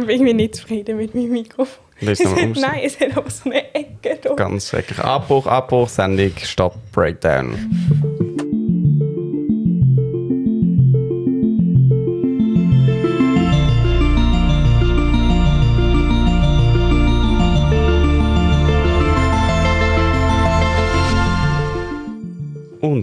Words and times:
bin 0.00 0.08
irgendwie 0.08 0.34
nicht 0.34 0.56
zufrieden 0.56 0.96
mit 0.96 1.14
meinem 1.14 1.32
Mikrofon. 1.32 1.84
Es 2.00 2.22
hat, 2.24 2.36
nein, 2.56 2.80
es 2.82 2.98
hat 2.98 3.16
aber 3.16 3.30
so 3.30 3.48
eine 3.48 3.72
Ecke 3.72 4.18
da. 4.20 4.34
Ganz 4.34 4.68
schrecklich. 4.68 4.98
Abbruch, 4.98 5.46
Abbruch, 5.46 5.88
Sendung, 5.88 6.32
Stopp, 6.42 6.74
Breakdown. 6.92 7.54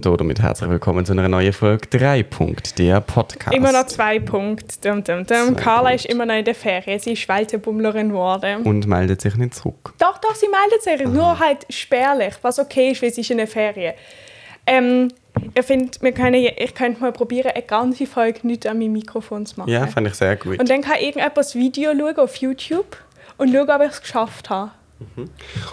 Und 0.09 0.19
damit 0.19 0.41
herzlich 0.41 0.67
willkommen 0.67 1.05
zu 1.05 1.11
einer 1.11 1.29
neuen 1.29 1.53
Folge 1.53 1.87
3 1.87 2.23
Punkt, 2.23 2.79
der 2.79 3.01
Podcast. 3.01 3.55
Immer 3.55 3.71
noch 3.71 3.85
zwei 3.85 4.19
Punkte. 4.19 4.75
Dum, 4.81 5.03
dum, 5.03 5.27
dum. 5.27 5.55
Carla 5.55 5.91
ist 5.91 6.07
immer 6.07 6.25
noch 6.25 6.33
in 6.33 6.43
der 6.43 6.55
Ferien. 6.55 6.97
Sie 6.99 7.13
ist 7.13 7.29
Weltenbummlerin 7.29 8.09
geworden. 8.09 8.63
Und 8.63 8.87
meldet 8.87 9.21
sich 9.21 9.35
nicht 9.35 9.53
zurück. 9.53 9.93
Doch, 9.99 10.17
doch, 10.17 10.33
sie 10.33 10.47
meldet 10.47 10.81
sich. 10.81 11.07
Nur 11.07 11.37
halt 11.37 11.67
spärlich, 11.69 12.33
was 12.41 12.57
okay 12.57 12.91
ist, 12.91 13.03
weil 13.03 13.13
sie 13.13 13.21
ist 13.21 13.29
in 13.29 13.37
der 13.37 13.47
Ferien. 13.47 13.93
Ähm, 14.65 15.09
ich 15.53 15.65
finde, 15.65 15.91
wir 16.01 16.13
können, 16.13 16.47
ich 16.57 16.73
könnte 16.73 16.99
mal 16.99 17.11
probieren, 17.11 17.51
eine 17.53 17.63
ganze 17.63 18.07
Folge 18.07 18.47
nicht 18.47 18.65
an 18.65 18.79
meinem 18.79 18.93
Mikrofon 18.93 19.45
zu 19.45 19.59
machen. 19.59 19.69
Ja, 19.69 19.85
fand 19.85 20.07
ich 20.07 20.15
sehr 20.15 20.35
gut. 20.35 20.59
Und 20.59 20.67
dann 20.67 20.81
kann 20.81 20.95
irgendjemand 20.99 21.37
das 21.37 21.53
Video 21.53 21.93
schauen 21.93 22.17
auf 22.17 22.35
YouTube 22.37 22.97
und 23.37 23.53
schauen, 23.53 23.69
ob 23.69 23.81
ich 23.83 23.91
es 23.91 24.01
geschafft 24.01 24.49
habe. 24.49 24.71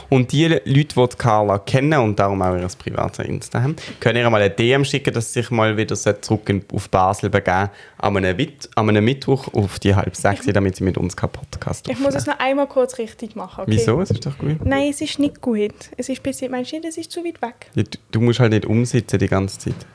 Und 0.08 0.32
die 0.32 0.46
Leute, 0.46 0.62
die 0.66 1.16
Carla 1.16 1.58
kennen 1.58 1.98
und 2.00 2.18
darum 2.18 2.42
auch 2.42 2.56
ihr 2.56 2.68
privates 2.78 3.24
Insta 3.26 3.62
haben, 3.62 3.76
können 4.00 4.18
ihr 4.18 4.30
mal 4.30 4.40
eine 4.40 4.50
DM 4.50 4.84
schicken, 4.84 5.12
dass 5.14 5.32
sie 5.32 5.40
sich 5.40 5.50
mal 5.50 5.76
wieder 5.76 5.96
zurück 5.96 6.48
in, 6.48 6.64
auf 6.72 6.88
Basel 6.88 7.30
begeben 7.30 7.70
an 7.98 8.16
einem, 8.16 8.38
Wit 8.38 8.68
an 8.74 8.88
einem 8.88 9.04
Mittwoch 9.04 9.52
auf 9.54 9.78
die 9.78 9.94
halb 9.94 10.14
sechs, 10.16 10.46
damit 10.46 10.76
sie 10.76 10.84
mit 10.84 10.96
uns 10.96 11.16
keinen 11.16 11.30
Podcast 11.30 11.88
Ich 11.88 11.98
muss 11.98 12.14
es 12.14 12.26
noch 12.26 12.38
einmal 12.38 12.66
kurz 12.66 12.98
richtig 12.98 13.36
machen. 13.36 13.62
Okay? 13.62 13.72
Wieso? 13.72 14.00
Es 14.00 14.10
ist 14.10 14.24
doch 14.24 14.38
gut. 14.38 14.64
Nein, 14.64 14.90
es 14.90 15.00
ist 15.00 15.18
nicht 15.18 15.40
gut. 15.40 15.74
Es 15.96 16.08
ist 16.08 16.22
bis 16.22 16.40
meinst 16.48 16.72
du 16.72 16.76
nicht, 16.76 16.88
es 16.88 16.96
ist 16.96 17.10
zu 17.10 17.24
weit 17.24 17.40
weg? 17.42 17.70
Ja, 17.74 17.82
du, 17.82 17.98
du 18.12 18.20
musst 18.20 18.40
halt 18.40 18.52
nicht 18.52 18.66
umsitzen 18.66 19.18
die 19.18 19.28
ganze 19.28 19.58
Zeit. 19.58 19.86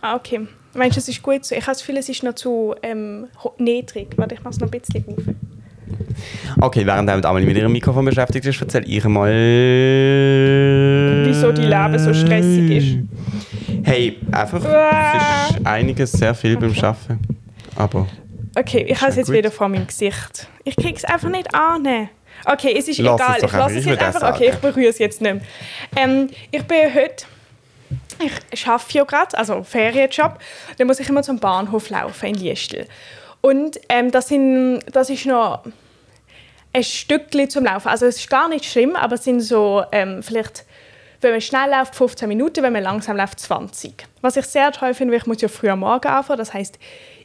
Ah, 0.00 0.16
okay. 0.16 0.46
Meinst 0.74 0.96
du, 0.96 1.00
es 1.00 1.08
ist 1.08 1.22
gut 1.22 1.44
so? 1.44 1.54
Ich 1.54 1.62
habe 1.62 1.72
das 1.72 1.78
Gefühl, 1.78 1.96
es 1.96 2.08
ist 2.08 2.22
noch 2.22 2.34
zu 2.34 2.74
ähm, 2.82 3.28
niedrig. 3.58 4.08
Warte, 4.16 4.34
ich 4.34 4.42
mache 4.42 4.54
es 4.54 4.60
noch 4.60 4.68
ein 4.70 4.80
bisschen 4.80 5.04
auf. 5.08 5.24
Okay, 6.60 6.86
während 6.86 7.08
damit 7.08 7.24
Amelie 7.24 7.46
mit 7.46 7.56
ihrem 7.56 7.72
Mikrofon 7.72 8.04
beschäftigt 8.04 8.46
ist, 8.46 8.60
erzähl 8.60 8.84
ich 8.86 9.04
mal... 9.04 9.32
Wieso 11.26 11.52
die 11.52 11.62
Leben 11.62 11.98
so 11.98 12.12
stressig 12.14 12.70
ist. 12.70 12.96
Hey, 13.84 14.18
einfach, 14.32 14.62
es 14.64 15.56
ist 15.56 15.66
einiges, 15.66 16.12
sehr 16.12 16.34
viel 16.34 16.56
beim 16.56 16.72
Arbeiten. 16.72 17.20
Aber 17.76 18.06
Okay, 18.58 18.86
ich 18.88 18.98
habe 19.00 19.10
es 19.10 19.16
jetzt 19.16 19.26
gut. 19.26 19.36
wieder 19.36 19.50
vor 19.50 19.68
meinem 19.68 19.86
Gesicht. 19.86 20.48
Ich 20.64 20.76
kriege 20.76 20.96
es 20.96 21.04
einfach 21.04 21.28
nicht 21.28 21.54
an. 21.54 22.08
Okay, 22.46 22.74
es 22.76 22.88
ist 22.88 22.98
Lass 22.98 23.20
es 23.20 23.26
egal. 23.26 23.40
doch 23.40 23.48
Ich 23.48 23.52
lasse 23.52 23.78
es 23.78 23.84
jetzt 23.84 24.02
einfach. 24.02 24.34
Okay, 24.34 24.50
ich 24.52 24.56
berühre 24.56 24.88
es 24.88 24.98
jetzt 24.98 25.20
nicht 25.20 25.34
mehr. 25.34 25.42
Ähm, 25.96 26.30
ich 26.50 26.62
bin 26.62 26.94
heute... 26.94 27.26
Ich 28.50 28.66
arbeite 28.66 28.96
ja 28.98 29.04
gerade, 29.04 29.36
also 29.36 29.62
Ferienjob. 29.62 30.38
Dann 30.78 30.86
muss 30.86 30.98
ich 31.00 31.08
immer 31.10 31.22
zum 31.22 31.38
Bahnhof 31.38 31.90
laufen 31.90 32.26
in 32.26 32.34
Liestel. 32.36 32.86
Und 33.42 33.78
ähm, 33.90 34.10
das, 34.10 34.28
sind, 34.28 34.80
das 34.90 35.10
ist 35.10 35.26
noch 35.26 35.64
ein 36.76 36.84
Stückchen 36.84 37.48
zum 37.48 37.64
Laufen. 37.64 37.88
Also 37.88 38.06
es 38.06 38.18
ist 38.18 38.28
gar 38.28 38.48
nicht 38.48 38.66
schlimm, 38.66 38.96
aber 38.96 39.14
es 39.14 39.24
sind 39.24 39.40
so 39.40 39.82
ähm, 39.92 40.22
vielleicht, 40.22 40.66
wenn 41.22 41.32
man 41.32 41.40
schnell 41.40 41.70
läuft, 41.70 41.94
15 41.94 42.28
Minuten, 42.28 42.62
wenn 42.62 42.72
man 42.72 42.82
langsam 42.82 43.16
läuft, 43.16 43.40
20. 43.40 44.06
Was 44.20 44.36
ich 44.36 44.44
sehr 44.44 44.70
toll 44.72 44.92
finde, 44.92 45.12
weil 45.12 45.20
ich 45.20 45.26
muss 45.26 45.40
ja 45.40 45.48
früh 45.48 45.70
am 45.70 45.80
Morgen 45.80 46.06
anfangen, 46.06 46.38
das 46.38 46.52
heißt, 46.52 46.78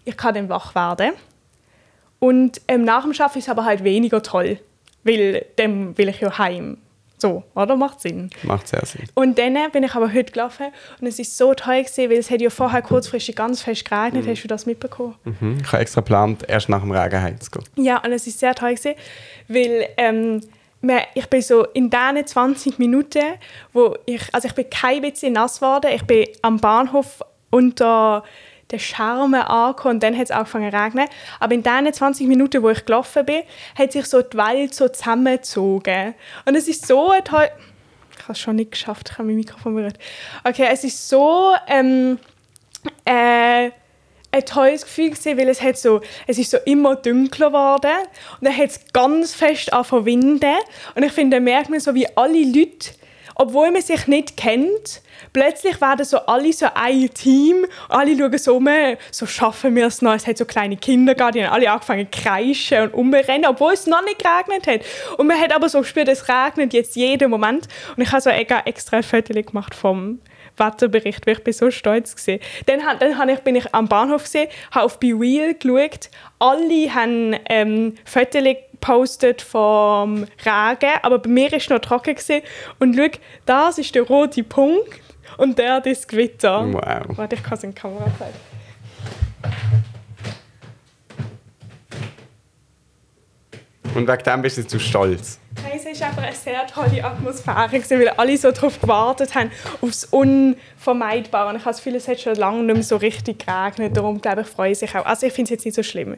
ich 0.06 0.16
kann 0.16 0.36
dann 0.36 0.48
wach 0.48 0.74
werden. 0.74 1.12
Und 2.20 2.62
ähm, 2.68 2.86
nach 2.86 3.04
dem 3.04 3.12
Arbeiten 3.12 3.40
ist 3.40 3.46
es 3.46 3.50
aber 3.50 3.66
halt 3.66 3.84
weniger 3.84 4.24
toll, 4.24 4.60
weil 5.04 5.46
dann 5.58 5.98
will 5.98 6.08
ich 6.08 6.22
ja 6.22 6.38
heim. 6.38 6.78
So, 7.22 7.44
oder? 7.54 7.76
Macht 7.76 8.02
Sinn. 8.02 8.32
macht 8.42 8.68
sehr 8.68 8.84
Sinn. 8.84 9.04
Und 9.14 9.38
dann 9.38 9.56
bin 9.72 9.84
ich 9.84 9.94
aber 9.94 10.12
heute 10.12 10.32
gelaufen 10.32 10.68
und 11.00 11.06
es 11.06 11.20
ist 11.20 11.38
so 11.38 11.54
toll 11.54 11.84
gewesen, 11.84 12.10
weil 12.10 12.18
es 12.18 12.32
hat 12.32 12.42
ja 12.42 12.50
vorher 12.50 12.82
kurzfristig 12.82 13.36
ganz 13.36 13.62
fest 13.62 13.88
geregnet. 13.88 14.26
Hast 14.28 14.44
du 14.44 14.48
das 14.48 14.66
mitbekommen? 14.66 15.14
Mhm. 15.24 15.60
Ich 15.62 15.72
habe 15.72 15.84
extra 15.84 16.02
geplant, 16.02 16.44
erst 16.48 16.68
nach 16.70 16.82
dem 16.82 16.92
Regen 16.92 17.22
heimzugehen. 17.22 17.66
Ja, 17.76 17.98
und 18.04 18.12
es 18.12 18.26
ist 18.26 18.40
sehr 18.40 18.56
toll 18.56 18.74
gewesen, 18.74 18.96
weil 19.48 19.88
ähm, 19.98 20.42
ich 21.14 21.28
bin 21.28 21.42
so 21.44 21.64
in 21.66 21.92
diesen 21.92 22.26
20 22.26 22.80
Minuten, 22.80 23.36
wo 23.72 23.96
ich, 24.08 24.24
also 24.34 24.48
ich 24.48 24.56
bin 24.56 24.68
kein 24.72 25.04
bisschen 25.04 25.34
nass 25.34 25.60
geworden, 25.60 25.92
ich 25.94 26.04
bin 26.04 26.26
am 26.42 26.58
Bahnhof 26.58 27.22
unter 27.52 28.24
der 28.72 28.80
Charme 28.80 29.36
angekommen 29.36 29.96
und 29.96 30.04
dann 30.04 30.18
hat 30.18 30.26
es 30.26 30.32
angefangen 30.32 30.72
zu 30.72 30.78
regnen. 30.78 31.08
Aber 31.40 31.54
in 31.54 31.64
diesen 31.64 31.94
20 31.94 32.28
Minuten, 32.28 32.64
wo 32.64 32.70
ich 32.70 32.86
gelaufen 32.86 33.26
bin, 33.26 33.44
hat 33.78 33.92
sich 33.92 34.06
so 34.06 34.22
die 34.22 34.38
Welt 34.38 34.74
so 34.74 34.88
zusammengezogen. 34.88 36.16
Und 36.46 36.56
es 36.56 36.68
ist 36.68 36.88
so 36.88 37.10
ein 37.10 37.24
toll... 37.24 37.50
Ich 38.18 38.24
habe 38.24 38.34
es 38.34 38.40
schon 38.40 38.56
nicht 38.56 38.72
geschafft, 38.72 39.10
ich 39.12 39.18
habe 39.18 39.28
mein 39.28 39.38
Mikrofon 39.38 39.76
berührt. 39.76 39.98
Okay, 40.44 40.68
es 40.72 40.84
ist 40.84 41.10
so... 41.10 41.54
Ähm, 41.68 42.20
äh, 43.06 43.72
ein 44.32 44.46
tolles 44.46 44.84
Gefühl 44.84 45.10
gewesen, 45.10 45.38
weil 45.38 45.50
es 45.50 45.62
hat 45.62 45.78
so, 45.78 46.02
es 46.26 46.38
ist 46.38 46.52
so 46.52 46.58
immer 46.66 46.96
dunkler 46.96 47.48
geworden 47.48 47.92
und 48.40 48.46
dann 48.48 48.56
hat 48.56 48.70
es 48.70 48.80
ganz 48.94 49.34
fest 49.34 49.74
angefangen 49.74 50.06
winden 50.06 50.56
und 50.96 51.04
ich 51.04 51.12
finde, 51.12 51.38
da 51.38 51.42
merkt 51.42 51.70
man 51.70 51.80
so, 51.80 51.94
wie 51.94 52.08
alle 52.16 52.44
Leute, 52.46 52.92
obwohl 53.36 53.72
man 53.72 53.82
sich 53.82 54.08
nicht 54.08 54.38
kennt, 54.38 55.02
plötzlich 55.34 55.80
werden 55.82 56.06
so 56.06 56.18
alle 56.18 56.52
so 56.54 56.68
ein 56.74 57.14
Team, 57.14 57.66
alle 57.90 58.18
schauen 58.18 58.38
so 58.38 58.56
um, 58.58 58.70
so 59.12 59.26
schaffen 59.26 59.76
wir 59.76 59.88
es 59.88 60.02
noch, 60.02 60.14
es 60.14 60.28
hat 60.28 60.38
so 60.38 60.46
kleine 60.46 60.78
Kinder 60.78 61.16
gehabt, 61.16 61.36
die 61.36 61.44
haben 61.46 61.54
alle 61.54 61.72
angefangen 61.72 62.08
zu 62.12 62.22
kreischen 62.22 62.84
und 62.84 62.94
umrennen, 62.94 63.46
obwohl 63.48 63.74
es 63.74 63.88
noch 63.88 64.04
nicht 64.04 64.20
geregnet 64.20 64.68
hat. 64.68 64.82
Und 65.18 65.28
man 65.28 65.40
hat 65.40 65.56
aber 65.56 65.70
so 65.70 65.80
gespürt, 65.80 66.08
es 66.08 66.28
regnet 66.28 66.74
jetzt 66.74 66.96
jeden 66.96 67.30
Moment 67.30 67.68
und 67.96 68.04
ich 68.04 68.12
habe 68.12 68.22
so 68.22 68.30
ex- 68.30 68.66
extra 68.66 69.02
Foto 69.02 69.34
gemacht 69.34 69.76
vom 69.76 70.20
Wetterbericht, 70.58 71.26
weil 71.26 71.36
ich 71.36 71.44
bin 71.44 71.54
so 71.54 71.72
stolz 71.72 72.16
gewesen. 72.16 72.42
Dann, 72.66 72.82
dann 73.00 73.18
han 73.18 73.30
ich, 73.30 73.40
bin 73.40 73.56
ich 73.56 73.74
am 73.74 73.88
Bahnhof 73.88 74.24
gesehen, 74.24 74.50
habe 74.72 74.86
auf 74.86 75.00
BeReal 75.00 75.56
geschaut. 75.56 76.10
Alle 76.40 76.94
haben 76.94 77.36
ähm, 77.50 77.96
Fotos 78.06 78.44
gepostet 78.82 79.42
vom 79.42 80.26
Regen, 80.44 80.94
aber 81.04 81.20
bei 81.20 81.30
mir 81.30 81.52
war 81.52 81.58
es 81.58 81.70
noch 81.70 81.80
trocken. 81.80 82.16
Gewesen. 82.16 82.42
Und 82.80 82.96
schau, 82.96 83.20
das 83.46 83.78
ist 83.78 83.94
der 83.96 84.04
rote 84.04 84.44
Punkt 84.44 85.00
und 85.38 85.58
der 85.58 85.80
das 85.80 86.08
Gewitter. 86.08 86.68
Wow. 86.74 87.18
Warte, 87.18 87.36
ich 87.36 87.44
kann 87.44 87.58
es 87.58 87.64
in 87.64 87.72
die 87.72 87.80
Kamera 87.80 88.06
zeigen. 88.18 88.36
Und 93.94 94.08
wegen 94.08 94.24
dem 94.24 94.42
bist 94.42 94.58
du 94.58 94.66
zu 94.66 94.80
stolz. 94.80 95.38
Nein, 95.62 95.74
es 95.76 96.00
war 96.00 96.08
einfach 96.08 96.24
eine 96.24 96.34
sehr 96.34 96.66
tolle 96.66 97.04
Atmosphäre, 97.04 97.68
gewesen, 97.68 98.00
weil 98.00 98.10
alle 98.10 98.38
so 98.38 98.50
darauf 98.52 98.80
gewartet 98.80 99.36
haben, 99.36 99.52
aufs 99.82 100.06
Unvermeidbare. 100.06 101.50
Und 101.50 101.58
ich 101.58 101.62
habe 101.62 101.72
das 101.72 101.84
Gefühl, 101.84 101.96
es 101.96 102.08
hat 102.08 102.22
schon 102.22 102.36
lange 102.36 102.64
nicht 102.64 102.74
mehr 102.74 102.84
so 102.84 102.96
richtig 102.96 103.46
geregnet. 103.46 103.98
Darum 103.98 104.22
glaube 104.22 104.42
ich, 104.42 104.48
freue 104.48 104.72
ich 104.72 104.80
sich 104.80 104.96
auch. 104.96 105.06
Also 105.06 105.28
ich 105.28 105.34
finde 105.34 105.48
es 105.48 105.50
jetzt 105.50 105.66
nicht 105.66 105.76
so 105.76 105.84
schlimm. 105.84 106.16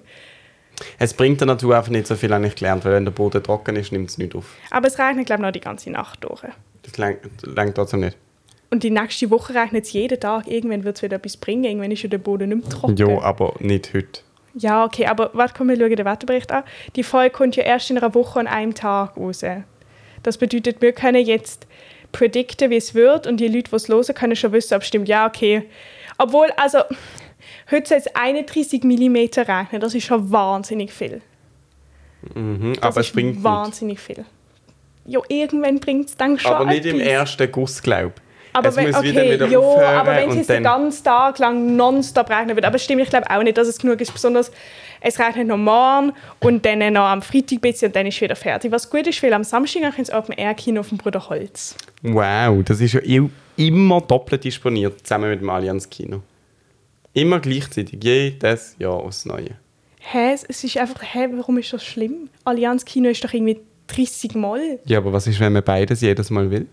Es 1.00 1.14
bringt 1.14 1.40
der 1.40 1.48
Natur 1.48 1.78
einfach 1.78 1.92
nicht 1.92 2.08
so 2.08 2.16
viel, 2.16 2.34
habe 2.34 2.48
ich 2.48 2.56
gelernt, 2.56 2.84
weil 2.86 2.94
wenn 2.94 3.06
der 3.06 3.12
Boden 3.12 3.44
trocken 3.44 3.76
ist, 3.76 3.92
nimmt 3.92 4.10
es 4.10 4.18
nicht 4.18 4.36
auf. 4.36 4.46
Aber 4.72 4.88
es 4.88 4.98
regnet, 4.98 5.28
glaube 5.28 5.42
ich, 5.42 5.46
noch 5.46 5.52
die 5.52 5.62
ganze 5.62 5.90
Nacht 5.92 6.24
durch. 6.24 6.44
Das 6.84 6.98
längt 6.98 7.76
trotzdem 7.76 8.02
nicht. 8.02 8.18
Und 8.70 8.82
die 8.84 8.90
nächste 8.90 9.30
Woche 9.30 9.54
regnet 9.54 9.86
es 9.86 9.94
jeden 9.94 10.20
Tag. 10.20 10.48
Irgendwann 10.48 10.84
wird 10.84 10.98
es 10.98 11.04
wieder 11.04 11.18
etwas 11.18 11.38
bringen. 11.38 11.64
Irgendwann 11.64 11.92
ist 11.92 12.02
ja 12.02 12.10
der 12.10 12.18
Boden 12.18 12.50
nicht 12.50 12.68
mehr 12.68 12.70
trocken. 12.70 12.98
Ja, 12.98 13.22
aber 13.22 13.54
nicht 13.60 13.94
heute. 13.94 14.22
Ja, 14.56 14.84
okay, 14.84 15.06
aber 15.06 15.30
warte, 15.34 15.54
komm, 15.58 15.70
wir 15.70 15.78
schauen 15.78 15.96
den 15.96 16.06
Wetterbericht 16.06 16.52
an. 16.52 16.64
Die 16.96 17.04
Folge 17.04 17.32
kommt 17.32 17.56
ja 17.56 17.64
erst 17.64 17.90
in 17.92 17.98
einer 17.98 18.14
Woche 18.14 18.40
an 18.40 18.48
einem 18.48 18.74
Tag 18.74 19.16
raus. 19.18 19.44
Das 20.24 20.38
bedeutet, 20.38 20.82
wir 20.82 20.92
können 20.94 21.26
jetzt 21.26 21.68
predikten, 22.12 22.70
wie 22.70 22.78
es 22.78 22.94
wird 22.94 23.28
und 23.28 23.38
die 23.38 23.48
Leute, 23.48 23.70
die 23.70 23.76
es 23.76 23.90
hören, 23.90 24.16
können 24.16 24.36
schon 24.36 24.52
wissen, 24.52 24.76
ob 24.76 24.82
es 24.82 24.88
stimmt. 24.88 25.08
Ja, 25.08 25.28
okay. 25.28 25.64
Obwohl, 26.18 26.50
also, 26.58 26.80
heute 27.74 27.88
soll 27.88 27.98
es 27.98 28.16
31 28.16 28.84
mm 28.84 29.18
regnen. 29.38 29.82
Das 29.82 29.94
ist 29.94 30.06
schon 30.06 30.32
wahnsinnig 30.32 30.94
viel. 30.94 31.22
Mhm, 32.34 32.74
aber 32.80 33.02
es 33.02 33.12
bringt 33.12 33.44
wahnsinnig 33.44 34.00
viel. 34.00 34.26
Ja, 35.06 35.20
irgendwann 35.28 35.80
bringt 35.80 36.08
es 36.10 36.18
dann 36.18 36.40
schon 36.40 36.54
Aber 36.54 36.66
nicht 36.66 36.86
im 36.86 37.00
ersten 37.00 37.52
Guss, 37.52 37.82
glaube 37.82 38.14
ich. 38.16 38.24
Aber 38.56 38.70
es 38.70 38.76
wenn, 38.76 38.88
muss 38.88 38.98
okay, 38.98 39.10
wieder, 39.10 39.50
wieder 39.50 39.60
aufhören 39.60 39.96
aber 39.96 40.16
wenn 40.16 40.30
es 40.30 40.36
jetzt 40.36 40.50
den 40.50 40.64
ganzen 40.64 41.04
Tag 41.04 41.40
lang 41.40 41.76
nonstop 41.76 42.30
regnen 42.30 42.56
wird, 42.56 42.66
aber 42.66 42.78
stimmt, 42.78 43.02
ich 43.02 43.10
glaube 43.10 43.30
auch 43.30 43.42
nicht, 43.42 43.58
dass 43.58 43.68
es 43.68 43.80
genug 43.80 44.00
ist, 44.00 44.14
besonders 44.14 44.52
es 45.02 45.20
regnet 45.20 45.48
noch 45.48 45.58
morgen 45.58 46.14
und 46.40 46.64
dann 46.64 46.94
noch 46.94 47.02
am 47.02 47.22
Freitag 47.22 47.58
ein 47.58 47.60
bisschen 47.62 47.88
und 47.88 47.96
dann 47.96 48.06
ist 48.06 48.16
es 48.16 48.22
wieder 48.22 48.36
fertig. 48.36 48.72
Was 48.72 48.90
gut 48.90 49.08
ist, 49.08 49.22
weil 49.24 49.34
am 49.34 49.44
Samstag 49.44 49.94
ich 49.94 50.00
ins 50.00 50.14
Open 50.14 50.36
Air 50.36 50.54
Kino 50.54 50.82
auf 50.82 50.90
dem 50.90 51.00
Bruder 51.00 51.28
Holz. 51.30 51.76
Wow, 52.04 52.64
das 52.64 52.80
ist 52.80 52.94
ja 52.94 53.02
immer 53.58 54.02
doppelt 54.02 54.44
disponiert, 54.44 55.06
zusammen 55.06 55.32
mit 55.32 55.42
dem 55.42 55.50
Allianz 55.50 55.90
Kino. 55.90 56.22
Immer 57.14 57.40
gleichzeitig, 57.40 58.04
jedes 58.04 58.76
Jahr 58.80 58.94
aufs 58.94 59.26
Neue. 59.26 59.52
Hä, 60.00 60.34
es 60.34 60.44
ist 60.44 60.78
einfach, 60.78 61.02
hä, 61.02 61.28
warum 61.34 61.58
ist 61.60 61.72
das 61.72 61.84
schlimm? 61.84 62.30
Allianz 62.44 62.84
Kino 62.86 63.10
ist 63.10 63.24
doch 63.24 63.34
irgendwie 63.34 63.60
30 63.88 64.36
Mal. 64.36 64.80
Ja, 64.86 64.98
aber 64.98 65.14
was 65.14 65.28
ist, 65.28 65.40
wenn 65.40 65.54
man 65.54 65.64
beides 65.64 66.02
jedes 66.02 66.30
Mal 66.30 66.50
will? 66.50 66.68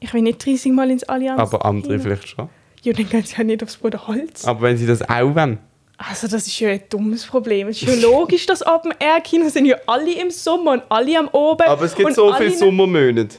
Ich 0.00 0.12
will 0.12 0.22
nicht 0.22 0.44
30 0.44 0.72
Mal 0.72 0.90
ins 0.90 1.04
Allianz 1.04 1.40
Aber 1.40 1.64
andere 1.64 1.92
Kino. 1.92 2.02
vielleicht 2.02 2.28
schon. 2.28 2.48
Ja, 2.82 2.92
dann 2.92 3.08
gehen 3.08 3.22
sie 3.22 3.36
ja 3.36 3.44
nicht 3.44 3.62
aufs 3.62 3.76
Bruder 3.76 4.06
Holz. 4.06 4.44
Aber 4.44 4.62
wenn 4.62 4.76
sie 4.76 4.86
das 4.86 5.00
auch 5.08 5.34
wollen, 5.34 5.58
Also 5.96 6.26
das 6.28 6.46
ist 6.46 6.58
ja 6.60 6.70
ein 6.70 6.82
dummes 6.90 7.24
Problem. 7.24 7.68
Es 7.68 7.80
ist 7.80 7.88
ja 7.88 7.94
logisch, 8.08 8.44
dass 8.46 8.66
Open 8.66 8.92
Air 8.98 9.20
Kinos 9.22 9.54
sind 9.54 9.64
ja 9.66 9.76
alle 9.86 10.12
im 10.20 10.30
Sommer 10.30 10.72
und 10.72 10.82
alle 10.90 11.18
am 11.18 11.28
Oben. 11.28 11.62
Aber 11.66 11.84
es 11.84 11.94
gibt 11.94 12.12
so 12.14 12.32
viele 12.34 12.50
Sommermonate. 12.50 13.36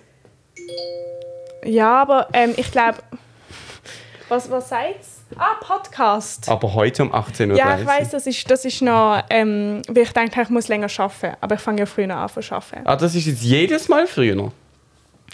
Ja, 1.65 2.01
aber 2.01 2.29
ähm, 2.33 2.53
ich 2.55 2.71
glaube... 2.71 2.99
Was, 4.29 4.49
was 4.49 4.69
sagt's? 4.69 5.14
Ah, 5.38 5.56
Podcast. 5.60 6.50
Aber 6.50 6.74
heute 6.74 7.04
um 7.04 7.13
18.30 7.13 7.50
Uhr. 7.51 7.57
Ja, 7.57 7.77
ich 7.80 7.86
weiß, 7.86 8.12
das 8.12 8.27
ist, 8.27 8.50
das 8.50 8.63
ist 8.63 8.81
noch, 8.81 9.24
ähm, 9.30 9.81
weil 9.88 10.04
ich 10.04 10.13
denke, 10.13 10.42
ich 10.42 10.50
muss 10.50 10.68
länger 10.68 10.88
arbeiten. 10.98 11.36
Aber 11.42 11.56
ich 11.56 11.62
fange 11.62 11.80
ja 11.80 11.86
früher 11.86 12.16
an 12.16 12.30
zu 12.30 12.39
arbeiten. 12.54 12.81
Ah, 12.86 12.95
das 12.95 13.16
ist 13.16 13.25
jetzt 13.25 13.42
jedes 13.44 13.89
Mal 13.89 14.07
früher. 14.07 14.51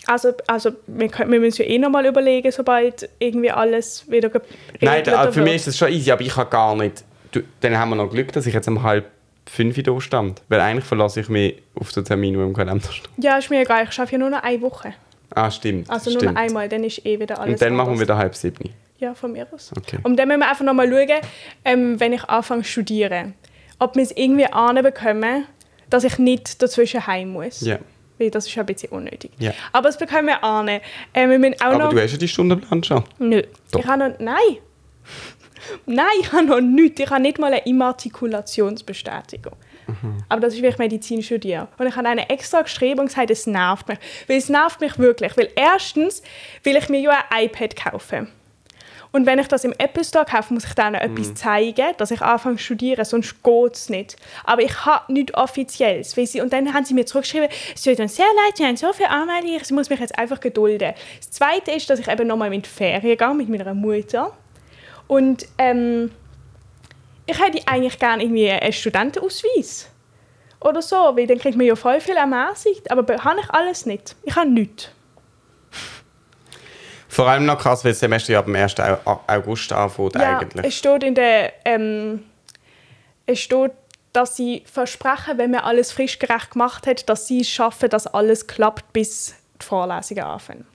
Also, 0.08 0.34
also 0.48 0.72
wir, 0.88 1.10
können, 1.10 1.32
wir 1.32 1.40
müssen 1.40 1.62
ja 1.62 1.68
eh 1.68 1.78
noch 1.78 1.90
mal 1.90 2.06
überlegen, 2.06 2.52
sobald 2.52 3.10
irgendwie 3.20 3.52
alles 3.52 4.10
wieder 4.10 4.32
Nein, 4.80 5.04
da, 5.04 5.32
für 5.32 5.42
mich 5.42 5.52
wird. 5.52 5.56
ist 5.58 5.68
das 5.68 5.78
schon 5.78 5.90
easy, 5.90 6.12
aber 6.12 6.22
ich 6.22 6.36
habe 6.36 6.50
gar 6.50 6.76
nicht. 6.76 7.04
Du, 7.32 7.42
dann 7.60 7.78
haben 7.78 7.90
wir 7.90 7.96
noch 7.98 8.10
Glück, 8.10 8.32
dass 8.32 8.46
ich 8.46 8.54
jetzt 8.54 8.68
um 8.68 8.82
halb 8.84 9.06
fünf 9.46 9.82
da 9.82 10.02
stand. 10.02 10.42
Weil 10.50 10.62
eigentlich 10.62 10.86
verlasse 10.86 11.20
ich 11.20 11.30
mich 11.30 11.62
auf 11.76 11.92
den 11.92 12.06
Termin, 12.06 12.34
der 12.34 12.44
im 12.44 12.54
Kalender 12.54 12.92
steht. 12.92 13.10
Ja, 13.18 13.38
ist 13.38 13.50
mir 13.50 13.62
egal. 13.62 13.88
Ich 13.90 14.00
arbeite 14.00 14.14
ja 14.14 14.18
nur 14.18 14.30
noch 14.30 14.44
eine 14.44 14.62
Woche. 14.62 14.94
Ah, 15.34 15.52
stimmt. 15.52 15.90
Also 15.90 16.10
stimmt. 16.10 16.24
nur 16.24 16.34
noch 16.34 16.42
einmal, 16.42 16.68
dann 16.68 16.84
ist 16.84 17.06
eh 17.06 17.20
wieder 17.20 17.40
alles 17.40 17.54
Und 17.54 17.62
dann 17.62 17.76
machen 17.76 17.88
wir 17.88 17.92
anders. 17.94 18.02
wieder 18.02 18.18
halb 18.18 18.36
sieben. 18.36 18.74
Ja, 19.02 19.16
von 19.16 19.32
mir 19.32 19.48
aus. 19.52 19.72
Okay. 19.76 19.98
Und 20.04 20.16
dann 20.18 20.28
müssen 20.28 20.42
wir 20.42 20.50
einfach 20.50 20.64
noch 20.64 20.76
mal 20.76 20.88
schauen, 20.88 21.22
ähm, 21.66 22.00
wenn 22.00 22.14
ich 22.14 22.24
anfange 22.26 22.62
zu 22.62 22.70
studieren, 22.70 23.34
ob 23.80 23.96
wir 23.96 24.04
es 24.04 24.12
irgendwie 24.12 24.46
anbekommen, 24.46 25.48
dass 25.90 26.04
ich 26.04 26.20
nicht 26.20 26.62
dazwischen 26.62 27.08
heim 27.08 27.30
muss. 27.30 27.62
Ja. 27.62 27.80
Weil 28.20 28.30
das 28.30 28.46
ist 28.46 28.56
ein 28.56 28.66
bisschen 28.68 28.90
unnötig. 28.90 29.32
Ja. 29.40 29.54
Aber 29.72 29.90
das 29.90 29.98
bekommen 29.98 30.28
wir 30.28 30.44
an. 30.44 30.68
Äh, 30.68 30.82
wir 31.14 31.40
müssen 31.40 31.56
auch 31.62 31.66
Aber 31.66 31.78
noch... 31.80 31.90
du 31.90 32.00
hast 32.00 32.12
ja 32.12 32.18
die 32.20 32.28
Stundenplan 32.28 32.84
schon. 32.84 33.04
Nö. 33.18 33.42
Doch. 33.72 33.80
Ich 33.80 33.88
habe 33.88 34.10
noch... 34.10 34.20
Nein. 34.20 34.38
Nein, 35.88 36.06
ich 36.22 36.32
habe 36.32 36.46
noch 36.46 36.62
nichts. 36.62 37.02
Ich 37.02 37.10
habe 37.10 37.24
nicht 37.24 37.40
mal 37.40 37.48
eine 37.48 37.66
Immatrikulationsbestätigung. 37.66 39.54
Aber 40.30 40.42
das 40.42 40.54
ist, 40.54 40.62
weil 40.62 40.70
ich 40.70 40.78
Medizin 40.78 41.22
studiere. 41.22 41.68
Und 41.78 41.88
ich 41.88 41.96
habe 41.96 42.08
eine 42.08 42.30
extra 42.30 42.62
geschrieben 42.62 43.02
und 43.02 43.08
gesagt, 43.08 43.32
es 43.32 43.48
nervt 43.48 43.88
mich. 43.88 43.98
Weil 44.28 44.38
es 44.38 44.48
nervt 44.48 44.80
mich 44.80 44.98
wirklich. 45.00 45.36
Weil 45.36 45.50
erstens 45.56 46.22
will 46.64 46.78
ich 46.78 46.88
mir 46.88 47.00
ja 47.02 47.26
ein 47.30 47.46
iPad 47.46 47.76
kaufen. 47.76 48.28
Und 49.14 49.26
wenn 49.26 49.40
ich 49.40 49.48
das 49.50 49.66
im 49.66 49.74
Apple 49.78 50.06
Store 50.06 50.24
kaufe, 50.24 50.54
muss 50.54 50.64
ich 50.64 50.74
dann 50.74 50.94
noch 50.94 51.02
etwas 51.02 51.34
zeigen, 51.34 51.88
dass 51.98 52.12
ich 52.12 52.22
anfange 52.22 52.56
zu 52.56 52.64
studieren, 52.64 53.04
sonst 53.04 53.44
geht 53.44 53.74
es 53.76 53.90
nicht. 53.90 54.16
Aber 54.46 54.62
ich 54.62 54.86
habe 54.86 55.12
nichts 55.12 55.34
Offizielles. 55.34 56.16
Weil 56.16 56.28
sie, 56.28 56.40
und 56.40 56.54
dann 56.54 56.74
haben 56.74 56.86
sie 56.86 56.94
mir 56.94 57.06
zurückgeschrieben, 57.06 57.50
es 57.76 57.84
tut 57.84 58.00
uns 58.00 58.16
sehr 58.16 58.26
leid, 58.46 58.56
Sie 58.56 58.66
haben 58.66 58.78
so 58.78 58.94
viel 58.94 59.08
Anmeldungen, 59.08 59.60
ich 59.62 59.70
muss 59.72 59.90
mich 59.90 60.00
jetzt 60.00 60.18
einfach 60.18 60.40
gedulden. 60.40 60.94
Das 61.20 61.30
Zweite 61.32 61.72
ist, 61.72 61.90
dass 61.90 62.00
ich 62.00 62.08
eben 62.08 62.26
nochmal 62.26 62.54
in 62.54 62.62
die 62.62 62.70
Ferien 62.70 63.18
gehe 63.18 63.34
mit 63.34 63.50
meiner 63.50 63.74
Mutter. 63.74 64.32
Und 65.08 65.46
ähm, 65.58 66.12
ich 67.26 67.38
hätte 67.38 67.60
eigentlich 67.68 68.00
gerne 68.00 68.24
irgendwie 68.24 68.50
einen 68.50 68.72
Studentenausweis. 68.72 69.90
Oder 70.62 70.82
so, 70.82 70.96
weil 70.96 71.28
dann 71.28 71.40
kriegt 71.40 71.58
man 71.58 71.66
ja 71.66 71.76
voll 71.76 72.00
viel 72.00 72.16
ermäßigt. 72.16 72.90
Aber 72.90 73.04
be- 73.04 73.22
habe 73.22 73.42
ich 73.42 73.50
alles 73.50 73.86
nicht. 73.86 74.16
Ich 74.24 74.36
habe 74.38 74.50
nichts. 74.50 74.90
Vor 77.12 77.28
allem 77.28 77.46
noch 77.46 77.58
krass, 77.60 77.84
weil 77.84 77.92
das 77.92 78.00
Semester 78.00 78.32
ja 78.32 78.40
ab 78.40 78.46
dem 78.46 78.56
1. 78.56 78.80
Au- 78.80 79.20
August 79.28 79.74
anfängt 79.74 80.16
Ja, 80.16 80.40
eigentlich. 80.40 80.66
es 80.66 80.78
steht 80.78 81.04
in 81.04 81.14
der... 81.14 81.52
Ähm, 81.66 82.24
es 83.26 83.40
steht, 83.40 83.72
dass 84.14 84.38
sie 84.38 84.64
versprechen, 84.66 85.38
wenn 85.38 85.52
man 85.52 85.60
alles 85.62 85.92
frischgerecht 85.92 86.52
gemacht 86.52 86.88
hat, 86.88 87.10
dass 87.10 87.28
sie 87.28 87.42
es 87.42 87.50
schaffen, 87.50 87.90
dass 87.90 88.08
alles 88.08 88.48
klappt, 88.48 88.94
bis 88.94 89.36
die 89.62 89.66
Vorlesungen 89.66 90.24
anfangen. 90.24 90.66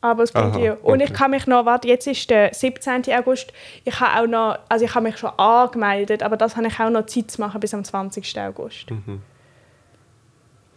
Aber 0.00 0.22
es 0.22 0.32
bringt 0.32 0.54
Mhm. 0.56 0.62
Ja. 0.62 0.74
Und 0.82 1.00
ich 1.00 1.12
kann 1.12 1.30
mich 1.32 1.46
noch, 1.46 1.66
warte, 1.66 1.86
jetzt 1.86 2.06
ist 2.06 2.30
der 2.30 2.54
17. 2.54 3.04
August, 3.12 3.52
ich 3.84 4.00
habe 4.00 4.22
auch 4.22 4.26
noch, 4.26 4.58
also 4.70 4.84
ich 4.86 4.94
habe 4.94 5.04
mich 5.08 5.18
schon 5.18 5.30
angemeldet, 5.38 6.22
aber 6.22 6.38
das 6.38 6.56
habe 6.56 6.68
ich 6.68 6.80
auch 6.80 6.88
noch 6.88 7.04
Zeit 7.04 7.30
zu 7.30 7.38
machen 7.42 7.60
bis 7.60 7.74
am 7.74 7.84
20. 7.84 8.38
August. 8.40 8.90
Mhm. 8.90 9.20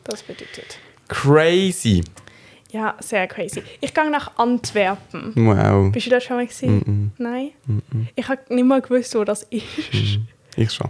Das 0.03 0.21
bedeutet. 0.23 0.77
Crazy. 1.07 2.03
Ja, 2.73 2.95
sehr 2.99 3.27
crazy. 3.27 3.61
Ich 3.81 3.93
gehe 3.93 4.09
nach 4.09 4.31
Antwerpen. 4.37 5.31
Wow. 5.35 5.91
Bist 5.91 6.07
du 6.07 6.09
da 6.09 6.19
schon 6.19 6.37
mal 6.37 6.47
gesehen? 6.47 7.13
Nein? 7.19 7.51
Ich 8.15 8.27
habe 8.27 8.41
nicht 8.49 8.65
mal 8.65 8.81
gewusst, 8.81 9.13
wo 9.13 9.23
das 9.23 9.43
ist. 9.43 9.63
Ich 10.55 10.71
schon. 10.71 10.89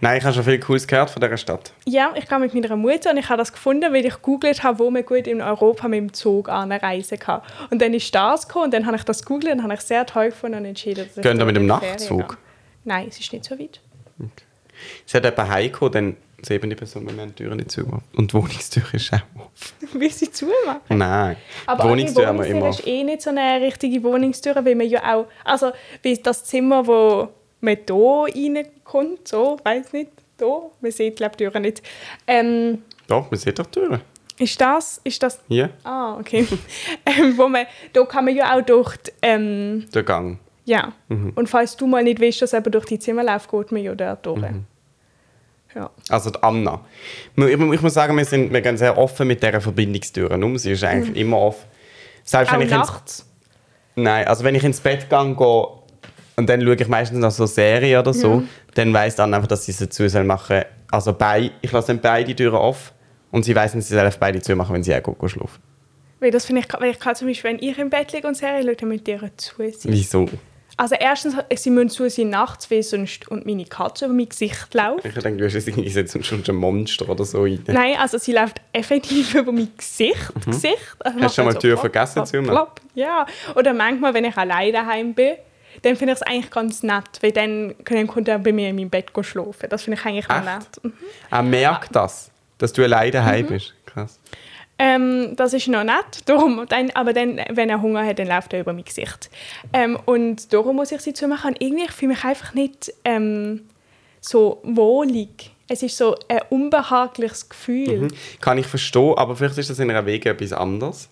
Nein, 0.00 0.18
ich 0.18 0.24
habe 0.24 0.34
schon 0.34 0.44
viel 0.44 0.58
Cooles 0.58 0.86
gehört 0.86 1.10
von 1.10 1.20
dieser 1.20 1.36
Stadt. 1.36 1.72
Ja, 1.86 2.12
ich 2.14 2.26
gehe 2.26 2.38
mit 2.38 2.54
meiner 2.54 2.76
Mutter 2.76 3.10
und 3.10 3.18
ich 3.18 3.28
habe 3.28 3.38
das 3.38 3.52
gefunden, 3.52 3.92
weil 3.92 4.04
ich 4.04 4.14
gegoogelt 4.14 4.62
habe, 4.62 4.78
wo 4.78 4.90
man 4.90 5.04
gut 5.04 5.26
in 5.26 5.40
Europa 5.40 5.86
mit 5.88 5.98
dem 5.98 6.12
Zug 6.12 6.48
anreisen 6.48 7.18
kann. 7.18 7.42
Und 7.70 7.80
dann 7.80 7.92
ist 7.94 8.14
das 8.14 8.48
gekommen 8.48 8.66
und 8.66 8.74
dann 8.74 8.86
habe 8.86 8.96
ich 8.96 9.04
das 9.04 9.22
gegoogelt 9.22 9.52
und 9.52 9.62
habe 9.62 9.74
ich 9.74 9.80
sehr 9.80 10.04
toll 10.06 10.30
gefunden 10.30 10.58
und 10.58 10.64
entschieden, 10.64 11.06
dass 11.06 11.16
ich 11.16 11.22
Gehen 11.22 11.38
da 11.38 11.44
dort 11.44 11.46
mit 11.46 11.56
dem 11.56 11.66
Nachtzug? 11.66 12.38
Nein, 12.84 13.06
es 13.08 13.18
ist 13.18 13.32
nicht 13.32 13.44
so 13.44 13.58
weit. 13.58 13.80
Es 15.06 15.14
hat 15.14 15.24
jemand 15.24 15.50
heimgekommen, 15.50 15.92
dann 15.92 16.16
die 16.70 16.74
Person, 16.76 17.06
wenn 17.06 17.16
man 17.16 17.28
die 17.28 17.34
Türen 17.42 17.56
nicht 17.56 17.70
zugemacht 17.70 18.04
Und 18.16 18.30
die 18.30 18.34
Wohnungstür 18.34 18.82
ist 18.92 19.12
auch 19.12 19.18
offen. 19.34 19.74
Will 20.00 20.10
sie 20.10 20.30
zumachen? 20.30 20.80
Nein, 20.88 21.36
Aber 21.66 21.82
die 21.82 21.88
Wohnungstür 21.90 22.26
haben 22.26 22.38
wir 22.38 22.46
immer 22.46 22.68
ist 22.68 22.86
eh 22.86 23.02
nicht 23.04 23.22
so 23.22 23.30
eine 23.30 23.60
richtige 23.60 24.02
Wohnungstür, 24.04 24.54
weil 24.64 24.74
man 24.74 24.88
ja 24.88 25.16
auch, 25.16 25.26
also 25.44 25.72
wie 26.02 26.12
das 26.26 26.44
Zimmer, 26.44 26.86
wo 26.86 27.28
man 27.60 27.76
hier 27.86 28.54
reinkommt, 28.54 29.26
so, 29.26 29.58
weiß 29.64 29.92
nicht, 29.92 30.10
hier, 30.38 30.70
man 30.80 30.90
sieht 30.92 31.16
glaube 31.16 31.36
die 31.36 31.44
Türen 31.44 31.62
nicht. 31.62 31.82
Ähm, 32.26 32.82
Doch, 33.08 33.30
man 33.30 33.38
sieht 33.40 33.58
doch 33.58 33.66
die 33.66 33.80
Türen. 33.80 34.00
ist 34.38 34.60
das, 34.60 35.00
ist 35.02 35.20
das, 35.22 35.40
Hier, 35.48 35.70
ah, 35.82 36.16
okay, 36.18 36.46
ähm, 37.06 37.36
wo 37.36 37.48
man, 37.48 37.66
da 37.92 38.04
kann 38.04 38.24
man 38.24 38.36
ja 38.36 38.56
auch 38.56 38.62
durch 38.62 38.96
die, 38.98 39.10
ähm, 39.22 39.86
der 39.92 40.04
Gang. 40.04 40.38
ja, 40.64 40.92
Mhm. 41.08 41.32
und 41.34 41.48
falls 41.48 41.76
du 41.76 41.88
mal 41.88 42.04
nicht 42.04 42.20
willst, 42.20 42.40
dass 42.42 42.52
eben 42.54 42.70
durch 42.70 42.84
die 42.86 43.00
Zimmer 43.00 43.24
läuft, 43.24 43.50
geht 43.50 43.72
man 43.72 43.82
ja 43.82 43.94
dort 43.96 44.24
durch. 44.24 44.40
Mhm. 44.40 44.64
Ja. 45.74 45.90
Also 46.08 46.30
die 46.30 46.42
Anna. 46.42 46.80
Ich, 47.36 47.44
ich 47.44 47.82
muss 47.82 47.94
sagen, 47.94 48.16
wir, 48.16 48.24
sind, 48.24 48.52
wir 48.52 48.60
gehen 48.60 48.76
sehr 48.76 48.96
offen 48.96 49.28
mit 49.28 49.42
dieser 49.42 49.60
Verbindungstür 49.60 50.30
um. 50.30 50.56
Sie 50.58 50.72
ist 50.72 50.84
eigentlich 50.84 51.16
immer 51.16 51.38
offen. 51.38 51.66
Selbst 52.24 52.50
Mhm. 52.50 52.56
Auch 52.56 52.60
wenn 52.60 52.66
ich 52.66 52.74
ins? 52.74 53.26
Nein, 53.96 54.26
also 54.26 54.44
wenn 54.44 54.54
ich 54.54 54.64
ins 54.64 54.80
Bett 54.80 55.10
gehe 55.10 55.34
gehe 55.34 55.66
und 56.36 56.48
dann 56.48 56.62
schaue 56.62 56.74
ich 56.74 56.88
meistens 56.88 57.18
nach 57.18 57.30
so 57.30 57.46
Serie 57.46 57.98
oder 57.98 58.14
so, 58.14 58.44
dann 58.74 58.92
weiss 58.92 59.16
dann 59.16 59.34
einfach, 59.34 59.48
dass 59.48 59.64
sie 59.66 59.72
es 59.72 59.90
zu 59.90 60.08
soll 60.08 60.24
machen. 60.24 60.62
Also 60.90 61.12
bei, 61.12 61.50
ich 61.60 61.72
lasse 61.72 61.88
dann 61.88 62.00
beide 62.00 62.34
Türen 62.34 62.54
offen 62.54 62.92
und 63.30 63.44
sie 63.44 63.54
weiss, 63.54 63.72
sie 63.72 63.80
soll 63.80 64.10
beide 64.20 64.40
zu 64.40 64.54
machen, 64.54 64.74
wenn 64.74 64.82
sie 64.82 64.94
auch 64.94 65.28
schlafen. 65.28 65.62
Weil 66.20 66.30
das 66.30 66.46
finde 66.46 66.62
ich, 66.62 66.80
weil 66.80 66.90
ich 66.90 66.98
kann 66.98 67.14
zum 67.14 67.28
Beispiel, 67.28 67.50
wenn 67.50 67.58
ich 67.60 67.78
im 67.78 67.90
Bett 67.90 68.12
liege 68.12 68.26
und 68.26 68.36
Serie 68.36 68.62
schaue, 68.62 68.76
dann 68.76 68.88
mit 68.88 69.06
dir 69.06 69.20
zu 69.36 69.54
sein. 69.56 69.72
Wieso? 69.84 70.28
Also 70.78 70.94
erstens, 70.98 71.34
sie 71.56 71.70
müssen 71.70 71.90
zu 71.90 72.08
sein 72.08 72.30
nachts, 72.30 72.70
weil 72.70 72.82
sonst 72.84 73.28
und 73.28 73.44
meine 73.44 73.64
Katze 73.64 74.04
über 74.06 74.14
mein 74.14 74.28
Gesicht 74.28 74.72
läuft. 74.74 75.04
Ich 75.04 75.12
denke, 75.14 75.38
du 75.40 75.44
hast 75.44 75.54
jetzt 75.54 75.66
irgendwie 75.66 75.88
jetzt 75.88 76.24
schon 76.24 76.42
ein 76.46 76.54
Monster 76.54 77.08
oder 77.08 77.24
so 77.24 77.42
rein. 77.42 77.62
Nein, 77.66 77.96
also 77.98 78.16
sie 78.16 78.32
läuft 78.32 78.60
effektiv 78.72 79.34
über 79.34 79.50
mein 79.50 79.68
Gesicht. 79.76 80.16
Gesicht. 80.46 80.78
Also 81.00 81.18
Mhm. 81.18 81.22
Hast 81.24 81.32
du 81.36 81.42
schon 81.42 81.44
mal 81.46 81.54
die 81.54 81.58
Tür 81.58 81.70
plopp, 81.72 81.80
vergessen 81.80 82.14
plopp, 82.14 82.26
zu 82.28 82.36
machen? 82.42 82.48
plopp. 82.50 82.80
Ja. 82.94 83.26
Oder 83.56 83.74
manchmal, 83.74 84.14
wenn 84.14 84.24
ich 84.24 84.36
alleine 84.36 84.70
daheim 84.72 85.14
bin, 85.14 85.34
dann 85.82 85.96
finde 85.96 86.12
ich 86.14 86.20
es 86.20 86.22
eigentlich 86.22 86.50
ganz 86.50 86.82
nett, 86.84 87.04
weil 87.22 87.32
dann 87.32 87.74
dann 87.84 88.06
kommt 88.06 88.28
er 88.28 88.38
bei 88.38 88.52
mir 88.52 88.68
in 88.70 88.76
meinem 88.76 88.88
Bett 88.90 89.10
schlafen. 89.22 89.68
Das 89.68 89.82
finde 89.82 89.98
ich 90.00 90.06
eigentlich 90.06 90.30
Echt? 90.30 90.44
nett. 90.44 90.84
Mhm. 90.84 90.92
Er 91.30 91.42
merkt 91.42 91.94
das, 91.96 92.30
dass 92.56 92.72
du 92.72 92.84
alleine 92.84 93.10
daheim 93.10 93.46
bist. 93.46 93.74
Krass. 93.84 94.18
Ähm, 94.78 95.34
das 95.34 95.54
ist 95.54 95.66
noch 95.68 95.82
nett, 95.82 96.22
darum, 96.26 96.64
dann, 96.68 96.90
aber 96.94 97.12
dann, 97.12 97.40
wenn 97.50 97.68
er 97.68 97.82
Hunger 97.82 98.06
hat, 98.06 98.18
dann 98.18 98.28
läuft 98.28 98.52
er 98.52 98.60
über 98.60 98.72
mein 98.72 98.84
Gesicht. 98.84 99.28
Ähm, 99.72 99.98
und 100.04 100.52
darum 100.52 100.76
muss 100.76 100.92
ich 100.92 101.00
sie 101.00 101.12
zumachen. 101.12 101.54
Und 101.54 101.60
irgendwie 101.60 101.88
fühle 101.88 102.12
ich 102.12 102.18
mich 102.18 102.24
einfach 102.24 102.54
nicht 102.54 102.92
ähm, 103.04 103.68
so 104.20 104.60
wohlig. 104.62 105.50
Es 105.68 105.82
ist 105.82 105.96
so 105.96 106.16
ein 106.28 106.40
unbehagliches 106.50 107.48
Gefühl. 107.48 108.02
Mhm. 108.02 108.08
Kann 108.40 108.58
ich 108.58 108.66
verstehen, 108.66 109.14
aber 109.16 109.36
vielleicht 109.36 109.58
ist 109.58 109.70
das 109.70 109.78
in 109.80 109.90
einer 109.90 110.06
Wege 110.06 110.30
etwas 110.30 110.52
anderes. 110.52 111.10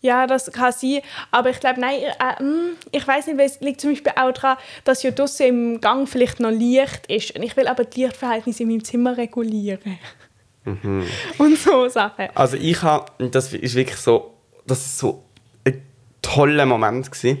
Ja, 0.00 0.28
das 0.28 0.50
kann 0.52 0.72
sein. 0.72 1.00
Aber 1.32 1.50
ich 1.50 1.58
glaube, 1.58 1.80
nein, 1.80 2.00
äh, 2.00 2.42
mm, 2.42 2.76
ich 2.92 3.06
weiß 3.06 3.26
nicht, 3.26 3.36
weil 3.36 3.46
es 3.46 3.60
liegt 3.60 3.80
zum 3.80 3.90
Beispiel 3.90 4.12
auch 4.14 4.32
daran, 4.32 4.56
dass 4.84 5.02
ja 5.02 5.10
draussen 5.10 5.46
im 5.46 5.80
Gang 5.80 6.08
vielleicht 6.08 6.38
noch 6.38 6.50
Licht 6.50 7.06
ist. 7.08 7.34
Und 7.34 7.42
ich 7.42 7.56
will 7.56 7.66
aber 7.66 7.84
die 7.84 8.04
Lichtverhältnisse 8.04 8.62
in 8.62 8.68
meinem 8.68 8.84
Zimmer 8.84 9.16
regulieren. 9.16 9.98
Und 11.38 11.58
so 11.58 11.88
Sachen. 11.88 12.28
Also 12.34 12.56
ich 12.56 12.82
habe, 12.82 13.06
das 13.30 13.52
ist 13.52 13.74
wirklich 13.74 13.98
so, 13.98 14.34
das 14.66 14.84
ist 14.84 14.98
so 14.98 15.24
ein 15.64 15.82
toller 16.22 16.66
Moment 16.66 17.10
gewesen. 17.10 17.38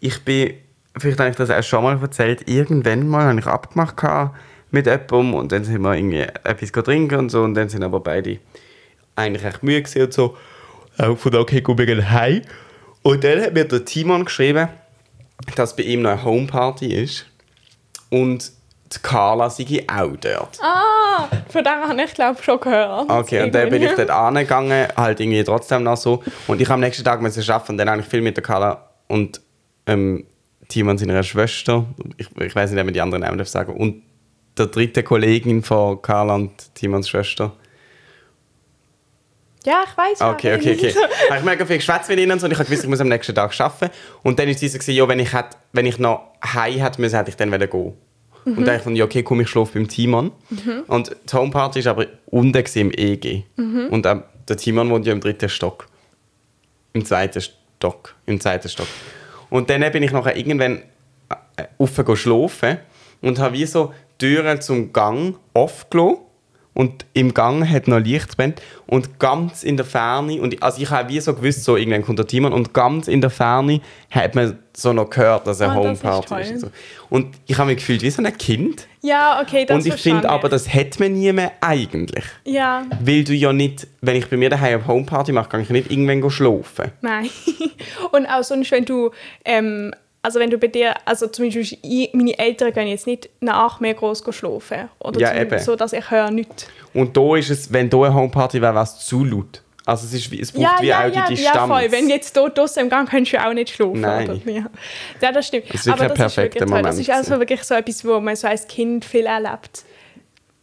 Ich 0.00 0.24
bin, 0.24 0.54
vielleicht 0.96 1.20
habe 1.20 1.30
ich 1.30 1.36
das 1.36 1.50
auch 1.50 1.62
schon 1.62 1.84
mal 1.84 2.00
erzählt, 2.00 2.48
irgendwann 2.48 3.08
mal 3.08 3.26
habe 3.26 3.40
ich 3.40 3.46
abgemacht 3.46 3.96
mit 4.70 4.86
jemandem 4.86 5.34
und 5.34 5.52
dann 5.52 5.64
sind 5.64 5.82
wir 5.82 5.94
irgendwie 5.94 6.20
etwas 6.20 6.72
trinken 6.72 7.18
und 7.18 7.28
so 7.30 7.42
und 7.42 7.54
dann 7.54 7.68
sind 7.68 7.82
aber 7.82 8.00
beide 8.00 8.38
eigentlich 9.16 9.44
recht 9.44 9.62
müde 9.62 9.82
gewesen 9.82 10.02
und 10.02 10.12
so. 10.12 10.36
Auch 10.98 11.16
von 11.16 11.32
da, 11.32 11.40
okay, 11.40 11.60
gut, 11.60 11.78
wir 11.78 11.86
gehen 11.86 12.10
heim. 12.10 12.42
Und 13.02 13.24
dann 13.24 13.40
hat 13.40 13.54
mir 13.54 13.64
der 13.64 13.84
Timon 13.84 14.24
geschrieben, 14.24 14.68
dass 15.56 15.76
bei 15.76 15.82
ihm 15.82 16.02
noch 16.02 16.10
eine 16.10 16.24
Homeparty 16.24 16.94
ist 16.94 17.26
und 18.10 18.52
die 18.94 18.98
Carla 19.02 19.48
sei 19.50 19.84
auch 19.88 20.16
dort. 20.16 20.58
Ah, 20.62 21.28
von 21.48 21.64
dem 21.64 21.88
habe 21.88 22.02
ich 22.02 22.14
glaube 22.14 22.42
schon 22.42 22.60
gehört. 22.60 23.10
Okay, 23.10 23.42
und 23.42 23.54
dann 23.54 23.70
bin 23.70 23.82
ich 23.82 23.92
dort 23.92 24.10
angegangen, 24.10 24.88
halt 24.96 25.20
irgendwie 25.20 25.42
trotzdem 25.44 25.82
noch 25.82 25.96
so. 25.96 26.22
Und 26.46 26.60
ich 26.60 26.68
habe 26.68 26.74
am 26.74 26.80
nächsten 26.80 27.04
Tag 27.04 27.20
müssen 27.22 27.48
arbeiten 27.50 27.72
und 27.72 27.78
dann 27.78 27.90
habe 27.90 28.00
ich 28.00 28.06
viel 28.06 28.20
mit 28.20 28.36
der 28.36 28.44
Carla 28.44 28.88
und 29.08 29.40
ähm, 29.86 30.26
Timon 30.68 30.96
seiner 30.96 31.22
Schwester, 31.22 31.84
ich, 32.16 32.28
ich 32.40 32.54
weiß 32.54 32.70
nicht, 32.70 32.80
ob 32.80 32.84
man 32.86 32.94
die 32.94 33.00
anderen 33.00 33.22
Namen 33.22 33.38
darf 33.38 33.48
sagen, 33.48 33.74
und 33.74 34.02
der 34.56 34.66
dritte 34.66 35.02
Kollegin 35.02 35.62
von 35.62 36.00
Carla 36.02 36.34
und 36.34 36.74
Timons 36.74 37.08
Schwester. 37.08 37.52
Ja, 39.64 39.84
ich 39.86 39.96
weiß. 39.96 40.20
Okay, 40.22 40.56
okay, 40.56 40.74
okay. 40.74 40.94
habe 41.28 41.38
ich 41.38 41.44
mega 41.44 41.64
viel 41.64 41.76
geschwätzt 41.76 42.08
mit 42.08 42.18
ihnen 42.18 42.32
und 42.32 42.50
ich 42.50 42.58
habe 42.58 42.64
gewusst, 42.64 42.82
ich 42.82 42.90
muss 42.90 43.00
am 43.00 43.08
nächsten 43.08 43.34
Tag 43.34 43.58
arbeiten. 43.60 43.94
Und 44.22 44.38
dann 44.38 44.48
war 44.48 44.54
sie 44.54 44.68
so, 44.68 44.90
ja, 44.90 45.06
wenn 45.06 45.20
ich, 45.20 45.32
hätte, 45.32 45.56
wenn 45.72 45.86
ich 45.86 45.98
noch 45.98 46.32
heim 46.44 46.80
hätte 46.80 47.00
müssen, 47.00 47.16
hätte 47.16 47.30
ich 47.30 47.36
dann 47.36 47.50
gehen 47.50 47.72
wollen. 47.72 47.94
Mhm. 48.44 48.58
Und 48.58 48.66
dann 48.66 48.76
dachte 48.76 48.90
ich, 48.90 48.98
ja, 48.98 49.04
okay, 49.04 49.22
komm, 49.22 49.40
ich 49.40 49.48
schlafe 49.48 49.74
beim 49.74 49.88
Timon. 49.88 50.32
Mhm. 50.50 50.82
Und 50.86 51.16
die 51.30 51.36
Homeparty 51.36 51.84
war 51.84 51.92
aber 51.92 52.06
unten 52.26 52.64
im 52.74 52.90
EG. 52.92 53.44
Mhm. 53.56 53.88
Und 53.90 54.06
ähm, 54.06 54.22
der 54.48 54.56
Timon 54.56 54.90
wohnt 54.90 55.06
ja 55.06 55.12
im 55.12 55.20
dritten 55.20 55.48
Stock. 55.48 55.88
Im 56.92 57.04
zweiten 57.04 57.40
Stock. 57.40 58.14
Im 58.26 58.40
zweiten 58.40 58.68
Stock. 58.68 58.88
Und 59.50 59.70
dann 59.70 59.80
bin 59.92 60.02
ich 60.02 60.12
nachher 60.12 60.36
irgendwann 60.36 60.82
äh, 61.56 61.64
rauf 61.78 62.18
schlafen 62.18 62.78
und 63.20 63.38
habe 63.38 63.54
wie 63.54 63.66
so 63.66 63.92
Türen 64.18 64.60
zum 64.60 64.92
Gang 64.92 65.36
aufgelassen 65.54 66.21
und 66.74 67.04
im 67.12 67.34
Gang 67.34 67.68
hat 67.68 67.88
noch 67.88 67.98
Licht 67.98 68.36
brennt 68.36 68.62
und 68.86 69.18
ganz 69.18 69.62
in 69.62 69.76
der 69.76 69.86
Ferne 69.86 70.40
und 70.40 70.62
also 70.62 70.80
ich 70.80 70.90
habe 70.90 71.08
wie 71.10 71.20
so 71.20 71.34
gewusst 71.34 71.64
so 71.64 71.76
irgendwann 71.76 72.02
kommt 72.02 72.18
der 72.18 72.26
Timon 72.26 72.52
und 72.52 72.72
ganz 72.72 73.08
in 73.08 73.20
der 73.20 73.30
Ferne 73.30 73.80
hat 74.10 74.34
man 74.34 74.58
so 74.74 74.92
noch 74.92 75.10
gehört 75.10 75.46
dass 75.46 75.60
er 75.60 75.70
oh, 75.70 75.84
Homeparty 75.84 76.40
ist, 76.40 76.50
ist 76.50 76.52
und, 76.52 76.60
so. 76.60 76.70
und 77.10 77.34
ich 77.46 77.58
habe 77.58 77.68
mich 77.68 77.78
gefühlt 77.78 78.02
wie 78.02 78.10
so 78.10 78.22
ein 78.22 78.38
Kind. 78.38 78.86
Ja 79.02 79.40
okay 79.42 79.66
das 79.66 79.76
und 79.76 79.86
ich 79.86 80.00
finde 80.00 80.28
aber 80.30 80.48
das 80.48 80.72
hat 80.72 80.98
man 80.98 81.12
nie 81.12 81.32
mehr 81.32 81.52
eigentlich. 81.60 82.24
Ja. 82.44 82.84
Weil 83.00 83.24
du 83.24 83.34
ja 83.34 83.52
nicht 83.52 83.86
wenn 84.00 84.16
ich 84.16 84.28
bei 84.28 84.36
mir 84.36 84.48
daheim 84.48 84.80
eine 84.80 84.86
Homeparty 84.86 85.32
mache 85.32 85.50
kann 85.50 85.60
ich 85.60 85.70
nicht 85.70 85.90
irgendwann 85.90 86.30
schlafen. 86.30 86.92
Nein. 87.00 87.28
Und 88.12 88.26
auch 88.26 88.42
sonst 88.42 88.70
wenn 88.70 88.84
du 88.84 89.10
ähm, 89.44 89.92
also 90.22 90.38
wenn 90.38 90.50
du 90.50 90.58
bei 90.58 90.68
dir, 90.68 90.94
also 91.04 91.26
zum 91.26 91.46
Beispiel 91.46 91.78
ich, 91.82 92.10
meine 92.12 92.38
Eltern 92.38 92.72
gehen 92.72 92.86
jetzt 92.86 93.06
nicht 93.06 93.28
nach 93.40 93.80
mehr 93.80 93.94
groß 93.94 94.22
schlafen. 94.30 94.88
Oder 95.00 95.20
ja, 95.20 95.34
eben. 95.34 95.58
so, 95.58 95.74
dass 95.74 95.92
ich 95.92 96.10
höre 96.10 96.30
nichts. 96.30 96.66
Und 96.94 97.16
da 97.16 97.36
ist 97.36 97.50
es, 97.50 97.72
wenn 97.72 97.90
da 97.90 97.98
eine 97.98 98.14
Homeparty 98.14 98.62
wäre, 98.62 98.74
wäre 98.74 98.84
es 98.84 98.98
zu 99.00 99.24
laut. 99.24 99.62
Also 99.84 100.06
es, 100.06 100.14
ist, 100.14 100.32
es 100.32 100.52
braucht 100.52 100.62
ja, 100.62 100.76
wie 100.80 100.86
ja, 100.86 101.00
auch 101.00 101.10
die 101.10 101.18
ja, 101.18 101.26
Distanz. 101.26 101.56
Ja, 101.56 101.66
voll. 101.66 101.90
Wenn 101.90 102.08
jetzt 102.08 102.36
hier 102.36 102.48
draußen 102.48 102.82
im 102.84 102.88
Gang 102.88 103.08
könntest 103.08 103.32
du 103.32 103.44
auch 103.44 103.52
nicht 103.52 103.70
schlafen. 103.70 104.00
Nein. 104.00 104.30
Oder? 104.30 104.50
Ja. 105.20 105.32
das 105.32 105.48
stimmt. 105.48 105.64
Das 105.68 105.80
ist 105.80 105.86
wirklich 105.86 106.02
Aber 106.02 106.10
ein 106.12 106.16
perfekter 106.16 106.66
Moment. 106.66 106.86
Das 106.86 106.98
ist 106.98 107.10
also 107.10 107.38
wirklich 107.40 107.64
so 107.64 107.74
etwas, 107.74 108.04
wo 108.04 108.20
man 108.20 108.36
so 108.36 108.46
als 108.46 108.68
Kind 108.68 109.04
viel 109.04 109.26
erlebt. 109.26 109.82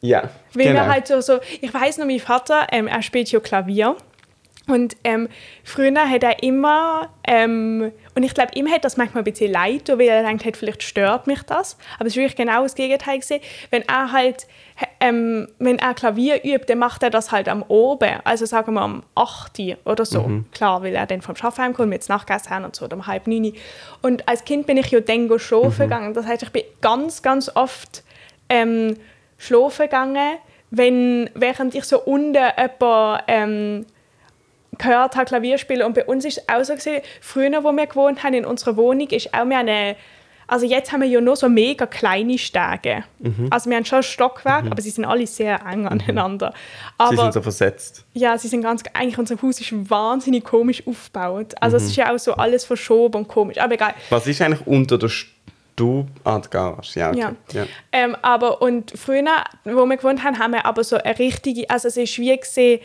Ja, 0.02 0.30
Weil 0.54 0.68
genau. 0.68 0.86
halt 0.86 1.08
so, 1.08 1.20
so 1.20 1.40
ich 1.60 1.74
weiß 1.74 1.98
noch, 1.98 2.06
mein 2.06 2.22
Vater, 2.22 2.68
ähm, 2.72 2.88
er 2.88 3.02
spielt 3.02 3.30
ja 3.30 3.42
Klavier. 3.42 3.98
Und 4.70 4.96
ähm, 5.04 5.28
früher 5.64 6.10
hat 6.10 6.24
er 6.24 6.44
immer, 6.44 7.10
ähm, 7.26 7.92
und 8.16 8.24
ich 8.24 8.34
glaube, 8.34 8.52
ihm 8.54 8.70
hat 8.70 8.86
das 8.86 8.98
manchmal 8.98 9.24
ein 9.24 9.32
bisschen 9.32 9.52
leid, 9.52 9.90
weil 9.90 10.08
er 10.08 10.24
denkt, 10.24 10.58
vielleicht 10.58 10.84
stört 10.84 11.28
mich 11.28 11.42
das. 11.44 11.78
Aber 11.98 12.06
es 12.06 12.14
ist 12.14 12.18
wirklich 12.18 12.36
genau 12.36 12.64
das 12.64 12.76
Gegenteil 12.76 13.20
gesehen. 13.20 13.42
Wenn 13.72 13.82
er 13.88 14.12
halt, 14.12 14.48
ähm, 15.00 15.48
wenn 15.58 15.80
er 15.80 15.94
Klavier 15.94 16.44
übt, 16.44 16.66
dann 16.68 16.78
macht 16.78 17.02
er 17.02 17.10
das 17.10 17.32
halt 17.32 17.50
am 17.50 17.64
Oben, 17.64 18.20
also 18.24 18.46
sagen 18.46 18.74
wir 18.74 18.82
am 18.82 19.04
8. 19.16 19.78
oder 19.86 20.06
so. 20.06 20.22
Mhm. 20.22 20.46
Klar, 20.52 20.84
weil 20.84 20.96
er 20.96 21.08
dann 21.08 21.22
vom 21.22 21.36
Schaffen 21.36 21.64
heimkommt, 21.64 21.90
mit 21.90 22.08
Nachgessen 22.08 22.52
haben 22.52 22.66
und 22.66 22.76
so, 22.76 22.86
oder 22.86 22.96
um 22.96 23.08
halb 23.08 23.26
9. 23.26 23.54
Und 24.02 24.28
als 24.28 24.46
Kind 24.46 24.68
bin 24.68 24.78
ich 24.78 24.92
ja 24.92 25.00
dann 25.00 25.30
schlafen 25.40 25.86
mhm. 25.86 25.90
gegangen. 25.90 26.14
Das 26.14 26.26
heißt, 26.26 26.44
ich 26.44 26.52
bin 26.52 26.64
ganz, 26.82 27.22
ganz 27.22 27.52
oft 27.56 28.04
ähm, 28.50 28.98
schlafen 29.38 29.86
gegangen, 29.86 30.38
wenn, 30.72 31.30
während 31.34 31.74
ich 31.74 31.86
so 31.86 32.00
unten 32.00 32.36
jemand, 32.36 33.24
ähm, 33.28 33.86
gehört 34.80 35.16
habe, 35.16 35.26
Klavier 35.26 35.60
spielen. 35.60 35.84
Und 35.84 35.94
bei 35.94 36.06
uns 36.06 36.26
ist 36.26 36.40
es 36.40 36.50
auch 36.50 36.64
so, 36.64 36.74
gewesen, 36.74 37.02
früher, 37.22 37.64
wo 37.64 37.72
wir 37.72 37.86
gewohnt 37.86 38.24
haben, 38.24 38.34
in 38.34 38.46
unserer 38.46 38.76
Wohnung, 38.76 39.08
ist 39.10 39.34
auch 39.34 39.46
mehr 39.46 39.60
eine 39.60 39.96
also 40.50 40.66
jetzt 40.66 40.92
haben 40.92 41.02
wir 41.02 41.08
ja 41.08 41.22
nur 41.22 41.36
so 41.36 41.48
mega 41.48 41.86
kleine 41.86 42.38
Stege. 42.38 43.04
Mhm. 43.20 43.48
Also 43.52 43.70
wir 43.70 43.78
haben 43.78 43.86
schon 43.86 44.02
Stockwerk, 44.02 44.66
mhm. 44.66 44.72
aber 44.72 44.82
sie 44.82 44.90
sind 44.90 45.06
alle 45.06 45.28
sehr 45.28 45.64
eng 45.66 45.82
mhm. 45.82 45.88
aneinander. 45.88 46.54
Aber, 46.98 47.12
sie 47.12 47.18
sind 47.18 47.34
so 47.34 47.42
versetzt. 47.42 48.04
Ja, 48.14 48.38
sie 48.38 48.48
sind 48.48 48.64
ganz, 48.64 48.82
eigentlich 48.94 49.20
unser 49.20 49.40
Haus 49.42 49.62
ist 49.62 49.72
wahnsinnig 49.90 50.44
komisch 50.44 50.86
aufgebaut. 50.88 51.54
Also 51.62 51.78
mhm. 51.78 51.84
es 51.84 51.90
ist 51.92 51.96
ja 51.96 52.12
auch 52.12 52.18
so 52.18 52.34
alles 52.34 52.66
verschoben 52.66 53.20
und 53.20 53.28
komisch, 53.28 53.60
aber 53.60 53.76
egal. 53.76 53.94
Was 54.10 54.26
ist 54.26 54.42
eigentlich 54.42 54.66
unter 54.66 54.98
der 54.98 55.10
Stube? 55.10 56.10
Ah, 56.24 56.40
die 56.40 56.50
Garage, 56.50 57.00
ja. 57.00 57.10
Okay. 57.10 57.20
ja. 57.20 57.34
ja. 57.54 57.66
Ähm, 57.92 58.18
aber 58.24 58.62
und 58.62 58.92
früher, 58.96 59.24
wo 59.66 59.86
wir 59.86 59.98
gewohnt 59.98 60.24
haben, 60.24 60.40
haben 60.40 60.54
wir 60.54 60.66
aber 60.66 60.84
so 60.84 60.98
eine 60.98 61.20
richtige, 61.20 61.70
also 61.70 61.88
es 61.90 61.98
ist 61.98 62.18
wie 62.18 62.36
gesehen, 62.36 62.80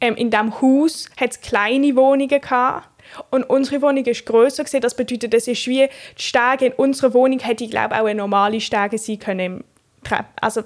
ähm, 0.00 0.16
in 0.16 0.30
diesem 0.30 0.60
Haus 0.60 1.08
hat 1.18 1.32
es 1.32 1.40
kleine 1.40 1.96
Wohnungen 1.96 2.40
gehabt. 2.40 2.88
Und 3.30 3.44
unsere 3.44 3.80
Wohnung 3.82 4.04
ist 4.04 4.26
grösser 4.26 4.64
gewesen. 4.64 4.80
Das 4.80 4.94
bedeutet, 4.94 5.32
das 5.32 5.46
ist 5.46 5.66
wie 5.66 5.88
die 6.18 6.22
Stege 6.22 6.66
in 6.66 6.72
unserer 6.72 7.14
Wohnung 7.14 7.38
hätte 7.38 7.64
ich 7.64 7.70
glaube 7.70 7.94
auch 7.94 8.04
eine 8.04 8.16
normale 8.16 8.60
Stege 8.60 8.98
sein 8.98 9.18
können 9.18 9.40
im 9.40 9.64
Trepp, 10.02 10.26
also 10.40 10.62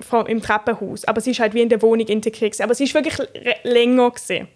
vom, 0.00 0.26
im 0.26 0.40
Treppenhaus. 0.40 1.04
Aber 1.04 1.20
sie 1.20 1.32
ist 1.32 1.40
halt 1.40 1.54
wie 1.54 1.62
in 1.62 1.68
der 1.68 1.82
Wohnung 1.82 2.06
integriert. 2.06 2.60
Aber 2.60 2.74
sie 2.74 2.84
ist 2.84 2.94
wirklich 2.94 3.16
länger 3.64 4.10
gewesen. 4.10 4.48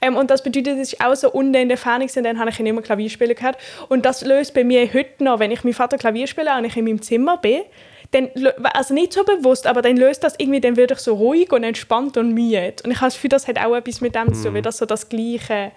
Ähm, 0.00 0.16
und 0.16 0.30
das 0.30 0.42
bedeutet, 0.42 0.78
es 0.78 0.92
ist 0.92 1.00
auch 1.04 1.14
so 1.14 1.30
unten 1.30 1.54
in 1.54 1.68
der 1.68 1.78
Ferne 1.78 2.06
gewesen, 2.06 2.24
dann 2.24 2.38
habe 2.38 2.50
ich 2.50 2.60
immer 2.60 2.82
Klavier 2.82 3.10
spielen 3.10 3.34
gehört. 3.34 3.56
Und 3.88 4.04
das 4.04 4.24
löst 4.24 4.54
bei 4.54 4.64
mir 4.64 4.92
heute 4.92 5.24
noch, 5.24 5.38
wenn 5.40 5.50
ich 5.50 5.64
meinen 5.64 5.74
Vater 5.74 5.98
Klavier 5.98 6.26
spiele 6.26 6.56
und 6.56 6.64
ich 6.64 6.76
in 6.76 6.84
meinem 6.84 7.02
Zimmer 7.02 7.36
bin, 7.38 7.62
dann, 8.10 8.30
also 8.72 8.94
nicht 8.94 9.12
so 9.12 9.22
bewusst, 9.24 9.66
aber 9.66 9.82
dann 9.82 9.96
löst 9.96 10.24
das 10.24 10.34
irgendwie, 10.38 10.60
dann 10.60 10.76
wird 10.76 10.90
ich 10.90 10.98
so 10.98 11.14
ruhig 11.14 11.52
und 11.52 11.62
entspannt 11.62 12.16
und 12.16 12.32
müde. 12.32 12.74
Und 12.84 12.90
ich 12.90 12.96
habe 12.96 13.06
das 13.06 13.14
Gefühl, 13.14 13.30
das 13.30 13.46
hat 13.46 13.58
auch 13.58 13.74
etwas 13.74 14.00
mit 14.00 14.14
dem 14.14 14.32
zu 14.32 14.42
tun, 14.42 14.50
mhm. 14.50 14.54
weil 14.56 14.62
das 14.62 14.78
so 14.78 14.86
das 14.86 15.08
Gleiche 15.08 15.72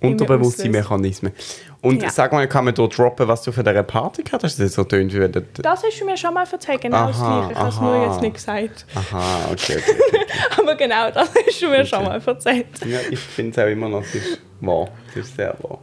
Unterbewusste 0.00 0.68
Mechanismen. 0.68 1.32
Und 1.80 2.02
ja. 2.02 2.10
sag 2.10 2.32
mal, 2.32 2.46
kann 2.48 2.64
man 2.64 2.74
hier 2.74 2.88
droppen, 2.88 3.28
was 3.28 3.42
du 3.42 3.52
für 3.52 3.64
eine 3.64 3.82
Party 3.82 4.22
gehabt 4.22 4.44
hast? 4.44 4.58
Das 4.58 4.74
so 4.74 4.84
tönt 4.84 5.12
wie 5.14 5.42
Das 5.62 5.82
hast 5.82 6.00
du 6.00 6.04
mir 6.04 6.16
schon 6.16 6.34
mal 6.34 6.46
erzählt, 6.50 6.80
genau 6.80 6.96
aha, 6.96 7.06
das 7.06 7.18
Gleiche. 7.18 7.52
Ich 7.52 7.58
habe 7.58 7.68
es 7.68 7.80
nur 7.80 8.06
jetzt 8.06 8.20
nicht 8.20 8.34
gesagt. 8.34 8.86
Aha, 8.94 9.48
okay, 9.52 9.76
okay, 9.78 9.96
okay. 10.08 10.26
aber 10.58 10.74
genau, 10.74 11.10
das 11.10 11.30
hast 11.46 11.62
du 11.62 11.68
mir 11.68 11.78
okay. 11.78 11.86
schon 11.86 12.04
mal 12.04 12.20
erzählt. 12.24 12.66
Ja, 12.84 12.98
ich 13.10 13.18
finde 13.18 13.52
es 13.52 13.66
auch 13.66 13.70
immer 13.70 13.88
noch, 13.88 14.02
es 14.02 14.14
ist 14.14 14.40
wahr. 14.60 14.88
Es 15.10 15.16
ist 15.16 15.36
sehr 15.36 15.56
wahr. 15.62 15.78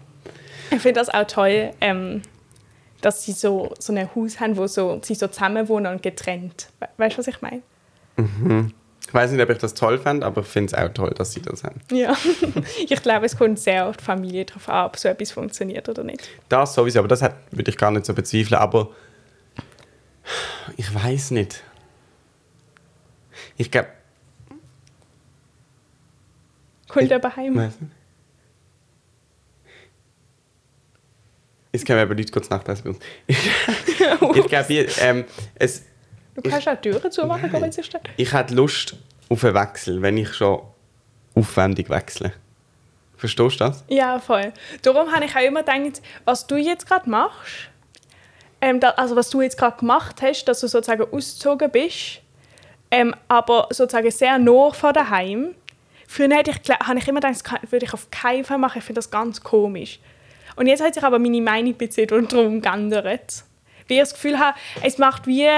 Ich 0.70 0.82
finde 0.82 1.00
das 1.00 1.10
auch 1.10 1.26
toll, 1.26 1.72
ähm, 1.82 2.22
dass 3.04 3.24
sie 3.24 3.34
so, 3.34 3.74
so 3.80 3.94
ein 3.94 4.10
Haus 4.16 4.40
haben, 4.40 4.58
wo 4.58 4.66
so, 4.66 5.00
sie 5.04 5.16
so 5.16 5.28
zusammen 5.28 5.68
wohnen 5.68 5.92
und 5.92 6.02
getrennt. 6.02 6.70
Weißt 6.98 7.16
du, 7.16 7.20
was 7.20 7.28
ich 7.28 7.42
meine? 7.42 7.62
Mhm. 8.16 8.74
Ich 9.06 9.14
weiß 9.14 9.32
nicht, 9.32 9.42
ob 9.42 9.50
ich 9.50 9.58
das 9.58 9.74
toll 9.74 10.00
fände, 10.00 10.26
aber 10.26 10.42
ich 10.42 10.48
finde 10.48 10.74
es 10.74 10.82
auch 10.82 10.92
toll, 10.94 11.12
dass 11.12 11.34
sie 11.34 11.42
das 11.42 11.64
haben. 11.64 11.82
Ja, 11.92 12.16
ich 12.88 13.02
glaube, 13.02 13.26
es 13.26 13.38
kommt 13.38 13.60
sehr 13.60 13.88
auf 13.88 13.98
die 13.98 14.04
Familie 14.04 14.46
drauf 14.46 14.70
an, 14.70 14.86
ob 14.86 14.98
so 14.98 15.10
etwas 15.10 15.32
funktioniert 15.32 15.90
oder 15.90 16.04
nicht. 16.04 16.30
Das 16.48 16.74
sowieso, 16.74 17.00
aber 17.00 17.10
das 17.10 17.22
würde 17.22 17.70
ich 17.70 17.78
gar 17.78 17.92
nicht 17.92 18.06
so 18.06 18.14
bezweifeln. 18.14 18.60
Aber 18.60 18.90
ich 20.78 20.94
weiß 20.96 21.32
nicht. 21.32 21.62
Ich 23.58 23.70
glaube. 23.70 23.90
Kommt 26.88 27.12
er 27.12 27.36
heim? 27.36 27.56
Weiß 27.56 27.82
nicht. 27.82 27.92
Es 31.76 31.84
können 31.84 32.00
aber 32.00 32.14
Leute 32.14 32.32
kurz 32.32 32.50
nachlesen 32.52 32.84
bei 32.84 32.90
uns. 32.92 33.00
ich 34.38 34.48
glaube, 34.48 34.88
ähm, 35.02 35.26
es. 35.56 35.84
Du 36.36 36.42
kannst 36.48 36.68
auch 36.68 36.80
Türen 36.80 37.12
zumachen, 37.12 37.52
wenn 37.52 37.64
es 37.64 37.80
ist. 37.80 38.00
Ich 38.16 38.32
hätte 38.32 38.54
Lust 38.54 38.96
auf 39.30 39.44
einen 39.44 39.56
Wechsel, 39.56 40.02
wenn 40.02 40.18
ich 40.18 40.34
schon 40.34 40.62
aufwendig 41.34 41.90
wechsle. 41.90 42.32
Verstehst 43.18 43.60
du 43.60 43.66
das? 43.66 43.84
Ja, 43.88 44.20
voll. 44.20 44.54
Darum 44.84 45.12
habe 45.12 45.26
ich 45.26 45.36
auch 45.36 45.42
immer 45.42 45.64
gedacht, 45.64 46.02
was 46.26 46.46
du 46.46 46.58
jetzt 46.58 46.88
gerade 46.88 47.10
machst, 47.10 47.70
ähm, 48.62 48.80
da, 48.80 48.90
also 48.92 49.16
was 49.16 49.30
du 49.32 49.42
jetzt 49.42 49.58
gerade 49.58 49.78
gemacht 49.78 50.22
hast, 50.22 50.46
dass 50.46 50.60
du 50.60 50.68
sozusagen 50.68 51.04
ausgezogen 51.12 51.72
bist, 51.72 52.22
ähm, 52.92 53.16
aber 53.28 53.68
sozusagen 53.72 54.12
sehr 54.12 54.38
nah 54.38 54.72
von 54.72 54.94
daheim. 54.94 55.56
Früher 56.08 56.30
hätte 56.36 56.52
ich, 56.52 56.70
habe 56.70 57.00
ich 57.00 57.08
immer 57.08 57.20
gedacht, 57.20 57.42
das 57.44 57.72
würde 57.72 57.86
ich 57.86 57.94
auf 57.94 58.12
keinen 58.12 58.44
Fall 58.44 58.60
machen. 58.60 58.78
Ich 58.78 58.84
finde 58.84 59.00
das 59.00 59.10
ganz 59.10 59.42
komisch. 59.42 60.00
Und 60.56 60.68
jetzt 60.68 60.84
hat 60.84 60.94
sich 60.94 61.04
aber 61.04 61.20
meine 61.20 61.42
Meinung 61.42 61.74
ein 61.74 61.78
bisschen 61.78 62.08
darum 62.08 62.62
geändert. 62.62 63.44
Weil 63.88 63.98
ich 63.98 64.00
das 64.00 64.14
Gefühl 64.14 64.40
habe, 64.40 64.58
es 64.82 64.98
macht 64.98 65.28
wie, 65.28 65.50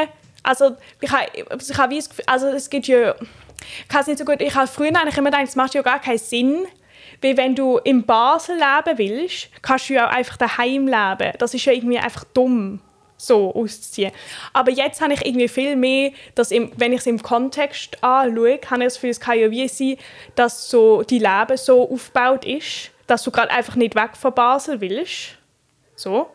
also 0.43 0.75
ich 1.01 1.11
habe, 1.11 1.25
ich 1.35 1.77
habe 1.77 1.91
wie 1.91 1.97
das 1.97 2.09
Gefühl, 2.09 2.25
also 2.27 2.47
es 2.47 2.69
gibt 2.69 2.87
ja, 2.87 3.15
ich 3.81 3.87
kann 3.87 4.01
es 4.01 4.07
nicht 4.07 4.19
so 4.19 4.25
gut, 4.25 4.41
ich 4.41 4.55
habe 4.55 4.67
früher 4.67 4.95
eigentlich 4.95 5.17
immer 5.17 5.31
gedacht, 5.31 5.47
es 5.47 5.55
macht 5.55 5.73
ja 5.73 5.81
gar 5.81 5.99
keinen 5.99 6.17
Sinn, 6.17 6.65
weil 7.21 7.37
wenn 7.37 7.55
du 7.55 7.77
in 7.77 8.05
Basel 8.05 8.55
leben 8.55 8.97
willst, 8.97 9.49
kannst 9.61 9.89
du 9.89 9.93
ja 9.93 10.07
auch 10.07 10.13
einfach 10.13 10.37
daheim 10.37 10.87
leben. 10.87 11.33
Das 11.39 11.53
ist 11.53 11.65
ja 11.65 11.73
irgendwie 11.73 11.99
einfach 11.99 12.23
dumm 12.33 12.81
so 13.17 13.53
auszuziehen. 13.55 14.11
Aber 14.53 14.71
jetzt 14.71 15.01
habe 15.01 15.13
ich 15.13 15.25
irgendwie 15.25 15.47
viel 15.47 15.75
mehr, 15.75 16.11
dass 16.35 16.51
im, 16.51 16.71
wenn 16.75 16.91
ich 16.91 16.99
es 16.99 17.07
im 17.07 17.21
Kontext 17.21 18.03
anschaue, 18.03 18.59
habe 18.69 18.83
ich 18.83 18.87
das 18.87 18.93
Gefühl, 18.95 19.09
es 19.09 19.19
kann 19.19 19.39
ja 19.39 19.49
wie 19.51 19.67
sein, 19.67 19.97
dass 20.35 20.69
so 20.69 21.03
die 21.03 21.19
Leben 21.19 21.57
so 21.57 21.89
aufgebaut 21.89 22.45
ist, 22.45 22.91
dass 23.07 23.23
du 23.23 23.31
gerade 23.31 23.51
einfach 23.51 23.75
nicht 23.75 23.95
weg 23.95 24.11
von 24.19 24.33
Basel 24.33 24.81
willst. 24.81 25.37
So. 25.95 26.27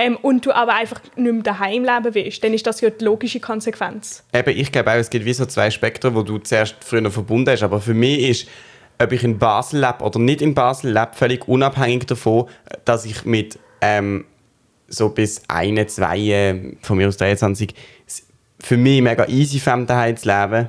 Ähm, 0.00 0.16
und 0.16 0.46
du 0.46 0.52
aber 0.52 0.74
einfach 0.74 1.00
nicht 1.16 1.32
mehr 1.32 1.42
daheim 1.42 1.84
leben 1.84 2.14
willst, 2.14 2.42
dann 2.44 2.54
ist 2.54 2.66
das 2.66 2.80
ja 2.80 2.90
die 2.90 3.04
logische 3.04 3.40
Konsequenz. 3.40 4.22
Eben, 4.32 4.56
ich 4.56 4.70
glaube 4.70 4.92
auch, 4.92 4.96
es 4.96 5.10
gibt 5.10 5.24
wie 5.24 5.32
so 5.32 5.44
zwei 5.46 5.70
Spektren, 5.70 6.14
wo 6.14 6.22
du 6.22 6.38
zuerst 6.38 6.76
früher 6.80 7.10
verbunden 7.10 7.50
hast. 7.50 7.64
Aber 7.64 7.80
für 7.80 7.94
mich 7.94 8.20
ist, 8.28 8.48
ob 9.00 9.10
ich 9.12 9.24
in 9.24 9.38
Basel 9.38 9.80
lebe 9.80 10.04
oder 10.04 10.20
nicht 10.20 10.40
in 10.40 10.54
Basel 10.54 10.92
lebe, 10.92 11.10
völlig 11.14 11.48
unabhängig 11.48 12.06
davon, 12.06 12.48
dass 12.84 13.04
ich 13.06 13.24
mit 13.24 13.58
ähm, 13.80 14.24
so 14.86 15.08
bis 15.08 15.42
1, 15.48 15.94
2, 15.96 16.18
äh, 16.18 16.76
von 16.80 16.96
mir 16.96 17.08
aus 17.08 17.16
23, 17.16 17.74
s- 18.06 18.22
für 18.60 18.76
mich 18.76 19.02
mega 19.02 19.26
easy 19.26 19.58
fand, 19.58 19.90
daheim 19.90 20.16
zu 20.16 20.28
leben. 20.28 20.68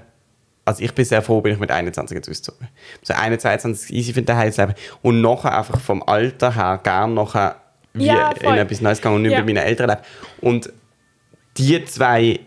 Also 0.70 0.84
ich 0.84 0.94
bin 0.94 1.04
sehr 1.04 1.24
froh, 1.24 1.42
bin 1.42 1.54
ich 1.54 1.60
mit 1.60 1.72
21 1.72 2.16
jetzt 2.16 2.30
ausgezogen. 2.30 2.68
So 3.02 3.16
21, 3.16 3.42
22 3.42 3.96
easy 3.96 4.14
finde, 4.14 4.28
daheim 4.34 4.52
zu 4.52 4.62
leben. 4.62 4.76
Und 5.02 5.20
nachher 5.20 5.58
einfach 5.58 5.80
vom 5.80 6.04
Alter 6.04 6.54
her 6.56 6.80
gern 6.84 7.16
nachher 7.16 7.56
wie 7.94 8.06
Ja, 8.06 8.30
in 8.34 8.54
etwas 8.54 8.80
Neues 8.80 9.00
gegangen 9.00 9.16
und 9.16 9.22
nicht 9.24 9.32
Ja. 9.32 9.40
mit 9.40 9.48
meinen 9.56 9.66
Eltern 9.66 9.90
leben. 9.90 10.02
Und 10.42 10.72
die 11.58 11.84
zwei 11.86 12.40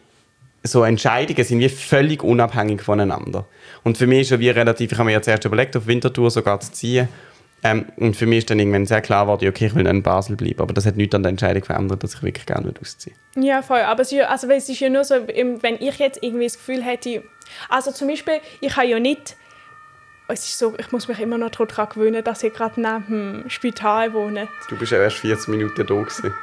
so 0.62 0.85
Entscheidungen 0.85 1.43
sind 1.45 1.59
wie 1.59 1.69
völlig 1.69 2.23
unabhängig 2.23 2.83
voneinander. 2.83 3.45
Und 3.83 3.99
für 3.99 4.07
mich 4.07 4.21
ist 4.21 4.31
ja 4.31 4.38
wie 4.38 4.50
relativ, 4.50 4.93
ich 4.93 4.99
habe 4.99 5.07
mir 5.07 5.14
ja 5.14 5.21
zuerst 5.23 5.45
überlegt, 5.45 5.76
auf 5.76 5.88
Winterthur 5.88 6.31
sogar 6.31 6.61
zu 6.61 6.71
ziehen. 6.71 7.09
Ähm, 7.64 7.87
und 7.97 8.16
für 8.16 8.26
mich 8.26 8.38
ist 8.38 8.50
dann 8.50 8.59
irgendwann 8.59 8.87
sehr 8.87 9.00
klar 9.00 9.25
geworden, 9.25 9.49
okay, 9.49 9.66
ich 9.66 9.75
will 9.75 9.87
in 9.87 10.02
Basel 10.02 10.37
bleiben. 10.37 10.61
Aber 10.61 10.75
das 10.75 10.85
hat 10.85 10.97
nichts 10.97 11.14
an 11.14 11.23
der 11.23 11.31
Entscheidung 11.31 11.64
verändert, 11.64 12.02
dass 12.02 12.14
ich 12.14 12.23
wirklich 12.23 12.47
gerne 12.47 12.66
will 12.66 12.75
ausziehen 12.81 13.16
Ja, 13.37 13.62
voll. 13.62 13.81
Aber 13.81 14.02
es 14.02 14.11
ist 14.11 14.19
ja, 14.19 14.26
also, 14.26 14.49
es 14.50 14.69
ist 14.69 14.81
ja 14.81 14.88
nur 14.88 15.04
so, 15.04 15.14
wenn 15.14 15.76
ich 15.81 15.99
jetzt 15.99 16.23
irgendwie 16.23 16.45
das 16.45 16.54
Gefühl 16.57 16.83
hätte, 16.83 17.23
also 17.69 17.92
zum 17.92 18.09
Beispiel, 18.09 18.40
ich 18.61 18.76
habe 18.76 18.88
ja 18.88 18.99
nicht, 18.99 19.37
es 20.28 20.40
ist 20.45 20.59
so, 20.59 20.75
ich 20.78 20.90
muss 20.90 21.07
mich 21.09 21.21
immer 21.21 21.38
noch 21.38 21.50
daran 21.50 21.88
gewöhnen, 21.88 22.25
dass 22.25 22.42
ich 22.42 22.52
gerade 22.52 22.81
neben 22.81 23.42
dem 23.42 23.50
Spital 23.50 24.12
wohne. 24.12 24.49
Du 24.69 24.76
bist 24.76 24.92
ja 24.92 24.99
erst 24.99 25.19
40 25.19 25.49
Minuten 25.49 25.87
da 25.87 25.95
gewesen, 25.95 26.35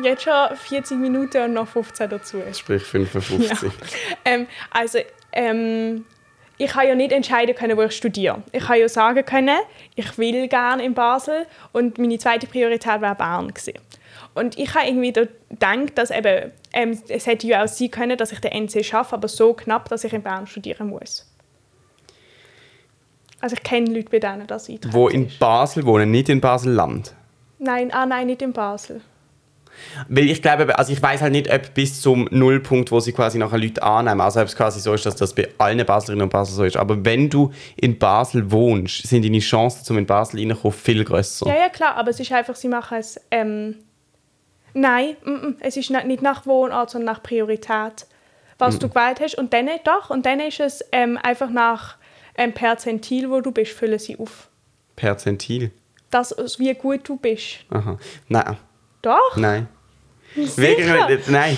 Jetzt 0.00 0.22
schon 0.22 0.56
40 0.56 0.96
Minuten 0.96 1.42
und 1.42 1.54
noch 1.54 1.66
15 1.66 2.08
dazu. 2.08 2.40
sprich 2.56 2.84
55. 2.84 3.72
Ähm, 4.24 4.46
also, 4.70 5.00
ähm, 5.32 6.04
ich 6.58 6.74
habe 6.74 6.88
ja 6.88 6.94
nicht 6.94 7.12
entscheiden 7.12 7.54
können, 7.54 7.76
wo 7.76 7.82
ich 7.82 7.92
studiere. 7.92 8.42
Ich 8.52 8.68
habe 8.68 8.80
ja 8.80 8.88
sagen 8.88 9.24
können, 9.24 9.58
ich 9.94 10.18
will 10.18 10.48
gerne 10.48 10.84
in 10.84 10.94
Basel 10.94 11.46
und 11.72 11.98
meine 11.98 12.18
zweite 12.18 12.46
Priorität 12.46 13.00
wäre 13.00 13.14
Bern 13.14 13.48
gewesen. 13.48 13.78
Und 14.34 14.58
ich 14.58 14.74
habe 14.74 14.86
irgendwie 14.86 15.12
da 15.12 15.22
gedacht, 15.48 15.96
dass 15.96 16.10
eben, 16.10 16.52
ähm, 16.72 17.00
es 17.08 17.26
hätte 17.26 17.46
ja 17.46 17.64
auch 17.64 17.68
sein 17.68 17.90
können, 17.90 18.18
dass 18.18 18.32
ich 18.32 18.40
den 18.40 18.52
NC 18.52 18.84
schaffe, 18.84 19.14
aber 19.14 19.28
so 19.28 19.54
knapp, 19.54 19.88
dass 19.88 20.04
ich 20.04 20.12
in 20.12 20.22
Bern 20.22 20.46
studieren 20.46 20.88
muss. 20.88 21.24
Also 23.40 23.54
ich 23.54 23.62
kenne 23.62 23.92
Leute, 23.92 24.10
bei 24.10 24.18
denen 24.18 24.46
das 24.46 24.68
eintritt. 24.68 24.92
Wo 24.92 25.08
in 25.08 25.30
Basel 25.38 25.86
wohnen, 25.86 26.10
nicht 26.10 26.28
in 26.28 26.40
Basel-Land. 26.40 27.14
Nein, 27.60 27.92
ah 27.92 28.04
nein, 28.04 28.26
nicht 28.26 28.42
in 28.42 28.52
Basel. 28.52 29.00
Weil 30.08 30.30
ich 30.30 30.42
glaube, 30.42 30.78
also 30.78 30.92
ich 30.92 31.02
weiß 31.02 31.22
halt 31.22 31.32
nicht, 31.32 31.52
ob 31.52 31.74
bis 31.74 32.00
zum 32.00 32.28
Nullpunkt, 32.30 32.90
wo 32.92 33.00
sie 33.00 33.12
quasi 33.12 33.38
nachher 33.38 33.58
Leute 33.58 33.82
annehmen, 33.82 34.20
also 34.20 34.40
ob 34.40 34.46
es 34.46 34.56
quasi 34.56 34.80
so 34.80 34.94
ist, 34.94 35.06
dass 35.06 35.16
das 35.16 35.34
bei 35.34 35.48
allen 35.58 35.84
Baslerinnen 35.84 36.24
und 36.24 36.30
Basel 36.30 36.54
so 36.54 36.64
ist. 36.64 36.76
Aber 36.76 37.04
wenn 37.04 37.28
du 37.28 37.52
in 37.76 37.98
Basel 37.98 38.50
wohnst, 38.50 39.06
sind 39.06 39.24
deine 39.24 39.40
Chancen, 39.40 39.84
zum 39.84 39.98
in 39.98 40.06
Basel 40.06 40.40
reinzukommen, 40.40 40.76
viel 40.76 41.04
grösser. 41.04 41.46
Ja, 41.48 41.56
ja, 41.56 41.68
klar, 41.68 41.96
aber 41.96 42.10
es 42.10 42.20
ist 42.20 42.32
einfach, 42.32 42.56
sie 42.56 42.68
machen 42.68 42.98
es. 42.98 43.20
Ähm, 43.30 43.76
nein, 44.74 45.16
mm, 45.24 45.30
mm, 45.30 45.56
es 45.60 45.76
ist 45.76 45.90
nicht 45.90 46.22
nach 46.22 46.46
Wohnort, 46.46 46.90
sondern 46.90 47.14
nach 47.14 47.22
Priorität, 47.22 48.06
was 48.58 48.78
du 48.78 48.88
gewählt 48.88 49.20
hast. 49.20 49.36
Und 49.36 49.52
dann 49.52 49.68
doch, 49.84 50.10
und 50.10 50.26
dann 50.26 50.40
ist 50.40 50.60
es 50.60 50.84
ähm, 50.92 51.18
einfach 51.22 51.50
nach 51.50 51.96
ähm, 52.36 52.52
Perzentil, 52.52 53.30
wo 53.30 53.40
du 53.40 53.52
bist, 53.52 53.72
füllen 53.72 53.98
sie 53.98 54.18
auf. 54.18 54.48
Perzentil. 54.96 55.70
Das, 56.10 56.34
wie 56.58 56.72
gut 56.74 57.08
du 57.08 57.16
bist. 57.16 57.64
Aha. 57.70 57.98
Nein, 58.28 58.56
Doch, 59.02 59.36
nein. 59.36 59.68
Wirklich, 60.34 60.86
nicht. 61.08 61.28
nein. 61.30 61.56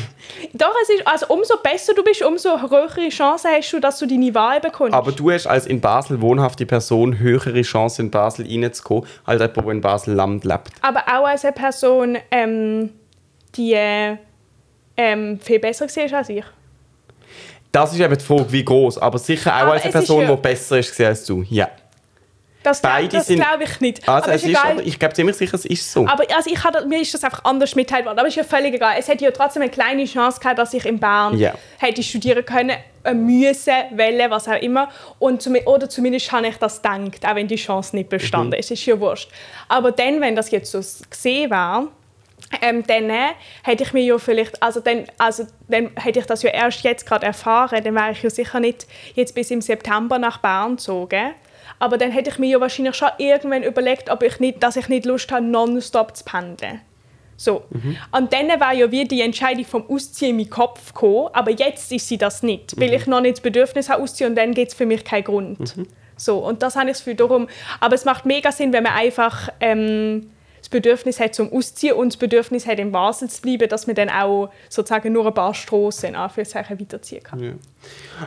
Doch, 0.54 0.72
es 0.82 0.88
ist, 0.90 1.06
also 1.06 1.26
umso 1.28 1.56
besser 1.62 1.92
du 1.92 2.02
bist, 2.02 2.22
umso 2.22 2.60
höhere 2.70 3.08
Chancen 3.10 3.50
hast 3.50 3.72
du, 3.72 3.80
dass 3.80 3.98
du 3.98 4.06
deine 4.06 4.32
Wahl 4.34 4.60
bekommst. 4.60 4.94
Aber 4.94 5.12
du 5.12 5.30
hast 5.30 5.46
als 5.46 5.66
in 5.66 5.80
Basel 5.80 6.20
wohnhafte 6.22 6.64
Person 6.66 7.18
höhere 7.18 7.60
Chancen, 7.62 8.06
in 8.06 8.10
Basel 8.10 8.46
reinzukommen, 8.46 9.04
als 9.26 9.40
jemand, 9.40 9.56
der 9.56 9.68
in 9.72 9.80
Basel-Land 9.80 10.44
lebt. 10.44 10.70
aber 10.82 11.00
auch 11.08 11.26
als 11.26 11.44
eine 11.44 11.52
Person, 11.52 12.16
ähm, 12.30 12.90
die 13.56 13.74
äh, 13.74 14.16
ähm, 14.96 15.40
viel 15.40 15.58
besser 15.58 15.86
war 15.86 16.18
als 16.18 16.28
ich. 16.28 16.44
Das 17.72 17.92
ist 17.92 18.00
eben 18.00 18.16
die 18.16 18.24
Frage, 18.24 18.50
wie 18.52 18.64
groß. 18.64 18.98
Aber 18.98 19.18
sicher 19.18 19.54
auch 19.54 19.60
Aber 19.62 19.72
als 19.72 19.82
eine 19.84 19.92
Person, 19.92 20.22
ja- 20.22 20.34
die 20.34 20.40
besser 20.40 20.78
ist 20.78 20.90
gewesen 20.92 21.06
als 21.08 21.24
du. 21.24 21.44
Ja. 21.48 21.68
Das, 22.62 22.82
Beide 22.82 23.08
das 23.08 23.26
sind- 23.26 23.40
glaube 23.40 23.64
ich 23.64 23.80
nicht. 23.80 24.06
Also 24.08 24.24
aber 24.26 24.34
es 24.34 24.44
ist, 24.44 24.56
aber 24.64 24.82
ich 24.82 24.98
glaube 24.98 25.14
ziemlich 25.14 25.36
sicher, 25.36 25.54
es 25.54 25.64
ist 25.64 25.90
so. 25.90 26.06
Aber 26.06 26.24
also 26.36 26.50
ich 26.50 26.62
hatte, 26.62 26.84
mir 26.86 27.00
ist 27.00 27.14
das 27.14 27.24
einfach 27.24 27.42
anders 27.44 27.74
mitgeteilt 27.74 28.04
worden. 28.04 28.18
Aber 28.18 28.28
ist 28.28 28.34
ja 28.36 28.44
völlig 28.44 28.74
egal. 28.74 28.96
Es 28.98 29.08
hätte 29.08 29.24
ja 29.24 29.30
trotzdem 29.30 29.62
eine 29.62 29.70
kleine 29.70 30.04
Chance 30.04 30.40
gehabt, 30.40 30.58
dass 30.58 30.74
ich 30.74 30.84
in 30.84 30.98
Bern 30.98 31.38
Ja. 31.38 31.54
hätte 31.78 32.02
studieren 32.02 32.44
können, 32.44 32.76
äh, 33.04 33.14
müssen, 33.14 33.72
wollen, 33.92 34.30
was 34.30 34.46
auch 34.46 34.60
immer. 34.60 34.90
Und 35.18 35.40
zum, 35.40 35.56
oder 35.64 35.88
zumindest 35.88 36.30
habe 36.32 36.48
ich 36.48 36.56
das 36.56 36.82
gedacht, 36.82 37.24
auch 37.26 37.34
wenn 37.34 37.48
die 37.48 37.56
Chance 37.56 37.96
nicht 37.96 38.10
bestanden 38.10 38.48
Mhm. 38.50 38.54
ist. 38.60 38.70
ist 38.70 38.84
ja 38.84 39.00
wurscht. 39.00 39.30
Aber 39.68 39.90
dann, 39.92 40.20
wenn 40.20 40.36
das 40.36 40.50
jetzt 40.50 40.70
so 40.70 40.80
gesehen 41.08 41.50
wäre, 41.50 41.88
ähm, 42.60 42.84
dann 42.86 43.08
äh, 43.08 43.28
hätte 43.62 43.84
ich 43.84 43.92
mir 43.94 44.02
ja 44.02 44.18
vielleicht, 44.18 44.62
also 44.62 44.80
dann, 44.80 45.04
also 45.16 45.46
dann 45.68 45.92
hätte 45.96 46.18
ich 46.18 46.26
das 46.26 46.42
ja 46.42 46.50
erst 46.50 46.82
jetzt 46.82 47.06
gerade 47.06 47.24
erfahren, 47.24 47.82
dann 47.82 47.94
wäre 47.94 48.10
ich 48.10 48.22
ja 48.22 48.28
sicher 48.28 48.60
nicht 48.60 48.86
jetzt 49.14 49.34
bis 49.34 49.50
im 49.50 49.62
September 49.62 50.18
nach 50.18 50.38
Bern 50.38 50.72
gezogen. 50.76 51.30
Aber 51.78 51.98
dann 51.98 52.10
hätte 52.10 52.30
ich 52.30 52.38
mir 52.38 52.50
ja 52.50 52.60
wahrscheinlich 52.60 52.94
schon 52.94 53.08
irgendwann 53.18 53.62
überlegt, 53.62 54.10
ob 54.10 54.22
ich 54.22 54.40
nicht, 54.40 54.62
dass 54.62 54.76
ich 54.76 54.88
nicht 54.88 55.06
Lust 55.06 55.30
habe, 55.32 55.44
nonstop 55.44 56.16
zu 56.16 56.24
pendeln. 56.24 56.80
So. 57.36 57.62
Und 58.12 58.32
dann 58.34 58.48
war 58.60 58.74
ja 58.74 58.90
wie 58.90 59.06
die 59.06 59.22
Entscheidung 59.22 59.64
vom 59.64 59.88
Ausziehen 59.88 60.32
in 60.32 60.36
meinen 60.36 60.50
Kopf 60.50 60.92
gekommen, 60.92 61.28
aber 61.32 61.50
jetzt 61.50 61.90
ist 61.90 62.06
sie 62.06 62.18
das 62.18 62.42
nicht, 62.42 62.78
weil 62.78 62.92
ich 62.92 63.06
noch 63.06 63.22
nicht 63.22 63.36
das 63.36 63.40
Bedürfnis 63.40 63.88
habe, 63.88 64.02
auszuziehen 64.02 64.30
und 64.30 64.36
dann 64.36 64.52
gibt 64.52 64.68
es 64.68 64.74
für 64.74 64.84
mich 64.84 65.04
keinen 65.04 65.24
Grund. 65.24 65.74
So, 66.18 66.38
und 66.38 66.62
das 66.62 66.76
habe 66.76 66.90
ich 66.90 66.98
Gefühl 66.98 67.14
darum. 67.14 67.48
Aber 67.80 67.94
es 67.94 68.04
macht 68.04 68.26
mega 68.26 68.52
Sinn, 68.52 68.74
wenn 68.74 68.82
man 68.82 68.92
einfach 68.92 69.48
ähm, 69.60 70.30
Bedürfnis 70.70 71.18
hat 71.18 71.34
zum 71.34 71.52
Ausziehen 71.52 71.94
und 71.94 72.12
das 72.12 72.16
Bedürfnis 72.16 72.66
hat, 72.66 72.78
in 72.78 72.92
Basel 72.92 73.28
zu 73.28 73.42
bleiben, 73.42 73.68
dass 73.68 73.86
man 73.86 73.96
dann 73.96 74.08
auch 74.08 74.50
sozusagen 74.68 75.12
nur 75.12 75.26
ein 75.26 75.34
paar 75.34 75.52
Strassen 75.52 76.10
in 76.10 76.14
Anführungszeichen 76.14 76.80
weiterziehen 76.80 77.22
kann. 77.22 77.42
Ja. 77.42 77.52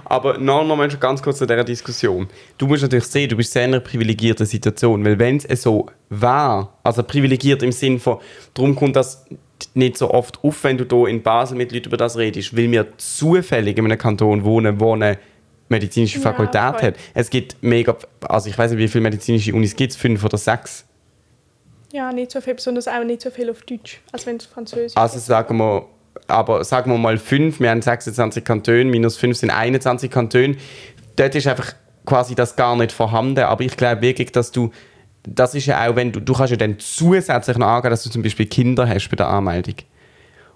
Aber 0.05 0.37
noch 0.37 0.65
noch 0.65 0.75
mal 0.75 0.91
schon 0.91 0.99
ganz 0.99 1.21
kurz 1.21 1.37
zu 1.37 1.45
dieser 1.45 1.63
Diskussion. 1.63 2.27
Du 2.57 2.67
musst 2.67 2.81
natürlich 2.83 3.05
sehen, 3.05 3.29
du 3.29 3.37
bist 3.37 3.53
sehr 3.53 3.65
in 3.65 3.73
einer 3.73 3.79
privilegierten 3.79 4.45
Situation, 4.45 5.03
weil 5.05 5.17
wenn 5.19 5.37
es 5.37 5.61
so 5.61 5.87
war, 6.09 6.77
also 6.83 7.01
privilegiert 7.03 7.63
im 7.63 7.71
Sinn 7.71 7.99
von, 7.99 8.17
darum 8.53 8.75
kommt 8.75 8.95
das 8.95 9.25
nicht 9.73 9.97
so 9.97 10.11
oft 10.11 10.43
auf, 10.43 10.63
wenn 10.65 10.77
du 10.77 10.85
hier 10.85 11.07
in 11.07 11.23
Basel 11.23 11.55
mit 11.57 11.71
Leuten 11.71 11.87
über 11.87 11.97
das 11.97 12.17
redest, 12.17 12.55
weil 12.57 12.69
wir 12.71 12.87
zufällig 12.97 13.77
in 13.77 13.85
einem 13.85 13.97
Kanton 13.97 14.43
wohnen, 14.43 14.79
wo 14.79 14.93
eine 14.93 15.17
medizinische 15.69 16.17
Ja, 16.17 16.23
Fakultät 16.23 16.79
voll. 16.79 16.81
hat. 16.89 16.95
Es 17.13 17.29
gibt 17.29 17.55
mega, 17.61 17.95
also 18.21 18.49
ich 18.49 18.57
weiß 18.57 18.71
nicht, 18.71 18.79
wie 18.79 18.87
viele 18.87 19.03
medizinische 19.03 19.53
Unis 19.53 19.75
gibt 19.75 19.91
es, 19.91 19.97
fünf 19.97 20.23
oder 20.23 20.37
sechs. 20.37 20.85
Ja, 21.93 22.11
nicht 22.11 22.31
so 22.31 22.41
viel, 22.41 22.55
besonders 22.55 22.87
auch 22.87 23.03
nicht 23.03 23.21
so 23.21 23.29
viel 23.29 23.51
auf 23.51 23.61
Deutsch, 23.61 24.01
als 24.11 24.25
wenn 24.25 24.37
es 24.37 24.45
Französisch 24.47 24.97
Also 24.97 25.19
sagen 25.19 25.57
wir, 25.57 25.85
aber 26.27 26.63
sagen 26.63 26.91
wir 26.91 26.97
mal 26.97 27.19
5, 27.19 27.59
wir 27.59 27.69
haben 27.69 27.83
26 27.83 28.43
Kantone, 28.43 28.85
minus 28.85 29.15
5 29.17 29.37
sind 29.37 29.51
21 29.51 30.09
Kantone. 30.09 30.55
Dort 31.15 31.35
ist 31.35 31.45
einfach 31.45 31.73
quasi 32.03 32.33
das 32.33 32.55
gar 32.55 32.75
nicht 32.75 32.91
vorhanden. 32.91 33.43
Aber 33.43 33.63
ich 33.63 33.77
glaube 33.77 34.01
wirklich, 34.01 34.31
dass 34.31 34.51
du, 34.51 34.71
das 35.21 35.53
ist 35.53 35.67
ja 35.67 35.87
auch, 35.87 35.95
wenn 35.95 36.11
du, 36.11 36.19
du 36.19 36.33
kannst 36.33 36.49
ja 36.49 36.57
dann 36.57 36.79
zusätzlich 36.79 37.57
noch 37.59 37.67
angeben, 37.67 37.91
dass 37.91 38.01
du 38.03 38.09
zum 38.09 38.23
Beispiel 38.23 38.47
Kinder 38.47 38.89
hast 38.89 39.07
bei 39.09 39.15
der 39.15 39.27
Anmeldung. 39.27 39.75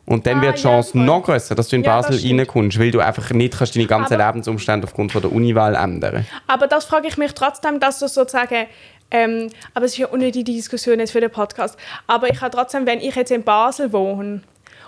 Und 0.07 0.25
dann 0.25 0.39
Ah, 0.39 0.41
wird 0.41 0.57
die 0.57 0.63
ja, 0.63 0.69
Chance 0.69 0.91
voll. 0.93 1.01
noch 1.03 1.21
größer, 1.21 1.53
dass 1.53 1.67
du 1.67 1.75
in 1.75 1.83
Ja, 1.83 1.99
Basel 2.01 2.17
reinkommst, 2.17 2.79
weil 2.79 2.89
du 2.91 2.99
einfach 3.01 3.29
nicht 3.31 3.55
kannst 3.57 3.75
deine 3.75 3.85
ganzen 3.87 4.13
Aber- 4.15 4.25
Lebensumstände 4.25 4.87
aufgrund 4.87 5.11
von 5.11 5.21
der 5.21 5.31
Uniwahl 5.33 5.75
ändern. 5.75 6.25
Aber 6.47 6.65
das 6.67 6.85
frage 6.85 7.07
ich 7.09 7.17
mich 7.17 7.33
trotzdem, 7.33 7.79
dass 7.79 7.99
du 7.99 8.07
sozusagen, 8.07 8.67
ähm, 9.11 9.49
aber 9.73 9.85
es 9.85 9.93
ist 9.93 9.97
ja 9.97 10.11
ohne 10.11 10.31
die 10.31 10.43
Diskussion 10.43 10.99
jetzt 10.99 11.11
für 11.11 11.21
den 11.21 11.31
Podcast, 11.31 11.77
aber 12.07 12.29
ich 12.29 12.41
habe 12.41 12.55
trotzdem, 12.55 12.85
wenn 12.85 12.99
ich 12.99 13.15
jetzt 13.15 13.31
in 13.31 13.43
Basel 13.43 13.93
wohne 13.93 14.41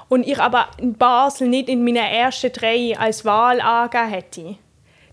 und 0.09 0.27
ich 0.27 0.39
aber 0.39 0.67
in 0.77 0.93
Basel 0.93 1.47
nicht 1.47 1.69
in 1.69 1.83
meinen 1.83 1.97
ersten 1.97 2.51
drei 2.51 2.95
als 2.97 3.23
Wahl 3.23 3.61
angegeben 3.61 4.09
hätte, 4.09 4.55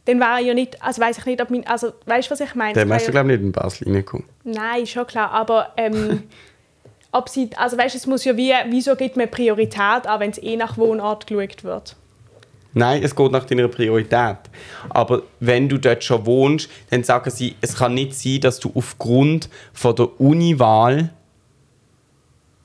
dann 0.07 0.21
wäre 0.21 0.41
ja 0.41 0.55
nicht, 0.55 0.83
also 0.83 1.03
weiß 1.03 1.19
ich 1.19 1.27
nicht, 1.27 1.43
ob 1.43 1.51
mein, 1.51 1.67
also 1.67 1.93
weißt 2.07 2.29
du, 2.29 2.33
was 2.33 2.41
ich 2.41 2.55
meine? 2.55 2.75
Dann 2.75 2.89
wärst 2.89 3.09
du, 3.09 3.13
glaube 3.13 3.33
ich, 3.33 3.39
nicht 3.39 3.47
in 3.47 3.53
Basel 3.53 3.85
reingekommen. 3.87 4.27
Nein, 4.45 4.87
schon 4.87 5.07
klar, 5.07 5.31
aber 5.31 5.73
ähm, 5.77 6.25
ob 7.13 7.29
sie, 7.29 7.51
also 7.57 7.77
weißt 7.77 7.95
du, 7.95 7.99
es 7.99 8.07
muss 8.07 8.25
ja 8.25 8.37
wie, 8.37 8.53
wieso 8.69 8.95
gibt 8.97 9.17
man 9.17 9.31
Priorität 9.31 10.07
an, 10.07 10.21
wenn 10.21 10.31
es 10.31 10.43
eh 10.43 10.57
nach 10.57 10.79
Wohnort 10.79 11.27
geschaut 11.27 11.65
wird? 11.65 11.97
Nein, 12.79 13.03
es 13.03 13.17
geht 13.17 13.33
nach 13.33 13.45
deiner 13.47 13.69
Priorität. 13.69 14.37
Aber 14.91 15.23
wenn 15.41 15.67
du 15.67 15.79
dort 15.79 16.05
schon 16.05 16.27
wohnst, 16.27 16.69
dann 16.91 17.03
sagen 17.05 17.31
sie, 17.31 17.57
es 17.63 17.75
kann 17.75 17.95
nicht 17.95 18.15
sein, 18.15 18.41
dass 18.43 18.61
du 18.61 18.71
aufgrund 18.75 19.49
von 19.73 19.97
der 19.97 20.21
Uniwahl 20.21 21.09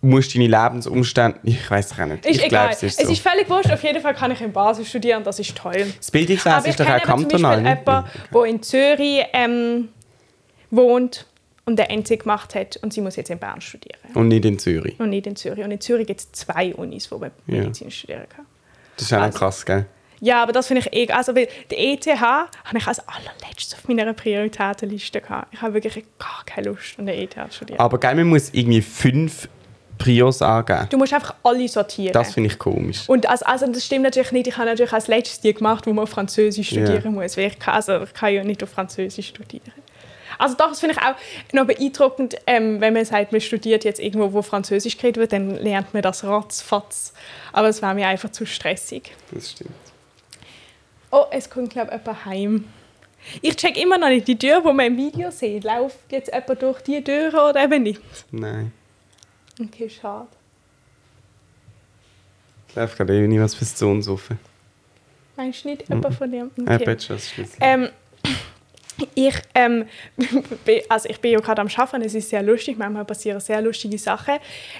musst 0.02 0.36
deine 0.36 0.48
Lebensumstände, 0.48 1.40
ich 1.44 1.70
weiß 1.72 1.94
auch 1.98 2.06
nicht, 2.08 2.26
Ist 2.26 2.32
ich 2.40 2.46
egal. 2.46 2.50
glaube, 2.50 2.74
es 2.74 2.84
ist 2.84 3.00
es 3.00 3.06
so. 3.08 3.14
ist 3.14 3.22
völlig 3.22 3.50
wurscht. 3.50 3.72
Auf 3.72 3.84
jeden 3.84 4.02
Fall 4.02 4.14
kann 4.14 4.32
ich 4.32 4.42
in 4.42 4.52
Basel 4.52 4.84
studieren, 4.84 5.24
das 5.24 5.40
ist 5.40 5.56
toll. 5.56 5.86
das 5.98 6.12
Bildungswesen 6.12 6.60
ich 6.64 6.68
ist 6.72 6.80
doch 6.80 6.86
kenne 6.86 6.98
auch 6.98 7.04
kantonal. 7.04 7.62
Beispiel 7.62 7.64
ne? 7.64 7.80
jemanden, 7.80 8.10
der 8.34 8.44
in 8.46 8.64
Zürich 8.64 9.22
ähm, 9.32 9.90
wohnt 10.72 11.26
und 11.66 11.78
der 11.78 11.90
NC 11.92 12.20
gemacht 12.20 12.54
hat 12.56 12.78
und 12.82 12.92
sie 12.92 13.00
muss 13.00 13.16
jetzt 13.16 13.30
in 13.30 13.38
Bern 13.40 13.62
studieren. 13.62 14.00
Und 14.16 14.28
nicht 14.28 14.44
in 14.44 14.60
Zürich. 14.60 15.00
Und 15.00 15.12
nicht 15.12 15.28
in 15.28 15.36
Zürich. 15.38 15.64
Und 15.64 15.72
in 15.72 15.80
Zürich 15.80 16.08
gibt 16.08 16.20
es 16.20 16.32
zwei 16.34 16.74
Unis, 16.76 17.10
wo 17.12 17.18
man 17.20 17.32
Ja. 17.48 17.60
Medizin 17.60 17.90
studieren 17.92 18.26
kann. 18.28 18.46
Das 18.98 19.06
ist 19.06 19.14
auch 19.14 19.22
Also- 19.22 19.38
krass, 19.40 19.66
gell? 19.66 19.86
Ja, 20.24 20.44
aber 20.44 20.52
das 20.54 20.68
finde 20.68 20.82
ich 20.82 20.94
eh, 20.94 21.12
also 21.12 21.36
weil 21.36 21.48
die 21.72 21.76
ETH 21.76 22.06
habe 22.08 22.48
ich 22.78 22.88
als 22.88 23.02
allerletztes 23.08 23.74
auf 23.74 23.88
meiner 23.88 24.14
Prioritätenliste 24.14 25.20
gehabt. 25.20 25.48
Ich 25.52 25.62
habe 25.62 25.74
wirklich 25.74 26.06
gar 26.20 26.44
keine 26.46 26.70
Lust, 26.70 26.98
an 27.00 27.08
der 27.08 27.18
ETH 27.20 27.34
zu 27.34 27.56
studieren. 27.58 27.80
Aber 27.80 28.00
gell, 28.00 28.16
man 28.16 28.28
muss 28.28 28.50
irgendwie 28.54 28.82
fünf 28.82 29.50
Prios 29.98 30.42
angeben. 30.42 30.88
Du 30.90 30.98
musst 30.98 31.14
einfach 31.14 31.36
alle 31.44 31.68
sortieren. 31.68 32.14
Das 32.14 32.34
finde 32.34 32.50
ich 32.52 32.60
komisch. 32.60 33.08
Und 33.08 33.28
also, 33.28 33.46
also 33.46 33.68
das 33.68 33.86
stimmt 33.86 34.04
natürlich 34.04 34.32
nicht. 34.32 34.48
Ich 34.48 34.58
habe 34.58 34.68
natürlich 34.68 34.94
als 34.94 35.08
letztes 35.08 35.42
die 35.42 35.54
gemacht, 35.54 35.86
wo 35.88 35.94
man 35.94 36.04
auf 36.04 36.10
Französisch 36.10 36.68
studieren 36.68 37.02
Ja. 37.04 37.12
muss. 37.12 37.36
Weil 37.38 37.48
ich 37.48 37.60
kann, 37.60 37.76
also 37.76 38.02
ich 38.02 38.14
kann 38.14 38.34
ja 38.34 38.44
nicht 38.44 38.64
auf 38.64 38.70
Französisch 38.70 39.28
studieren. 39.28 39.74
Also 40.38 40.56
doch, 40.56 40.70
das 40.70 40.80
finde 40.80 40.96
ich 40.96 41.02
auch 41.04 41.16
noch 41.54 41.68
beeindruckend, 41.68 42.36
ähm, 42.48 42.82
wenn 42.82 42.94
man 42.94 43.06
sagt, 43.06 43.32
man 43.32 43.42
studiert 43.42 43.84
jetzt 43.84 44.00
irgendwo, 44.00 44.34
wo 44.34 44.42
Französisch 44.42 44.98
geredet 44.98 45.18
wird, 45.18 45.34
dann 45.34 45.52
lernt 45.58 45.94
man 45.94 46.02
das 46.02 46.24
ratzfatz. 46.24 47.14
Aber 47.54 47.68
es 47.70 47.82
war 47.84 47.94
mir 47.94 48.08
einfach 48.08 48.32
zu 48.32 48.46
stressig. 48.48 49.12
Das 49.32 49.52
stimmt. 49.52 49.72
Oh, 51.12 51.26
es 51.32 51.50
kommt, 51.50 51.72
glaube 51.72 51.92
ich, 51.94 52.00
jemand 52.00 52.26
heim. 52.26 52.66
Ich 53.42 53.56
check 53.56 53.78
immer 53.78 53.98
noch 53.98 54.08
nicht 54.10 54.28
die 54.28 54.38
Tür, 54.38 54.64
wo 54.64 54.74
man 54.74 54.88
im 54.88 54.98
Video 54.98 55.30
sieht. 55.30 55.64
Läuft 55.64 56.12
jetzt 56.12 56.34
jemand 56.34 56.62
durch 56.62 56.82
die 56.82 57.04
Tür 57.04 57.50
oder 57.50 57.64
eben 57.64 57.84
nicht? 57.84 58.02
Nein. 58.32 58.72
Okay, 59.60 59.90
schade. 59.90 60.28
Ich 62.68 62.76
laufe 62.76 62.96
gerade 62.98 63.18
eh 63.18 63.28
niemals 63.28 63.56
bis 63.56 63.76
zu 63.76 63.88
uns 63.88 64.08
offen. 64.08 64.40
Meinst 65.36 65.64
du 65.64 65.70
nicht 65.70 65.90
jemand 65.90 66.16
von 66.16 66.32
dem? 66.32 66.52
Okay. 66.60 66.76
Äh, 66.76 66.86
Bachelor-Schlüssel. 66.86 67.58
Ähm, 67.60 67.90
ich, 69.16 69.36
ähm, 69.56 69.86
bin- 70.66 70.82
also 70.90 71.10
ich 71.10 71.20
bin 71.20 71.32
ja 71.32 71.40
gerade 71.40 71.62
am 71.62 71.68
Arbeiten, 71.76 72.04
es 72.06 72.14
ist 72.16 72.30
sehr 72.30 72.42
lustig, 72.44 72.78
manchmal 72.78 73.06
passieren 73.06 73.40
sehr 73.40 73.62
lustige 73.62 73.98
Sachen. 73.98 74.36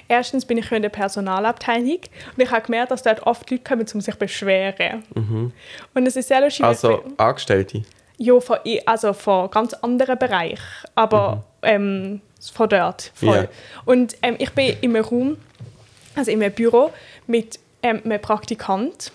Erstens 0.08 0.44
bin 0.44 0.58
ich 0.58 0.70
in 0.72 0.82
der 0.82 0.88
Personalabteilung 0.88 1.98
und 2.36 2.42
ich 2.42 2.50
habe 2.50 2.62
gemerkt, 2.62 2.90
dass 2.90 3.02
dort 3.02 3.22
oft 3.26 3.50
Leute 3.50 3.62
kommen, 3.64 3.86
um 3.92 4.00
sich 4.00 4.14
zu 4.14 4.18
beschweren. 4.18 5.02
Und 5.94 6.06
es 6.06 6.16
ist 6.16 6.28
sehr 6.28 6.40
lustig. 6.40 6.64
Also 6.64 7.02
Angestellte. 7.16 7.82
ja, 8.18 8.38
von, 8.40 8.58
also 8.86 9.12
von 9.12 9.50
ganz 9.50 9.74
anderen 9.74 10.18
Bereich, 10.18 10.60
aber 10.94 11.44
ähm, 11.62 12.20
von 12.52 12.68
dort 12.68 13.12
voll. 13.14 13.36
Ja. 13.36 13.48
Und 13.84 14.16
ähm, 14.22 14.36
ich 14.38 14.50
bin 14.52 14.76
in 14.80 14.94
einem 14.96 15.04
Raum, 15.04 15.36
also 16.16 16.30
in 16.30 16.42
einem 16.42 16.52
Büro 16.52 16.90
mit 17.26 17.58
ähm, 17.82 18.00
einem 18.04 18.20
Praktikant 18.20 19.12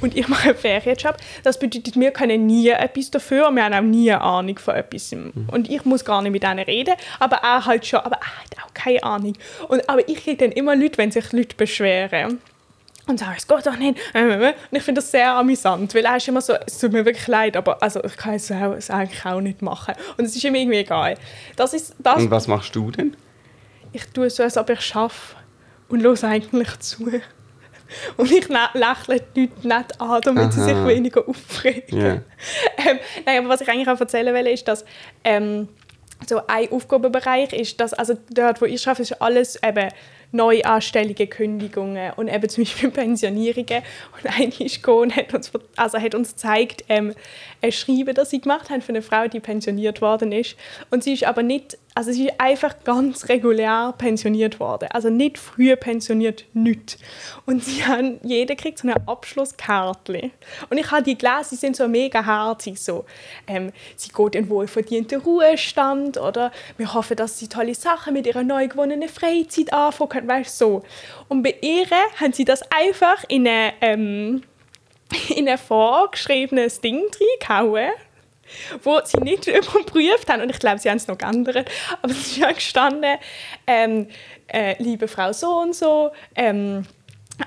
und 0.00 0.16
ich 0.16 0.28
mache 0.28 0.50
einen 0.50 0.58
Ferienjob. 0.58 1.16
Das 1.42 1.58
bedeutet, 1.58 1.98
wir 1.98 2.10
können 2.10 2.46
nie 2.46 2.68
etwas 2.68 3.10
dafür 3.10 3.48
und 3.48 3.56
wir 3.56 3.64
haben 3.64 3.74
auch 3.74 3.80
nie 3.80 4.10
eine 4.10 4.20
Ahnung 4.20 4.58
von 4.58 4.74
etwas. 4.74 5.12
Und 5.12 5.70
ich 5.70 5.84
muss 5.84 6.04
gar 6.04 6.22
nicht 6.22 6.32
mit 6.32 6.42
denen 6.42 6.60
reden, 6.60 6.94
aber 7.20 7.36
er 7.36 7.64
halt 7.64 7.86
schon, 7.86 8.00
aber 8.00 8.16
er 8.16 8.42
hat 8.42 8.64
auch 8.64 8.74
keine 8.74 9.02
Ahnung. 9.02 9.34
Und, 9.68 9.88
aber 9.88 10.08
ich 10.08 10.16
kriege 10.16 10.36
dann 10.36 10.52
immer 10.52 10.76
Leute, 10.76 10.98
wenn 10.98 11.10
sich 11.10 11.32
Leute 11.32 11.56
beschweren. 11.56 12.40
Und 13.06 13.20
sage, 13.20 13.34
es 13.36 13.46
geht 13.46 13.66
doch 13.66 13.76
nicht. 13.76 13.98
Und 14.14 14.54
ich 14.70 14.82
finde 14.82 15.02
das 15.02 15.10
sehr 15.10 15.30
amüsant, 15.34 15.94
weil 15.94 16.06
er 16.06 16.16
ist 16.16 16.26
immer 16.26 16.40
so, 16.40 16.54
es 16.66 16.78
tut 16.78 16.92
mir 16.92 17.04
wirklich 17.04 17.26
leid, 17.26 17.54
aber 17.54 17.82
also, 17.82 18.02
ich 18.02 18.16
kann 18.16 18.32
es, 18.32 18.50
auch, 18.50 18.72
es 18.72 18.88
eigentlich 18.88 19.26
auch 19.26 19.42
nicht 19.42 19.60
machen. 19.60 19.94
Und 20.16 20.24
es 20.24 20.34
ist 20.34 20.42
ihm 20.42 20.54
irgendwie 20.54 20.78
egal. 20.78 21.16
Das 21.56 21.74
ist 21.74 21.94
das, 21.98 22.16
Und 22.16 22.30
was 22.30 22.48
machst 22.48 22.74
du 22.74 22.90
denn? 22.90 23.14
ich 23.94 24.06
tue 24.06 24.28
so, 24.28 24.42
als 24.42 24.56
ob 24.56 24.68
ich 24.70 24.80
schaffe 24.80 25.36
und 25.88 26.02
höre 26.02 26.22
eigentlich 26.24 26.78
zu. 26.80 27.10
Und 28.16 28.30
ich 28.30 28.46
lä- 28.48 28.74
lächle 28.74 29.20
die 29.36 29.50
Leute 29.62 29.68
nicht 29.68 30.00
an, 30.00 30.20
damit 30.22 30.52
sie 30.52 30.60
Aha. 30.60 30.68
sich 30.68 30.86
weniger 30.86 31.28
aufregen. 31.28 32.00
Ja. 32.00 32.14
Ähm, 32.86 32.98
nein, 33.24 33.38
aber 33.38 33.48
was 33.48 33.60
ich 33.62 33.68
eigentlich 33.68 33.88
auch 33.88 33.98
erzählen 34.00 34.34
will, 34.34 34.46
ist, 34.46 34.66
dass 34.68 34.84
ähm, 35.24 35.68
so 36.26 36.40
ein 36.46 36.70
Aufgabenbereich 36.70 37.52
ist, 37.52 37.80
dass 37.80 37.94
also 37.94 38.14
dort, 38.30 38.60
wo 38.60 38.66
ich 38.66 38.86
arbeite, 38.86 39.02
ist 39.02 39.22
alles 39.22 39.58
eben 39.62 39.88
Neuanstellungen, 40.34 41.30
Kündigungen 41.30 42.12
und 42.16 42.28
eben 42.28 42.48
zum 42.48 42.64
Beispiel 42.64 42.90
Pensionierungen. 42.90 43.82
Und 44.12 44.38
eine 44.38 44.46
ist 44.46 44.76
gekommen 44.76 45.02
und 45.02 45.16
hat 45.16 45.32
uns, 45.32 45.50
also 45.76 45.98
hat 45.98 46.14
uns 46.14 46.30
gezeigt, 46.30 46.84
ähm, 46.88 47.14
ein 47.62 47.72
Schreiben, 47.72 48.14
das 48.14 48.30
sie 48.30 48.40
gemacht 48.40 48.68
haben 48.68 48.82
für 48.82 48.90
eine 48.90 49.00
Frau, 49.00 49.28
die 49.28 49.40
pensioniert 49.40 50.02
worden 50.02 50.32
ist. 50.32 50.56
Und 50.90 51.04
sie 51.04 51.14
ist 51.14 51.24
aber 51.24 51.42
nicht, 51.42 51.78
also 51.94 52.10
sie 52.10 52.26
ist 52.26 52.40
einfach 52.40 52.74
ganz 52.82 53.28
regulär 53.28 53.94
pensioniert 53.96 54.58
worden. 54.58 54.88
Also 54.92 55.08
nicht 55.08 55.38
früh 55.38 55.74
pensioniert, 55.76 56.44
nicht. 56.52 56.98
Und 57.46 57.64
sie 57.64 57.84
haben, 57.86 58.18
jeder 58.24 58.56
kriegt 58.56 58.78
so 58.78 58.88
eine 58.88 58.96
Abschlusskarte. 59.06 60.30
Und 60.68 60.78
ich 60.78 60.90
habe 60.90 61.04
die 61.04 61.16
gelesen, 61.16 61.44
sie 61.50 61.56
sind 61.56 61.76
so 61.76 61.86
mega 61.86 62.24
herzig. 62.24 62.80
So, 62.80 63.04
ähm, 63.46 63.72
sie 63.96 64.10
geht 64.10 64.34
in 64.34 64.48
wohlverdienten 64.48 65.20
Ruhestand 65.20 66.18
oder 66.18 66.50
wir 66.76 66.92
hoffen, 66.92 67.16
dass 67.16 67.38
sie 67.38 67.48
tolle 67.48 67.74
Sachen 67.74 68.14
mit 68.14 68.26
ihrer 68.26 68.42
neu 68.42 68.66
gewonnenen 68.66 69.08
Freizeit 69.08 69.72
anfangen 69.72 70.23
können. 70.26 70.40
Weißt 70.40 70.60
du, 70.60 70.64
so. 70.64 70.82
Und 71.28 71.42
bei 71.42 71.54
ihr 71.60 71.86
haben 72.20 72.32
sie 72.32 72.44
das 72.44 72.62
einfach 72.70 73.24
in 73.28 73.46
eine, 73.46 73.72
ähm, 73.80 74.42
in 75.36 75.48
ein 75.48 75.58
vorgeschriebenes 75.58 76.80
Ding 76.80 77.02
reingehauen 77.40 77.92
wo 78.82 79.00
sie 79.04 79.18
nicht 79.18 79.46
überprüft 79.46 80.28
haben. 80.28 80.42
Und 80.42 80.50
ich 80.50 80.58
glaube, 80.58 80.78
sie 80.78 80.90
haben 80.90 80.98
es 80.98 81.08
noch 81.08 81.18
geändert. 81.18 81.70
Aber 82.02 82.12
es 82.12 82.18
ist 82.18 82.36
ja 82.36 82.52
gestanden, 82.52 83.18
ähm, 83.66 84.08
äh, 84.48 84.80
liebe 84.82 85.08
Frau 85.08 85.32
so 85.32 85.60
und 85.60 85.74
so, 85.74 86.10
ähm, 86.34 86.84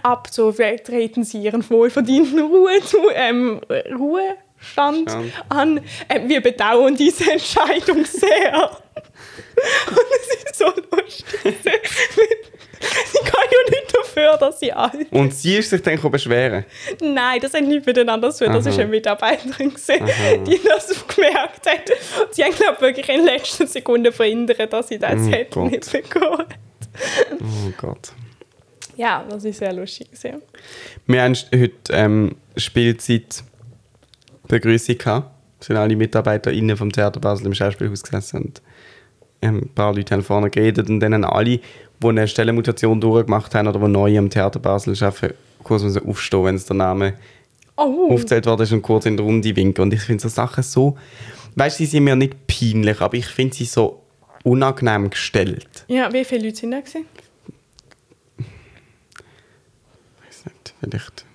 ab 0.04 0.28
so 0.32 0.52
treten 0.52 1.24
Sie 1.24 1.44
Ihren 1.44 1.68
wohlverdienten 1.70 2.40
Ruhe 2.40 2.82
zu, 2.84 2.98
ähm, 3.14 3.62
Ruhestand 3.70 5.10
Stand. 5.10 5.34
an. 5.50 5.82
Ähm, 6.10 6.30
wir 6.30 6.42
bedauern 6.42 6.96
diese 6.96 7.32
Entscheidung 7.32 8.04
sehr. 8.06 8.72
Und 9.88 9.98
es 10.20 10.44
ist 10.44 10.56
so 10.56 10.66
lustig. 10.66 11.26
sie 11.44 13.20
kann 13.20 13.48
ja 13.52 13.70
nicht 13.70 13.96
dafür, 13.96 14.38
dass 14.38 14.47
sie 14.60 14.72
alt. 14.74 15.12
Und 15.12 15.34
sie 15.34 15.58
ist 15.58 15.70
sich 15.70 15.82
dann 15.82 16.00
beschweren. 16.12 16.66
Nein, 17.02 17.40
das 17.42 17.54
hat 17.54 17.64
nicht 17.64 17.86
miteinander 17.86 18.32
zu 18.32 18.46
tun. 18.46 18.54
Das 18.54 18.66
ist 18.66 18.78
eine 18.80 18.90
Mitarbeiterin, 18.90 19.70
gewesen, 19.74 20.06
die 20.46 20.60
das 20.64 21.08
gemerkt 21.08 21.66
hat. 21.66 21.90
Und 22.22 22.34
sie 22.34 22.44
haben, 22.44 22.54
glaube 22.56 22.76
ich, 22.76 22.82
wirklich 22.82 23.10
in 23.10 23.26
letzter 23.26 23.68
Sekunde 23.68 24.12
verhindert, 24.12 24.72
dass 24.74 24.88
sie 24.90 25.00
das 25.00 25.16
Oh 25.22 25.32
hätte 25.32 25.50
Gott. 25.52 25.72
nicht 25.72 25.92
bekommen. 25.92 26.46
Oh 27.40 27.72
Gott. 27.78 28.12
Ja, 28.96 29.24
das 29.30 29.46
ist 29.46 29.60
sehr 29.60 29.74
lustig. 29.74 30.12
gewesen. 30.12 30.42
Wir 31.06 31.22
haben 31.22 31.36
heute 31.54 31.74
ähm, 31.92 32.36
Spielzeit 32.56 33.44
Begrüßung 34.48 34.98
gehabt. 34.98 35.32
Es 35.60 35.68
sind 35.68 35.78
alle 35.78 35.96
MitarbeiterInnen 35.96 36.78
vom 36.78 36.92
Theater 36.92 37.20
Basel 37.20 37.48
im 37.48 37.54
Schauspielhaus 37.54 38.04
gesessen 38.04 38.42
und 38.44 38.62
ähm, 39.42 39.58
ein 39.66 39.70
paar 39.76 39.94
Leute 39.94 40.14
haben 40.16 40.24
vorne 40.24 40.50
geredet 40.50 40.90
und 40.90 41.00
dann 41.00 41.14
haben 41.14 41.26
alle, 41.26 41.60
die 42.02 42.08
eine 42.08 42.28
Stellenmutation 42.28 43.00
durchgemacht 43.02 43.54
haben 43.56 43.68
oder 43.68 43.80
die 43.80 43.88
neu 43.88 44.18
am 44.18 44.30
Theater 44.30 44.60
Basel 44.60 44.96
arbeiten, 45.04 45.36
kurz 45.64 45.84
müssen 45.84 46.08
aufstehen, 46.08 46.44
wenn 46.46 46.56
es 46.56 46.66
der 46.66 46.76
Name 46.76 47.14
Oh, 47.80 48.12
aufgezählt 48.12 48.48
worden 48.48 48.64
ist 48.64 48.72
und 48.72 48.82
kurz 48.82 49.06
in 49.06 49.18
der 49.18 49.26
Runde 49.26 49.56
winken. 49.56 49.84
Und 49.84 49.94
ich 49.94 50.02
finde 50.02 50.22
so 50.24 50.30
Sachen 50.30 50.64
so, 50.64 50.98
weißt 51.56 51.80
du, 51.80 51.84
sie 51.84 51.90
sind 51.92 52.06
mir 52.06 52.16
nicht 52.16 52.48
peinlich, 52.48 53.00
aber 53.02 53.16
ich 53.16 53.28
finde 53.28 53.56
sie 53.56 53.66
so 53.66 54.02
unangenehm 54.44 55.10
gestellt. 55.12 55.86
ja, 55.88 56.12
wie 56.12 56.26
viele 56.26 56.46
Leute 56.46 56.58
sind 56.58 56.72
da? 56.72 56.80
Gewesen? 56.80 57.06
Ich 58.40 58.46
weiß 60.28 60.46
nicht, 60.46 60.74
vielleicht 60.80 61.26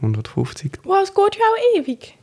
150? 0.00 0.72
Wow, 0.84 1.00
es 1.02 1.14
geht 1.14 1.36
ja 1.36 1.42
auch 1.42 1.78
ewig. 1.78 2.14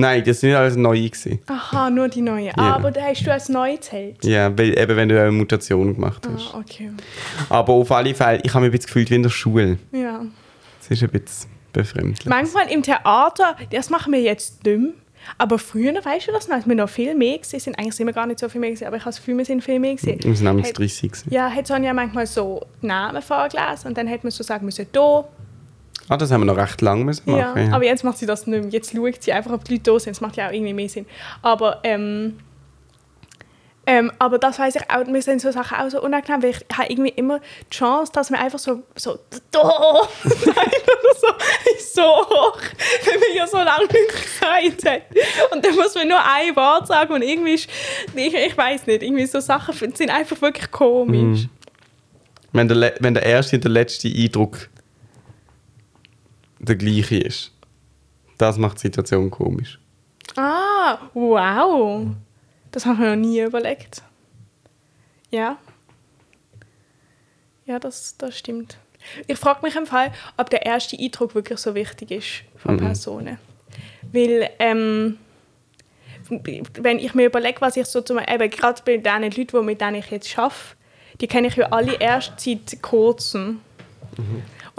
Nein, 0.00 0.24
das 0.24 0.40
sind 0.40 0.54
alles 0.54 0.76
neue 0.76 1.08
gewesen. 1.08 1.38
Aha, 1.46 1.90
nur 1.90 2.08
die 2.08 2.22
neue. 2.22 2.56
Ah, 2.58 2.74
aber 2.76 2.90
da 2.90 3.02
hast 3.02 3.24
du 3.26 3.32
als 3.32 3.48
neu 3.48 3.72
gezählt. 3.74 4.24
Ja, 4.24 4.56
weil, 4.58 4.78
eben 4.78 4.96
wenn 4.96 5.08
du 5.08 5.20
eine 5.20 5.30
Mutation 5.32 5.94
gemacht 5.94 6.26
hast. 6.32 6.54
Ah, 6.54 6.58
okay. 6.58 6.90
Aber 7.48 7.72
auf 7.74 7.90
alle 7.92 8.14
Fälle, 8.14 8.40
ich 8.42 8.52
habe 8.54 8.64
mich 8.64 8.68
ein 8.68 8.78
bisschen 8.78 8.86
gefühlt 8.86 9.10
wie 9.10 9.14
in 9.16 9.22
der 9.22 9.30
Schule. 9.30 9.78
Ja. 9.92 10.22
Es 10.80 10.90
ist 10.90 11.02
ein 11.02 11.10
bisschen 11.10 11.50
befremdlich. 11.72 12.26
Manchmal 12.26 12.70
im 12.70 12.82
Theater, 12.82 13.56
das 13.70 13.90
machen 13.90 14.12
wir 14.12 14.20
jetzt 14.20 14.66
dumm. 14.66 14.94
Aber 15.36 15.58
früher, 15.58 15.92
weißt 16.02 16.28
du 16.28 16.32
das 16.32 16.48
noch, 16.48 16.56
als 16.56 16.66
wir 16.66 16.74
noch 16.74 16.88
viel 16.88 17.14
mehr 17.14 17.36
gesehen 17.38 17.60
sind, 17.60 17.78
eigentlich 17.78 17.94
sind 17.94 18.06
wir 18.06 18.14
gar 18.14 18.26
nicht 18.26 18.38
so 18.38 18.48
viel 18.48 18.60
mehr 18.60 18.70
gesehen, 18.70 18.86
aber 18.88 18.96
ich 18.96 19.02
habe 19.02 19.10
das 19.10 19.18
Gefühl, 19.18 19.36
wir 19.36 19.44
sind 19.44 19.62
viel 19.62 19.78
mehr 19.78 19.94
gesehen. 19.94 20.18
Wir 20.24 20.34
sind 20.34 20.46
nämlich 20.46 20.68
Hat- 20.68 20.78
30 20.78 21.12
gewesen. 21.12 21.28
Ja, 21.32 21.50
hat 21.50 21.66
Sonja 21.66 21.92
manchmal 21.92 22.26
so 22.26 22.62
die 22.82 22.86
Namen 22.86 23.20
vorgelesen 23.20 23.88
und 23.88 23.98
dann 23.98 24.06
hätte 24.06 24.24
man 24.24 24.30
so 24.30 24.42
sagen 24.42 24.64
müssen, 24.64 24.86
da. 24.92 25.24
Ah, 26.10 26.16
das 26.16 26.32
haben 26.32 26.40
wir 26.40 26.46
noch 26.46 26.56
recht 26.56 26.80
lang 26.80 27.04
müssen 27.04 27.30
Ja, 27.30 27.36
machen. 27.36 27.68
Ja, 27.68 27.72
aber 27.76 27.84
jetzt 27.84 28.02
macht 28.02 28.18
sie 28.18 28.26
das 28.26 28.44
nicht 28.44 28.60
mehr. 28.60 28.68
Jetzt 28.70 28.92
schaut 28.92 29.22
sie 29.22 29.32
einfach, 29.32 29.52
ob 29.52 29.62
die 29.64 29.74
Leute 29.74 29.92
da 29.92 29.98
sind. 30.00 30.16
Das 30.16 30.20
macht 30.20 30.36
ja 30.36 30.48
auch 30.48 30.52
irgendwie 30.52 30.74
mehr 30.74 30.88
Sinn. 30.88 31.06
Aber, 31.40 31.78
ähm, 31.84 32.40
ähm, 33.86 34.10
aber 34.18 34.38
das 34.38 34.58
weiß 34.58 34.74
ich 34.74 34.90
auch, 34.90 35.06
mir 35.06 35.22
sind 35.22 35.40
so 35.40 35.52
Sachen 35.52 35.78
auch 35.78 35.88
so 35.88 36.02
unangenehm, 36.02 36.42
weil 36.42 36.50
ich 36.50 36.76
habe 36.76 36.90
irgendwie 36.92 37.10
immer 37.10 37.38
die 37.38 37.76
Chance, 37.76 38.10
dass 38.12 38.28
man 38.28 38.40
einfach 38.40 38.58
so, 38.58 38.82
so, 38.96 39.20
da, 39.52 39.60
so, 40.24 41.28
so 41.94 42.02
hoch, 42.02 42.58
wenn 43.04 43.20
man 43.20 43.36
ja 43.36 43.46
so 43.46 43.58
lange 43.58 43.84
nicht 43.84 44.08
gesagt 44.10 44.88
hat. 44.88 45.52
Und 45.54 45.64
dann 45.64 45.76
muss 45.76 45.94
man 45.94 46.08
nur 46.08 46.18
ein 46.18 46.56
Wort 46.56 46.88
sagen 46.88 47.14
und 47.14 47.22
irgendwie 47.22 47.54
ist, 47.54 47.70
ich, 48.16 48.34
ich 48.34 48.58
weiß 48.58 48.88
nicht, 48.88 49.04
irgendwie 49.04 49.26
so 49.26 49.38
Sachen 49.38 49.94
sind 49.94 50.10
einfach 50.10 50.42
wirklich 50.42 50.72
komisch. 50.72 51.46
wenn, 52.52 52.66
der, 52.66 52.94
wenn 52.98 53.14
der 53.14 53.22
erste 53.22 53.54
und 53.54 53.62
der 53.62 53.70
letzte 53.70 54.08
Eindruck 54.08 54.68
der 56.60 56.76
gleiche 56.76 57.16
ist, 57.18 57.52
das 58.38 58.56
macht 58.58 58.76
die 58.78 58.82
Situation 58.82 59.30
komisch. 59.30 59.78
Ah, 60.36 60.98
wow. 61.14 62.06
Das 62.70 62.86
habe 62.86 62.94
ich 62.94 63.00
mir 63.00 63.16
noch 63.16 63.16
nie 63.28 63.40
überlegt. 63.40 64.02
Ja. 65.30 65.58
Ja, 67.66 67.78
das, 67.78 68.16
das 68.16 68.38
stimmt. 68.38 68.78
Ich 69.26 69.38
frage 69.38 69.60
mich 69.62 69.74
im 69.76 69.86
Fall, 69.86 70.12
ob 70.36 70.50
der 70.50 70.64
erste 70.66 70.96
Eindruck 70.98 71.34
wirklich 71.34 71.58
so 71.58 71.74
wichtig 71.74 72.10
ist 72.10 72.42
von 72.56 72.76
Mhm. 72.76 72.80
Personen. 72.80 73.38
Weil, 74.12 74.50
ähm, 74.58 75.18
wenn 76.28 76.98
ich 76.98 77.14
mir 77.14 77.26
überlege, 77.26 77.60
was 77.60 77.76
ich 77.76 77.86
so 77.86 78.02
zum 78.02 78.18
eben 78.18 78.50
gerade 78.50 78.82
bei 78.84 78.98
den 78.98 79.22
Leuten, 79.22 79.46
die 79.48 79.56
mit 79.62 79.80
denen 79.80 79.96
ich 79.96 80.10
jetzt 80.10 80.38
arbeite, 80.38 80.54
die 81.20 81.26
kenne 81.26 81.48
ich 81.48 81.56
ja 81.56 81.66
alle 81.70 81.94
erst 81.94 82.38
seit 82.38 82.80
kurzem. 82.82 83.60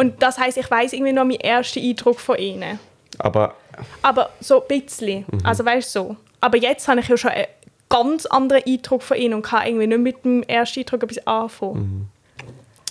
Und 0.02 0.24
das 0.24 0.40
heißt, 0.40 0.58
ich 0.58 0.72
weiß 0.72 0.94
irgendwie 0.94 1.14
noch 1.14 1.26
meinen 1.26 1.42
ersten 1.42 1.78
Eindruck 1.80 2.20
von 2.20 2.36
ihnen. 2.40 2.80
Aber 3.20 3.54
Aber 4.02 4.32
so 4.40 4.64
ein 4.64 4.68
bisschen. 4.68 5.26
Also 5.44 5.64
weißt 5.64 5.96
du 5.96 6.00
so. 6.00 6.16
Aber 6.40 6.58
jetzt 6.58 6.88
habe 6.88 7.02
ich 7.02 7.08
ja 7.08 7.18
schon 7.18 7.30
einen 7.30 7.46
ganz 7.88 8.26
anderen 8.26 8.64
Eindruck 8.66 9.04
von 9.04 9.16
ihnen 9.18 9.36
und 9.36 9.44
kann 9.44 9.68
irgendwie 9.68 9.86
nicht 9.86 10.00
mit 10.00 10.26
dem 10.26 10.42
ersten 10.42 10.80
Eindruck 10.80 11.04
etwas 11.04 11.28
anfangen. 11.28 12.10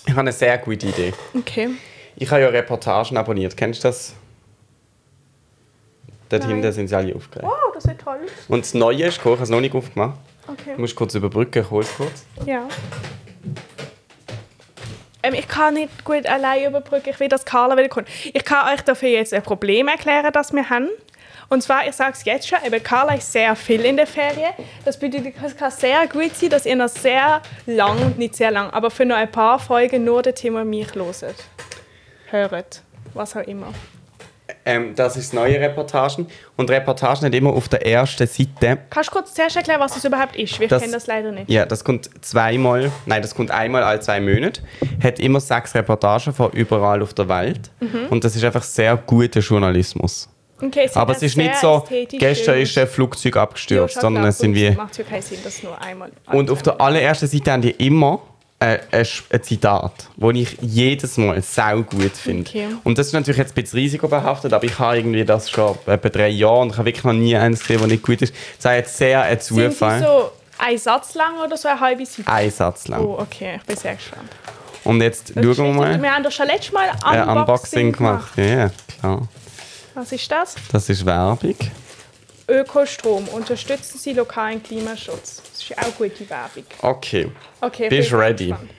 ich 0.05 0.11
habe 0.11 0.21
eine 0.21 0.31
sehr 0.31 0.57
gute 0.59 0.87
Idee. 0.87 1.13
Okay. 1.37 1.71
Ich 2.15 2.31
habe 2.31 2.43
ja 2.43 2.47
Reportagen 2.47 3.17
abonniert. 3.17 3.57
Kennst 3.57 3.83
du 3.83 3.89
das? 3.89 4.13
Dort 6.29 6.43
Nein. 6.43 6.51
hinten 6.51 6.71
sind 6.71 6.87
sie 6.87 6.95
alle 6.95 7.13
aufgeregt. 7.13 7.45
Oh, 7.45 7.73
das 7.73 7.83
ist 7.83 7.99
toll. 7.99 8.19
Und 8.47 8.63
das 8.63 8.73
Neue 8.73 9.07
ist, 9.07 9.17
gekommen, 9.17 9.33
ich 9.33 9.39
habe 9.39 9.43
es 9.43 9.49
noch 9.49 9.59
nicht 9.59 9.75
aufgemacht. 9.75 10.17
Okay. 10.47 10.75
Du 10.75 10.79
musst 10.79 10.95
kurz 10.95 11.13
überbrücken, 11.13 11.61
ich 11.61 11.69
hole 11.69 11.83
es 11.83 11.93
kurz. 11.93 12.25
Ja. 12.45 12.69
Ähm, 15.23 15.33
ich 15.33 15.47
kann 15.47 15.75
nicht 15.75 16.03
gut 16.03 16.25
allein 16.25 16.67
überbrücken. 16.67 17.09
Ich 17.09 17.19
will, 17.19 17.27
dass 17.27 17.45
Carla 17.45 17.77
wieder 17.77 17.89
kommt. 17.89 18.07
Ich 18.33 18.43
kann 18.43 18.73
euch 18.73 18.81
dafür 18.81 19.09
jetzt 19.09 19.33
ein 19.33 19.43
Problem 19.43 19.87
erklären, 19.87 20.31
das 20.33 20.53
wir 20.53 20.69
haben. 20.69 20.89
Und 21.49 21.61
zwar, 21.61 21.85
ich 21.85 21.93
sage 21.93 22.13
es 22.13 22.23
jetzt 22.23 22.47
schon, 22.47 22.59
eben 22.65 22.81
Carla 22.81 23.15
ist 23.15 23.31
sehr 23.31 23.55
viel 23.57 23.83
in 23.83 23.97
der 23.97 24.07
Ferien. 24.07 24.53
Das 24.85 24.97
bedeutet, 24.97 25.35
es 25.43 25.57
kann 25.57 25.69
sehr 25.69 26.07
gut 26.07 26.33
sein, 26.35 26.49
dass 26.49 26.65
ihr 26.65 26.77
noch 26.77 26.87
sehr 26.87 27.41
lang, 27.65 28.17
nicht 28.17 28.35
sehr 28.35 28.51
lang, 28.51 28.69
aber 28.69 28.89
für 28.89 29.05
noch 29.05 29.17
ein 29.17 29.29
paar 29.29 29.59
Folgen 29.59 30.05
nur 30.05 30.21
das 30.21 30.35
Thema 30.35 30.63
mich 30.63 30.95
hört. 30.95 31.35
Hört. 32.29 32.83
Was 33.13 33.35
auch 33.35 33.41
immer. 33.41 33.73
Ähm, 34.65 34.93
das 34.95 35.17
ist 35.17 35.33
das 35.33 35.33
neue 35.33 35.59
Reportagen. 35.59 36.27
Und 36.55 36.69
Reportagen 36.69 37.25
hat 37.25 37.33
immer 37.33 37.51
auf 37.51 37.67
der 37.69 37.85
ersten 37.85 38.27
Seite. 38.27 38.77
Kannst 38.89 39.09
du 39.09 39.13
kurz 39.13 39.33
zuerst 39.33 39.55
erklären, 39.55 39.79
was 39.79 39.93
das 39.95 40.05
überhaupt 40.05 40.35
ist? 40.35 40.59
Wir 40.59 40.67
Das- 40.67 40.81
kennen 40.81 40.93
das 40.93 41.07
leider 41.07 41.31
nicht. 41.31 41.49
Ja, 41.49 41.65
das 41.65 41.83
kommt 41.83 42.09
zweimal, 42.23 42.91
nein, 43.05 43.21
das 43.21 43.33
kommt 43.33 43.49
einmal 43.51 43.83
alle 43.83 43.99
zwei 43.99 44.19
Monate. 44.19 44.61
Hat 45.03 45.19
immer 45.19 45.39
sechs 45.39 45.73
Reportagen 45.73 46.33
von 46.33 46.51
überall 46.51 47.01
auf 47.01 47.13
der 47.13 47.27
Welt. 47.27 47.71
Mhm. 47.79 48.07
Und 48.09 48.23
das 48.23 48.35
ist 48.35 48.43
einfach 48.43 48.63
sehr 48.63 48.95
guter 48.97 49.39
Journalismus. 49.39 50.29
Okay, 50.63 50.83
es 50.85 50.95
Aber 50.95 51.13
es 51.13 51.23
ist 51.23 51.37
nicht 51.37 51.55
so, 51.55 51.83
gestern 52.11 52.59
ist 52.59 52.77
ein 52.77 52.85
Flugzeug 52.87 53.35
Ja, 53.35 53.41
abgestürzt, 53.41 53.95
schon 53.95 54.01
sondern 54.01 54.25
es 54.25 54.37
sind 54.37 54.53
wie. 54.53 54.69
macht 54.69 54.95
ja 54.95 55.03
keinen 55.03 55.23
Sinn, 55.23 55.39
dass 55.43 55.63
nur 55.63 55.81
einmal. 55.81 56.11
Und 56.31 56.51
auf 56.51 56.61
der 56.61 56.79
allerersten 56.79 57.25
Seite 57.25 57.51
haben 57.51 57.63
die 57.63 57.71
immer 57.71 58.21
äh, 58.61 58.79
ein, 58.91 59.43
Zitat, 59.43 60.07
das 60.15 60.35
ich 60.35 60.57
jedes 60.61 61.17
Mal 61.17 61.41
sau 61.41 61.81
gut 61.81 62.11
finde. 62.11 62.47
Okay. 62.47 62.67
Und 62.83 62.97
das 62.97 63.07
ist 63.07 63.13
natürlich 63.13 63.39
jetzt 63.39 63.57
ein 63.57 63.63
bisschen 63.63 63.79
risikobehaftet, 63.79 64.53
aber 64.53 64.63
ich 64.63 64.77
habe 64.77 64.97
irgendwie 64.97 65.25
das 65.25 65.49
schon 65.49 65.75
etwa 65.87 66.09
drei 66.09 66.29
Jahre 66.29 66.59
und 66.59 66.69
ich 66.69 66.77
habe 66.77 66.85
wirklich 66.85 67.03
noch 67.03 67.13
nie 67.13 67.35
eins 67.35 67.61
gesehen, 67.61 67.79
das 67.79 67.87
nicht 67.87 68.03
gut 68.03 68.21
ist. 68.21 68.33
Das 68.61 68.71
ist 68.71 68.77
jetzt 68.77 68.97
sehr 68.97 69.21
ein 69.23 69.39
Sind 69.39 69.73
Zufall. 69.73 69.99
so 69.99 70.31
ein 70.59 70.77
Satz 70.77 71.15
lang 71.15 71.39
oder 71.43 71.57
so 71.57 71.69
eine 71.69 71.79
halbe 71.79 72.05
Seite? 72.05 72.31
Ein 72.31 72.51
Satz 72.51 72.87
lang. 72.87 73.03
Oh, 73.03 73.17
okay, 73.19 73.55
ich 73.57 73.63
bin 73.63 73.75
sehr 73.75 73.95
gespannt. 73.95 74.29
Und 74.83 75.01
jetzt 75.01 75.33
schauen 75.35 75.57
wir 75.57 75.73
mal. 75.73 76.01
Wir 76.01 76.15
haben 76.15 76.23
doch 76.23 76.31
schon 76.31 76.47
letztes 76.47 76.71
Mal 76.71 76.91
Ein 77.03 77.21
Unboxing, 77.21 77.37
Unboxing 77.37 77.91
gemacht. 77.93 78.31
Ja, 78.37 78.43
ja, 78.43 78.71
klar. 78.99 79.27
Was 79.95 80.11
ist 80.11 80.31
das? 80.31 80.55
Das 80.71 80.87
ist 80.87 81.05
Werbung. 81.05 81.55
Ökostrom. 82.47 83.27
Unterstützen 83.29 83.97
Sie 83.97 84.13
lokalen 84.13 84.61
Klimaschutz. 84.61 85.41
Ist 85.71 85.79
auch 85.79 85.97
gute 85.97 86.29
Werbung. 86.29 86.63
Okay. 86.81 87.31
Okay, 87.61 87.89
Bist 87.89 88.13
ready? 88.13 88.47
gespannt. 88.49 88.69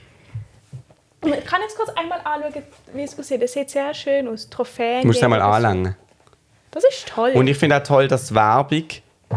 Ich 1.24 1.44
kann 1.46 1.60
jetzt 1.62 1.76
kurz 1.76 1.90
einmal 1.90 2.20
anschauen, 2.24 2.62
wie 2.94 3.02
es 3.02 3.16
aussieht. 3.18 3.40
Das 3.42 3.52
sieht 3.52 3.70
sehr 3.70 3.94
schön 3.94 4.26
aus. 4.28 4.48
Trophäen. 4.50 5.02
Du 5.02 5.06
musst 5.08 5.18
es 5.18 5.22
einmal 5.24 5.40
anlangen. 5.40 5.94
Das 6.72 6.82
ist 6.84 7.06
toll. 7.08 7.30
Und 7.34 7.46
ich 7.46 7.56
finde 7.56 7.76
auch 7.76 7.82
toll, 7.82 8.08
dass 8.08 8.34
Werbung 8.34 8.84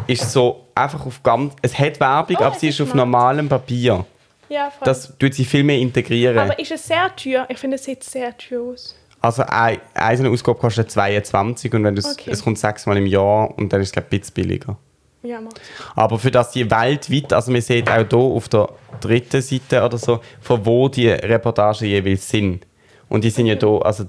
ist 0.08 0.32
so 0.32 0.66
einfach 0.74 1.06
auf 1.06 1.22
ganz. 1.22 1.54
Es 1.62 1.78
hat 1.78 2.00
Werbung, 2.00 2.38
Oh, 2.40 2.44
aber 2.44 2.56
es 2.56 2.62
sie 2.62 2.70
ist 2.70 2.82
auf 2.82 2.94
normalem 2.96 3.48
Papier. 3.48 4.04
ja, 4.50 4.72
voll. 4.72 4.86
Das 4.86 5.16
tut 5.18 5.34
sie 5.36 5.46
viel 5.46 5.64
mehr 5.64 5.78
integrieren. 5.78 6.38
Aber 6.40 6.58
ist 6.58 6.72
es 6.72 6.88
sehr 6.88 7.16
teuer? 7.16 7.46
Ich 7.50 7.58
finde, 7.60 7.76
es 7.76 7.84
sieht 7.84 8.04
sehr 8.04 8.36
teuer 8.38 8.62
aus. 8.74 8.96
also 9.22 9.44
ein, 9.44 9.80
eine 9.94 10.20
eine 10.22 10.30
Ausgabe 10.32 10.58
kostet 10.60 10.90
22 10.90 11.72
und 11.74 11.84
wenn 11.84 11.98
Okay. 12.00 12.32
es 12.32 12.44
kommt 12.44 12.58
sechsmal 12.58 12.98
im 12.98 13.06
Jahr 13.06 13.56
und 13.58 13.72
dann 13.72 13.82
ist 13.82 13.90
es 13.90 13.92
glaub 13.94 14.06
ich, 14.10 14.14
ein 14.14 14.20
bisschen 14.22 14.34
billiger. 14.34 14.78
Ja, 15.26 15.42
macht. 15.42 15.60
Aber 15.96 16.20
für 16.20 16.32
das 16.32 16.52
die 16.52 16.70
weltweit, 16.70 17.34
also 17.34 17.52
man 17.52 17.62
sieht 17.62 17.90
auch 17.90 17.96
hier 18.08 18.14
auf 18.18 18.48
der 18.50 18.70
dritten 19.02 19.42
Seite 19.42 19.84
oder 19.84 19.98
so, 19.98 20.20
von 20.42 20.66
wo 20.66 20.88
die 20.88 21.10
Reportagen 21.10 21.88
jeweils 21.88 22.30
sind. 22.30 22.66
Und 23.10 23.24
die 23.24 23.30
sind 23.30 23.48
ja 23.48 23.56
hier, 23.56 23.86
also 23.86 24.06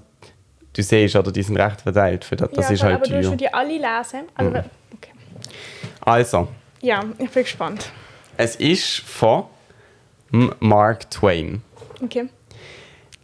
du 0.72 0.82
siehst, 0.82 1.16
oder 1.16 1.32
die 1.32 1.42
sind 1.42 1.56
recht 1.56 1.80
verteilt. 1.80 2.24
Für 2.24 2.36
das, 2.36 2.50
das 2.50 2.68
ja, 2.68 2.74
ist 2.74 2.82
halt 2.82 2.94
aber 2.96 3.04
du 3.04 3.10
teuer. 3.20 3.30
hast 3.30 3.40
die 3.40 3.52
alle 3.52 3.72
lesen. 3.72 4.24
Also, 4.34 4.50
okay. 4.50 5.12
Also, 6.00 6.48
Ja, 6.82 7.02
ich 7.18 7.30
bin 7.30 7.42
gespannt. 7.42 7.90
es 8.36 8.56
ist 8.56 8.98
von 9.00 9.44
Mark 10.60 11.10
Twain. 11.10 11.62
Okay. 12.02 12.28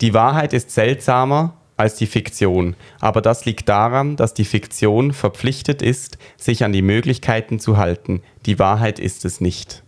Die 0.00 0.14
Wahrheit 0.14 0.52
ist 0.52 0.70
seltsamer 0.70 1.54
als 1.76 1.94
die 1.96 2.06
Fiktion, 2.06 2.76
aber 3.00 3.20
das 3.22 3.44
liegt 3.44 3.68
daran, 3.68 4.16
dass 4.16 4.34
die 4.34 4.44
Fiktion 4.44 5.12
verpflichtet 5.12 5.82
ist, 5.82 6.18
sich 6.36 6.64
an 6.64 6.72
die 6.72 6.82
Möglichkeiten 6.82 7.58
zu 7.58 7.76
halten. 7.76 8.22
Die 8.46 8.58
Wahrheit 8.58 8.98
ist 8.98 9.24
es 9.24 9.40
nicht. 9.40 9.82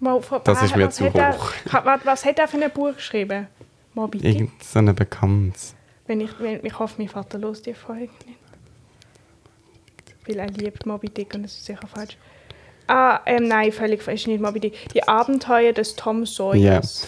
Vor- 0.00 0.40
Das 0.44 0.62
ist 0.62 0.76
mir 0.76 0.86
was 0.86 0.96
zu 0.96 1.04
er- 1.06 1.32
hoch. 1.38 1.52
Ha- 1.72 1.98
Was, 2.04 2.24
hat 2.24 2.38
er 2.38 2.48
für 2.48 2.56
ein 2.62 2.70
Buch 2.70 2.94
geschrieben? 2.94 3.46
Moby. 3.94 4.18
Irgend 4.18 4.62
so 4.62 4.78
eine 4.78 4.94
Bekanntes. 4.94 5.74
Wenn 6.06 6.20
ich, 6.20 6.30
wenn, 6.38 6.64
ich 6.64 6.78
hoffe, 6.78 6.94
mein 6.98 7.08
Vater 7.08 7.38
los 7.38 7.60
die 7.62 7.74
Folge 7.74 8.10
nicht. 8.26 8.38
Weil 10.26 10.38
er 10.38 10.46
liebt 10.48 10.86
Moby 10.86 11.08
Dick 11.08 11.34
und 11.34 11.42
das 11.42 11.52
ist 11.52 11.64
sicher 11.66 11.86
falsch. 11.86 12.16
Ah, 12.86 13.20
ähm, 13.26 13.48
nein, 13.48 13.72
völlig 13.72 14.02
falsch. 14.02 14.26
Nicht 14.26 14.40
Moby 14.40 14.60
Dick. 14.60 14.88
Die 14.94 15.06
Abenteuer 15.06 15.72
des 15.72 15.94
Tom 15.96 16.24
Sawyers. 16.24 17.06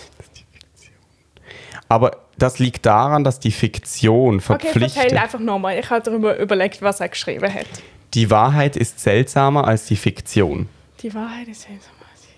Aber 1.89 2.17
das 2.43 2.59
liegt 2.59 2.87
daran, 2.87 3.25
dass 3.25 3.41
die 3.41 3.51
Fiktion 3.53 4.37
Okay, 4.37 4.41
verpflichtet. 4.45 5.03
erzähl 5.05 5.19
einfach 5.19 5.39
nochmal. 5.39 5.79
Ich 5.79 5.89
habe 5.91 6.03
darüber 6.03 6.39
überlegt, 6.39 6.83
was 6.83 7.01
er 7.01 7.09
geschrieben 7.09 7.53
hat. 7.53 7.67
die 8.15 8.31
Wahrheit 8.31 8.77
ist 8.77 9.01
seltsamer 9.01 9.67
als 9.67 9.87
die 9.87 9.97
Fiktion. 9.97 10.69
Die 11.01 11.15
Wahrheit 11.15 11.49
ist 11.49 11.63
seltsam. 11.63 11.93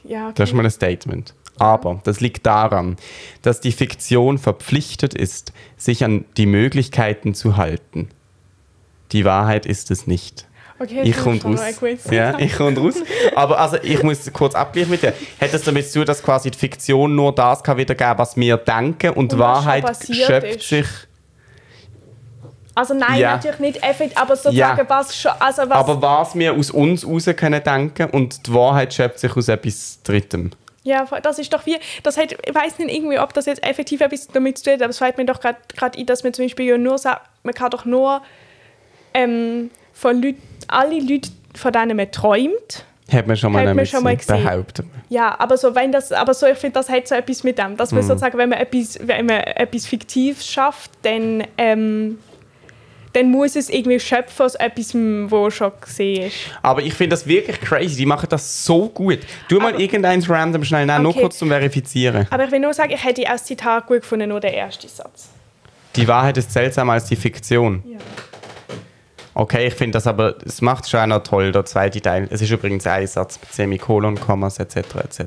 Ja, 0.05 0.25
okay. 0.27 0.33
Das 0.37 0.49
ist 0.51 0.55
mal 0.55 0.65
ein 0.65 0.71
Statement. 0.71 1.35
Aber 1.59 2.01
das 2.05 2.21
liegt 2.21 2.45
daran, 2.47 2.97
dass 3.43 3.61
die 3.61 3.71
Fiktion 3.73 4.39
verpflichtet 4.39 5.15
ist, 5.15 5.53
sich 5.77 6.03
an 6.05 6.25
die 6.37 6.47
Möglichkeiten 6.47 7.35
zu 7.35 7.57
halten. 7.57 8.09
Die 9.13 9.25
Wahrheit 9.25 9.65
ist 9.67 9.91
es 9.93 10.07
nicht. 10.09 10.47
Okay 10.83 11.03
Ich 11.05 11.17
komme 11.17 11.41
raus. 11.43 11.61
Ja, 12.11 12.39
ich 12.39 12.55
komme 12.57 12.79
raus. 12.79 12.95
Aber 13.35 13.59
also, 13.59 13.77
ich 13.83 14.03
muss 14.03 14.31
kurz 14.33 14.55
abgleichen 14.55 14.91
mit 14.91 15.03
dir. 15.03 15.13
Hat 15.41 15.53
das 15.55 15.63
damit 15.63 15.87
zu 15.89 16.01
tun, 16.01 16.07
dass 16.07 16.23
quasi 16.23 16.51
die 16.51 16.59
Fiktion 16.59 17.15
nur 17.15 17.35
das 17.35 17.63
kann 17.63 17.77
wiedergeben, 17.77 18.19
was 18.19 18.37
wir 18.37 18.57
denken 18.57 19.11
und, 19.11 19.33
Und 19.33 19.39
Wahrheit 19.39 19.85
schöpft 20.11 20.57
ist. 20.57 20.69
sich. 20.69 20.87
Also 22.75 22.95
nein, 22.95 23.21
Ja. 23.21 23.33
natürlich 23.37 23.59
nicht 23.59 23.83
effektiv, 23.83 24.19
aber 24.19 24.35
sozusagen 24.35 24.79
Ja. 24.79 24.89
was 24.89 25.15
schon. 25.17 25.33
Also 25.39 25.63
was, 25.69 25.77
Aber 25.79 26.01
was 26.01 26.35
wir 26.35 26.55
aus 26.55 26.71
uns 26.71 27.07
raus 27.07 27.27
können 27.37 27.63
denken 27.63 28.09
und 28.11 28.47
die 28.47 28.55
Wahrheit 28.55 28.95
schöpft 28.95 29.19
sich 29.19 29.37
aus 29.37 29.49
etwas 29.49 30.03
Drittem. 30.03 30.53
Ja, 30.85 31.05
das 31.23 31.39
ist 31.39 31.53
doch 31.53 31.65
wie, 31.67 31.77
das 32.03 32.17
hat, 32.17 32.33
ich 32.33 32.55
weiß 32.55 32.79
nicht 32.79 32.93
irgendwie, 32.93 33.19
ob 33.19 33.33
das 33.35 33.47
jetzt 33.47 33.63
effektiv 33.63 34.01
etwas 34.01 34.27
damit 34.29 34.59
zu 34.59 34.65
tun 34.65 34.73
hat, 34.73 34.83
aber 34.83 34.91
es 34.91 34.99
fällt 34.99 35.17
mir 35.19 35.27
doch 35.27 35.39
gerade 35.41 35.59
ein, 35.99 36.07
dass 36.07 36.25
man 36.25 36.33
zum 36.33 36.47
Beispiel 36.47 36.67
ja 36.67 36.79
nur 36.79 36.99
sagt, 36.99 37.21
man 37.45 37.55
kann 37.55 37.71
doch 37.71 37.85
nur 37.85 38.23
ähm, 39.15 39.71
von 40.03 40.21
Leuten, 40.21 40.43
alle 40.69 41.01
Leute, 41.01 41.31
von 41.55 41.73
denen 41.73 41.97
man 41.97 42.11
träumt, 42.11 42.85
Hat 43.11 43.27
man 43.27 43.37
schon 43.37 43.53
mal, 43.53 43.67
Hat 43.69 43.75
man 43.77 43.87
schon 43.87 44.03
mal 44.03 44.17
gesehen. 44.17 44.43
behauptet. 44.43 44.87
ja, 45.09 45.35
aber 45.39 45.57
so, 45.57 45.75
wenn 45.75 45.93
das, 45.93 46.11
aber 46.13 46.35
so, 46.35 46.47
ich 46.47 46.59
finde, 46.59 46.75
das 46.75 46.89
hat 46.89 47.07
so 47.07 47.15
etwas 47.15 47.45
mit 47.45 47.57
dem, 47.59 47.77
dass 47.77 47.93
man 47.93 48.03
sozusagen, 48.03 48.37
wenn 48.39 48.49
man 48.49 48.59
etwas, 48.59 48.99
wenn 49.03 49.27
man 49.27 49.39
etwas 49.41 49.87
Fiktives 49.87 50.47
schafft, 50.47 50.91
dann, 51.03 51.45
ähm, 51.59 52.19
dann 53.13 53.31
muss 53.31 53.55
es 53.57 53.69
irgendwie 53.69 54.01
schöpfen 54.01 54.47
aus 54.47 54.55
etwas, 54.55 54.95
wo 54.95 55.51
schon 55.51 55.71
gesehen 55.83 56.29
ist. 56.29 56.37
Aber 56.63 56.81
ich 56.83 56.95
finde 56.95 57.11
das 57.11 57.27
wirklich 57.27 57.61
crazy. 57.61 57.95
Die 57.97 58.07
machen 58.07 58.27
das 58.31 58.65
so 58.65 58.89
gut. 58.89 59.19
Tu 59.51 59.59
mal 59.61 59.73
Aber- 59.75 59.79
irgendeins 59.81 60.29
random 60.31 60.65
schnell 60.65 60.87
nur 60.87 61.11
Okay. 61.11 61.21
kurz 61.21 61.37
zum 61.39 61.49
Verifizieren. 61.49 62.27
Aber 62.31 62.45
ich 62.47 62.51
will 62.51 62.61
nur 62.61 62.73
sagen, 62.73 62.91
ich 62.93 63.05
hätte 63.05 63.23
auch 63.27 63.33
das 63.33 63.45
Zitat 63.45 63.87
gut 63.87 64.01
gefunden, 64.01 64.31
nur 64.31 64.41
der 64.41 64.55
erste 64.55 64.89
Satz. 64.89 65.29
Die 65.95 66.09
Wahrheit 66.09 66.39
ist 66.39 66.51
seltsamer 66.51 66.95
als 66.95 67.05
die 67.05 67.17
Fiktion. 67.17 67.83
Ja. 67.87 67.99
Okay, 69.35 69.67
ich 69.67 69.75
finde 69.75 69.93
das 69.93 70.07
aber, 70.07 70.37
es 70.45 70.61
macht 70.61 70.89
schon 70.89 71.01
auch 71.01 71.07
noch 71.07 71.23
toll, 71.23 71.53
der 71.53 71.65
zweite 71.65 72.01
Teil. 72.01 72.29
Es 72.31 72.43
ist 72.43 72.51
übrigens 72.51 72.87
ein 72.87 73.07
Satz 73.07 73.41
mit 73.41 73.53
Semikolon, 73.53 74.21
Kommas 74.21 74.59
etc. 74.59 74.77
etc. 74.77 75.23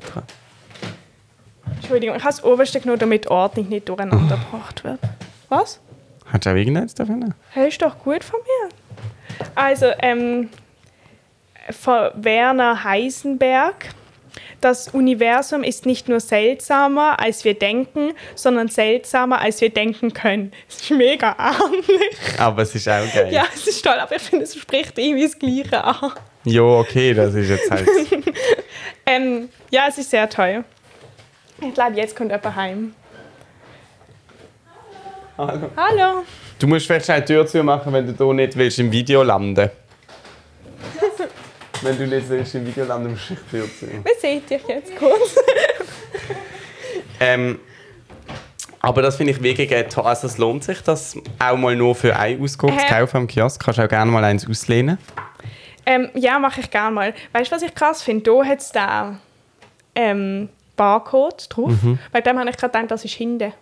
Entschuldigung, 1.76 2.16
ich 2.16 2.24
habe 2.24 2.36
das 2.36 2.44
oberste 2.44 2.80
genommen, 2.80 3.00
damit 3.00 3.28
Ordnung 3.28 3.70
nicht 3.70 3.90
durcheinander 3.90 4.38
gebracht 4.38 4.84
wird. 4.84 5.00
Was? 5.50 5.80
Hat 6.26 6.46
du 6.46 6.52
auch 6.52 6.56
irgendeins 6.56 6.94
davon? 6.94 7.34
Hey, 7.52 7.70
ist 7.70 7.82
doch 7.82 7.98
gut 8.00 8.24
von 8.24 8.40
mir. 8.42 8.70
Also, 9.56 9.88
ähm, 10.00 10.50
von 11.72 12.12
Werner 12.16 12.84
Heisenberg. 12.84 13.88
Das 14.66 14.88
Universum 14.88 15.62
ist 15.64 15.86
nicht 15.86 16.10
nur 16.10 16.20
seltsamer, 16.20 17.20
als 17.20 17.46
wir 17.46 17.54
denken, 17.54 18.14
sondern 18.34 18.68
seltsamer, 18.68 19.40
als 19.40 19.62
wir 19.62 19.70
denken 19.70 20.12
können. 20.12 20.52
Das 20.68 20.82
ist 20.82 20.90
mega 20.90 21.36
ärmlich. 21.38 22.40
Aber 22.40 22.64
es 22.64 22.74
ist 22.74 22.90
auch 22.90 23.14
geil. 23.14 23.32
Ja, 23.32 23.46
es 23.54 23.68
ist 23.68 23.86
toll, 23.86 23.94
aber 23.94 24.16
ich 24.16 24.24
finde, 24.24 24.46
es 24.46 24.56
spricht 24.56 24.98
irgendwie 24.98 25.22
das 25.22 25.38
Gleiche 25.38 25.84
an. 25.84 26.14
Jo, 26.46 26.80
okay, 26.80 27.14
das 27.14 27.36
ist 27.36 27.50
jetzt 27.50 27.70
halt. 27.70 27.88
Ähm, 29.06 29.50
ja, 29.70 29.86
es 29.88 30.00
ist 30.00 30.10
sehr 30.10 30.28
toll. 30.28 30.64
Ich 31.62 31.74
glaube, 31.76 31.96
jetzt 31.98 32.16
kommt 32.16 32.32
jemand 32.32 32.56
heim. 32.56 32.96
Hallo. 35.38 35.70
Hallo. 35.78 36.24
Du 36.58 36.66
musst 36.66 36.88
vielleicht 36.88 37.06
schnell 37.06 37.22
die 37.22 37.28
Tür 37.28 37.46
zu 37.46 37.62
machen, 37.62 37.94
wenn 37.94 38.18
du 38.18 38.26
hier 38.26 38.34
nicht 38.34 38.58
willst 38.58 38.80
im 38.80 38.92
Video 38.92 39.22
landen. 39.22 39.70
Wenn 41.86 41.98
du 41.98 42.08
nicht 42.08 42.28
willst 42.30 42.56
im 42.56 42.66
Video 42.66 42.86
du 42.86 43.10
die 43.10 43.36
Tür 43.50 43.66
zu. 43.66 43.88
Wie 43.88 44.20
seht 44.20 44.50
ihr 44.52 44.60
jetzt 44.68 44.96
kurz? 44.98 45.36
Ähm, 47.20 47.60
aber 48.80 49.02
das 49.02 49.16
finde 49.16 49.34
ich 49.34 49.42
wirklich 49.42 49.70
toll. 49.90 50.06
Also 50.06 50.28
es 50.28 50.38
lohnt 50.38 50.64
sich, 50.64 50.82
das 50.82 51.16
auch 51.40 51.58
mal 51.58 51.76
nur 51.76 51.96
für 51.96 52.16
einen 52.16 52.44
Ausguck 52.44 52.72
zu 52.78 52.86
kaufen 52.88 53.18
am 53.18 53.28
Kiosk. 53.28 53.64
Kannst 53.64 53.80
auch 53.80 53.88
gerne 53.88 54.12
mal 54.12 54.24
eins 54.24 54.48
auslehnen. 54.48 54.98
ähm, 55.86 56.10
ja, 56.14 56.38
mache 56.40 56.62
ich 56.62 56.70
gerne 56.70 56.92
mal. 56.94 57.14
Weißt 57.32 57.52
du, 57.52 57.56
was 57.56 57.62
ich 57.62 57.74
krass 57.74 58.04
finde? 58.04 58.32
Hier 58.32 58.46
hat 58.46 58.60
es 58.60 58.72
den 58.72 59.20
ähm, 59.96 60.50
Barcode 60.76 61.48
drauf. 61.50 61.72
Bei 62.12 62.22
dem 62.22 62.38
habe 62.38 62.50
ich 62.50 62.58
gerade 62.58 62.74
gedacht, 62.74 62.92
das 62.92 63.06
ist 63.06 63.14
hinten. 63.14 63.54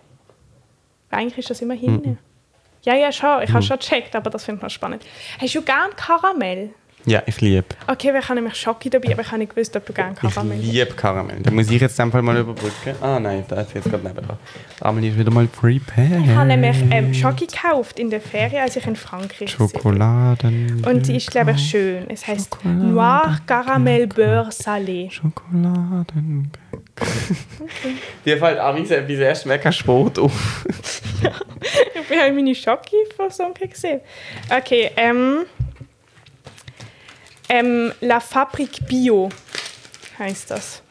Eigentlich 1.10 1.38
ist 1.38 1.50
das 1.50 1.62
immer 1.62 1.74
hinten. 1.74 2.18
Ja, 2.82 2.94
ja, 2.94 3.12
schon. 3.12 3.42
Ich 3.42 3.50
habe 3.52 3.62
schon 3.62 3.78
gecheckt, 3.78 4.14
aber 4.16 4.30
das 4.30 4.44
finde 4.44 4.58
ich 4.58 4.62
noch 4.64 4.70
spannend. 4.70 5.04
Hast 5.40 5.54
du 5.54 5.62
gern 5.62 5.94
Karamell? 5.96 6.70
Ja, 7.06 7.22
ich 7.26 7.40
liebe. 7.42 7.66
Okay, 7.86 8.14
wir 8.14 8.26
haben 8.26 8.36
nämlich 8.36 8.54
Schoki 8.54 8.88
dabei, 8.88 9.12
aber 9.12 9.20
ich 9.20 9.28
habe 9.28 9.38
nicht 9.38 9.54
gewusst, 9.54 9.76
ob 9.76 9.84
du 9.84 9.92
gern 9.92 10.14
Ich 10.14 10.20
Karamell 10.20 10.58
hast. 10.58 10.72
liebe 10.72 10.94
Karamell. 10.94 11.36
Da 11.42 11.50
muss 11.50 11.70
ich 11.70 11.80
jetzt 11.80 12.00
einfach 12.00 12.22
mal 12.22 12.36
überbrücken. 12.38 12.94
Ah 13.02 13.20
nein, 13.20 13.44
da 13.46 13.60
ist 13.60 13.74
jetzt 13.74 13.90
gerade 13.90 14.06
nebenan. 14.06 14.38
Amelie 14.80 15.10
ist 15.10 15.18
wieder 15.18 15.30
mal 15.30 15.46
prepared. 15.46 16.22
Ich 16.24 16.30
habe 16.30 16.46
nämlich 16.46 16.76
ähm, 16.90 17.12
Schoki 17.12 17.46
gekauft 17.46 17.98
in 17.98 18.08
der 18.08 18.22
Ferien, 18.22 18.62
als 18.62 18.76
ich 18.76 18.86
in 18.86 18.96
Frankreich 18.96 19.58
war. 19.60 19.68
Schokoladen. 19.68 20.82
Und 20.86 21.04
sie 21.04 21.16
ist, 21.16 21.30
glaube 21.30 21.50
ich, 21.52 21.58
schön. 21.70 22.08
Es 22.08 22.26
heißt 22.26 22.64
Noir 22.64 23.38
Caramel 23.46 24.06
Beurre 24.06 24.48
Salé. 24.50 25.10
Schokoladen. 25.10 26.50
Dir 28.24 28.38
fällt 28.38 28.58
Amis 28.58 28.90
etwas 28.90 29.18
erst 29.18 29.46
mega 29.46 29.70
Sport 29.70 30.18
auf. 30.18 30.64
Ich 32.10 32.20
habe 32.20 32.32
meine 32.34 32.54
Schoki 32.54 32.96
versunken 33.16 33.70
gesehen. 33.70 34.00
Okay, 34.54 34.90
ähm, 34.96 35.46
ähm, 37.48 37.92
La 38.00 38.20
Fabrique 38.20 38.82
Bio 38.86 39.28
heißt 40.18 40.50
das. 40.50 40.82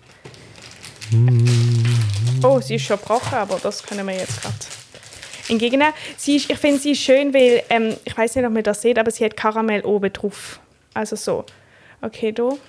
Oh, 2.43 2.59
sie 2.59 2.75
ist 2.75 2.83
schon 2.85 2.97
gebrochen, 2.97 3.35
aber 3.35 3.59
das 3.61 3.83
können 3.83 4.07
wir 4.07 4.15
jetzt 4.15 4.41
gerade. 4.41 4.55
Sie 6.17 6.35
ist, 6.37 6.49
ich 6.49 6.57
finde 6.57 6.79
sie 6.79 6.95
schön, 6.95 7.33
weil, 7.33 7.63
ähm, 7.69 7.95
ich 8.05 8.17
weiß 8.17 8.35
nicht, 8.35 8.45
ob 8.45 8.55
ihr 8.55 8.63
das 8.63 8.81
seht, 8.81 8.97
aber 8.97 9.11
sie 9.11 9.25
hat 9.25 9.35
Karamell 9.37 9.81
oben 9.85 10.11
drauf. 10.11 10.59
Also 10.93 11.15
so. 11.15 11.45
Okay, 12.01 12.31
da. 12.31 12.49
Können 12.49 12.59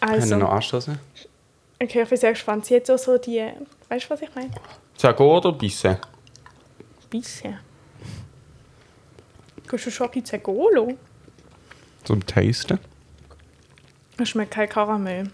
Also, 0.00 0.30
wir 0.30 0.36
noch 0.36 0.50
anstoßen? 0.52 0.98
okay, 1.82 2.02
ich 2.02 2.08
bin 2.08 2.18
sehr 2.18 2.32
gespannt. 2.32 2.66
Sie 2.66 2.76
hat 2.76 2.86
so, 2.86 2.96
so 2.96 3.18
die, 3.18 3.42
weißt 3.88 4.04
du, 4.06 4.10
was 4.10 4.22
ich 4.22 4.34
meine? 4.34 4.50
Zago 4.96 5.36
oder 5.38 5.52
Bisse? 5.52 5.98
Bisschen. 7.10 7.58
Schoki 9.78 10.22
Zegolo? 10.22 10.96
Zum 12.04 12.24
Tasten. 12.26 12.78
Das 14.16 14.28
schmeckt 14.28 14.52
kein 14.52 14.68
Karamell. 14.68 15.30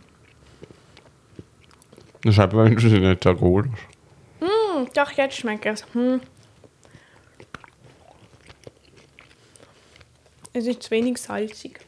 Das 2.23 2.37
ist 2.37 2.43
eben, 2.43 2.59
wenn 2.59 2.75
du 2.77 2.89
sie 2.89 2.99
nicht 2.99 3.25
hast. 3.25 3.41
Hm, 3.41 4.89
doch, 4.95 5.13
jetzt 5.13 5.37
schmeckt 5.37 5.67
es. 5.67 5.85
Hm. 5.93 6.21
Es 10.53 10.67
ist 10.67 10.83
zu 10.83 10.91
wenig 10.91 11.19
salzig. 11.19 11.79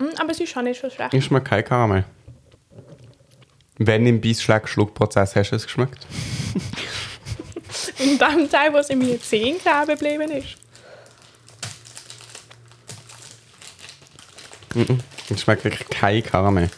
Hm, 0.00 0.10
aber 0.18 0.30
es 0.30 0.40
ist 0.40 0.50
schon 0.50 0.64
nicht 0.64 0.80
so 0.80 0.90
schlecht. 0.90 1.14
Ich 1.14 1.24
schmecke 1.24 1.50
kein 1.50 1.64
Karamell. 1.64 2.04
Wenn 3.78 4.06
im 4.06 4.20
Bissschlag-Schluckprozess 4.20 5.36
hast 5.36 5.50
du 5.50 5.56
es 5.56 5.64
geschmeckt? 5.64 6.06
In 7.98 8.18
dem 8.18 8.50
Teil, 8.50 8.72
wo 8.72 8.78
es 8.78 8.90
in 8.90 8.98
meinen 8.98 9.20
Zähnen 9.20 9.58
kleben 9.58 9.86
geblieben 9.86 10.30
ist. 10.30 10.56
Es 15.30 15.40
schmeckt 15.40 15.64
wirklich 15.64 15.88
kein 15.88 16.22
Karamell. 16.22 16.68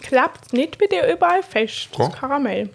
Klappt 0.00 0.52
nicht 0.52 0.78
bei 0.78 0.86
dir 0.86 1.06
überall 1.06 1.42
fest, 1.42 1.88
das 1.92 2.08
Doch. 2.08 2.18
Karamell. 2.18 2.70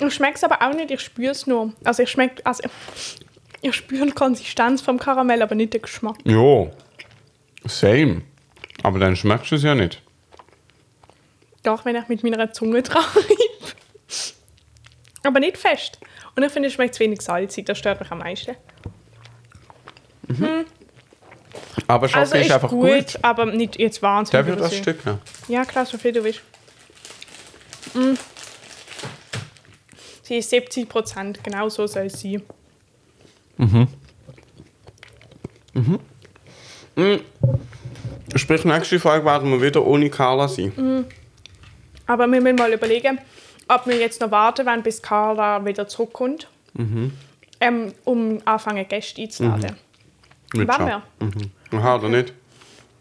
Ich 0.00 0.14
schmecke 0.14 0.36
es 0.36 0.44
aber 0.44 0.62
auch 0.62 0.74
nicht, 0.74 0.90
ich 0.90 1.00
spüre 1.00 1.32
es 1.32 1.46
nur. 1.46 1.72
Also 1.84 2.02
ich 2.02 2.10
schmecke, 2.10 2.44
also 2.46 2.62
ich 3.60 3.74
spüre 3.74 4.06
die 4.06 4.12
Konsistenz 4.12 4.80
vom 4.80 4.98
Karamell, 4.98 5.42
aber 5.42 5.54
nicht 5.54 5.74
den 5.74 5.82
Geschmack. 5.82 6.16
Ja, 6.24 6.70
same. 7.66 8.22
Aber 8.82 8.98
dann 8.98 9.16
schmeckst 9.16 9.50
du 9.50 9.56
es 9.56 9.62
ja 9.62 9.74
nicht. 9.74 10.00
Doch, 11.62 11.84
wenn 11.84 11.96
ich 11.96 12.08
mit 12.08 12.22
meiner 12.22 12.52
Zunge 12.52 12.82
dran 12.84 13.04
reibe. 13.04 13.74
Aber 15.24 15.40
nicht 15.40 15.58
fest. 15.58 15.98
Und 16.36 16.42
ich 16.44 16.52
finde, 16.52 16.68
es 16.68 16.74
schmeckt 16.74 16.94
zu 16.94 17.00
wenig 17.00 17.20
salzig, 17.20 17.66
das 17.66 17.78
stört 17.78 18.00
mich 18.00 18.10
am 18.10 18.18
meisten. 18.18 18.54
Aber 21.86 22.08
Schoki 22.08 22.20
Also 22.20 22.34
ist 22.36 22.46
ist 22.46 22.52
einfach 22.52 22.68
gut, 22.68 22.90
gut. 22.90 23.18
aber 23.22 23.46
nicht 23.46 23.78
jetzt 23.78 24.02
wahnsinnig. 24.02 24.46
Darf 24.46 24.54
ich 24.54 24.60
das 24.60 24.72
übersehen. 24.72 24.82
Stück 24.82 25.06
noch? 25.06 25.18
Ja, 25.48 25.64
klar, 25.64 25.86
so 25.86 25.98
viel 25.98 26.12
du 26.12 26.22
willst. 26.22 26.42
Mm. 27.94 28.14
Sie 30.22 30.36
ist 30.36 30.50
70 30.50 30.88
Prozent, 30.88 31.42
genau 31.42 31.68
so 31.70 31.86
soll 31.86 32.06
es 32.06 32.20
sein. 32.20 32.42
Sprich, 38.34 38.64
nächste 38.64 39.00
Folge 39.00 39.24
werden 39.24 39.50
wir 39.50 39.62
wieder 39.62 39.84
ohne 39.86 40.10
Carla 40.10 40.48
sein. 40.48 41.06
Aber 42.08 42.26
wir 42.26 42.40
müssen 42.40 42.56
mal 42.56 42.72
überlegen, 42.72 43.20
ob 43.68 43.86
wir 43.86 43.96
jetzt 43.96 44.20
noch 44.20 44.30
warten 44.30 44.66
wollen, 44.66 44.82
bis 44.82 45.00
Carla 45.00 45.64
wieder 45.64 45.86
zurückkommt, 45.86 46.48
ähm, 47.60 47.92
um 48.04 48.40
anfangen 48.44 48.88
Gäste 48.88 49.22
einzuladen. 49.22 49.76
Mit 50.54 50.66
Wollen 50.66 50.88
Schaf. 50.88 51.02
Mhm. 51.20 51.78
Aha, 51.78 51.96
oder 51.96 52.08
nicht? 52.08 52.32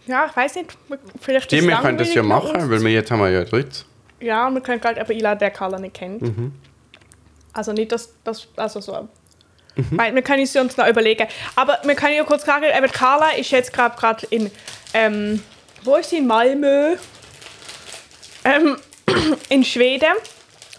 Ja, 0.05 0.25
ich 0.29 0.35
weiß 0.35 0.55
nicht, 0.55 0.77
vielleicht 1.21 1.45
Stimmt, 1.45 1.69
wir 1.69 1.77
können 1.77 1.97
das 1.97 2.13
ja 2.13 2.21
machen, 2.21 2.69
weil 2.69 2.81
wir 2.81 2.91
jetzt 2.91 3.09
haben 3.09 3.19
wir 3.19 3.29
ja 3.29 3.43
dritt. 3.43 3.85
Ja, 4.19 4.47
und 4.47 4.55
wir 4.55 4.61
können 4.61 4.81
halt 4.83 4.99
aber 4.99 5.13
einladen, 5.13 5.39
der 5.39 5.51
Carla 5.51 5.79
nicht 5.79 5.93
kennt. 5.95 6.21
Also 7.53 7.71
nicht, 7.71 7.91
dass 7.91 8.13
das, 8.23 8.47
also 8.55 8.81
so. 8.81 9.07
Weil 9.91 10.13
wir 10.15 10.21
können 10.21 10.43
es 10.43 10.55
uns 10.55 10.75
noch 10.75 10.87
überlegen. 10.87 11.27
Aber 11.55 11.79
wir 11.83 11.95
können 11.95 12.15
ja 12.15 12.23
kurz 12.23 12.45
sagen, 12.45 12.65
eben 12.75 12.91
Carla 12.91 13.29
ist 13.31 13.51
jetzt 13.51 13.71
gerade 13.71 13.95
gerade 13.95 14.25
in, 14.31 14.51
ähm, 14.93 15.41
wo 15.83 15.95
ist 15.95 16.09
sie? 16.09 16.17
In 16.17 16.27
Malmö. 16.27 16.95
Ähm, 18.43 18.77
in 19.49 19.63
Schweden. 19.63 20.13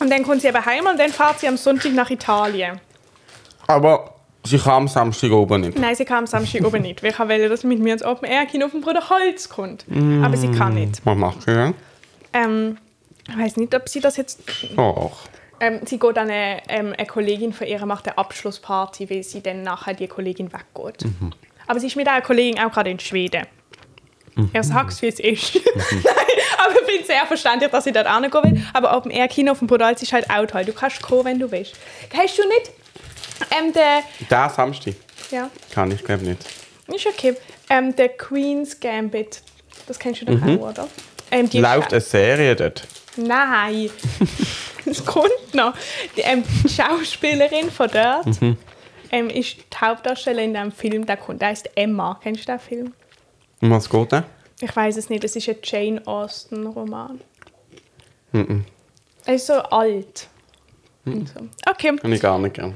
Und 0.01 0.11
dann 0.11 0.23
kommt 0.23 0.43
sie 0.43 0.49
eben 0.49 0.65
heim 0.65 0.87
und 0.87 0.99
dann 0.99 1.11
fährt 1.11 1.41
sie 1.41 1.49
am 1.49 1.57
Sonntag 1.57 1.93
nach 1.93 2.11
Italien. 2.11 2.81
Aber 3.67 4.15
sie 4.45 4.59
kam 4.59 4.85
am 4.85 4.89
Samstag 4.89 5.33
oben 5.33 5.63
nicht. 5.63 5.79
Nein, 5.79 5.95
sie 5.95 6.05
kam 6.05 6.19
am 6.19 6.27
Samstag 6.27 6.65
oben 6.65 6.83
nicht. 6.83 7.03
Wir 7.03 7.19
wollen, 7.19 7.51
dass 7.51 7.63
sie 7.63 7.67
mit 7.67 7.81
mir 7.81 7.93
ins 7.93 8.05
Open 8.05 8.29
Air 8.29 8.47
Kino 8.47 8.69
vom 8.69 8.81
Bruder 8.81 9.09
Holz 9.11 9.49
kommt. 9.49 9.85
Aber 10.23 10.37
sie 10.37 10.51
kann 10.51 10.75
nicht. 10.75 11.05
Was 11.05 11.17
macht 11.17 11.43
sie 11.43 11.53
denn? 11.53 11.75
Ähm, 12.33 12.79
ich 13.29 13.37
weiß 13.37 13.57
nicht, 13.57 13.75
ob 13.75 13.89
sie 13.89 14.01
das 14.01 14.17
jetzt 14.17 14.41
Och. 14.77 15.19
Ähm, 15.61 15.81
sie 15.85 15.99
geht 15.99 16.17
an 16.17 16.31
eine, 16.31 16.63
ähm, 16.69 16.95
eine 16.97 17.07
Kollegin 17.07 17.53
von 17.53 17.67
ihr 17.67 17.85
macht 17.85 18.07
eine 18.07 18.17
Abschlussparty, 18.17 19.11
weil 19.11 19.23
sie 19.25 19.43
dann 19.43 19.63
nachher 19.63 19.95
die 19.95 20.07
Kollegin 20.07 20.51
weggeht. 20.53 21.05
Aber 21.67 21.81
sie 21.81 21.89
ist 21.89 21.97
mit 21.97 22.07
einer 22.07 22.23
Kollegin 22.23 22.63
auch 22.63 22.73
gerade 22.73 22.91
in 22.91 23.01
Schweden. 23.01 23.45
Er 24.53 24.63
sagt 24.63 24.93
es, 24.93 25.03
wie 25.03 25.09
es 25.09 25.19
ist. 25.19 25.57
Nein, 25.91 26.38
aber 26.65 26.73
ich 26.73 26.87
finde 26.87 27.01
es 27.03 27.07
sehr 27.07 27.27
verständlich, 27.27 27.71
dass 27.71 27.85
sie 27.85 27.93
dort 27.93 28.09
hingehen 28.13 28.33
will. 28.33 28.63
Aber 28.73 28.97
Open 28.97 29.11
Air 29.11 29.29
Kino 29.29 29.55
von 29.55 29.67
Podolz 29.67 30.03
ist 30.03 30.13
halt 30.13 30.29
auch 30.31 30.47
toll. 30.47 30.65
Du 30.65 30.73
kannst 30.73 31.03
kommen, 31.03 31.25
wenn 31.25 31.39
du 31.39 31.51
willst. 31.51 31.75
Hast 32.17 32.39
du 32.39 32.43
nicht 32.49 32.73
ähm, 33.57 33.73
der... 33.73 34.03
Der 34.31 34.49
Samstag? 34.51 34.95
Ja, 35.31 35.51
Kann 35.73 35.91
ich, 35.91 36.03
glaube 36.05 36.25
nicht. 36.25 36.45
ist 36.95 37.07
okay. 37.07 37.37
Ähm, 37.71 37.95
der 37.95 38.09
Queen's 38.11 38.79
Gambit. 38.81 39.43
Das 39.87 39.99
kennst 39.99 40.23
du 40.23 40.27
doch 40.27 40.43
auch, 40.43 40.71
oder? 40.71 40.89
Ähm, 41.31 41.49
Läuft 41.53 41.93
eine 41.93 42.01
Serie 42.01 42.57
dort? 42.57 42.87
Nein. 43.17 43.91
Es 44.91 45.05
kommt 45.05 45.55
noch. 45.55 45.75
Die, 46.17 46.23
ähm, 46.23 46.43
die 46.65 46.69
Schauspielerin 46.71 47.71
von 47.71 47.91
dort 47.93 48.27
ähm, 49.11 49.29
ist 49.29 49.57
die 49.59 49.77
Hauptdarstellerin 49.79 50.55
in 50.55 50.55
diesem 50.55 50.73
Film, 50.73 51.07
der 51.07 51.19
kommt. 51.19 51.43
Der 51.43 51.49
heißt 51.49 51.71
Emma. 51.75 52.19
Kennst 52.23 52.49
du 52.49 52.53
den 52.53 52.59
Film? 52.59 52.95
Um 53.61 53.71
was 53.71 53.91
geht 53.91 54.13
denn? 54.13 54.23
Ich 54.61 54.75
weiß 54.75 54.97
es 54.97 55.09
nicht. 55.09 55.25
Es 55.25 55.37
ist 55.37 55.49
ein 55.49 55.57
Jane 55.63 56.07
Austen-Roman. 56.07 57.21
Er 58.33 59.35
ist 59.35 59.47
so 59.47 59.55
alt. 59.55 60.29
Und 61.05 61.29
so. 61.29 61.41
Okay. 61.71 61.97
Kann 61.97 62.13
ich 62.13 62.21
gar 62.21 62.39
nicht 62.39 62.55
gern. 62.55 62.75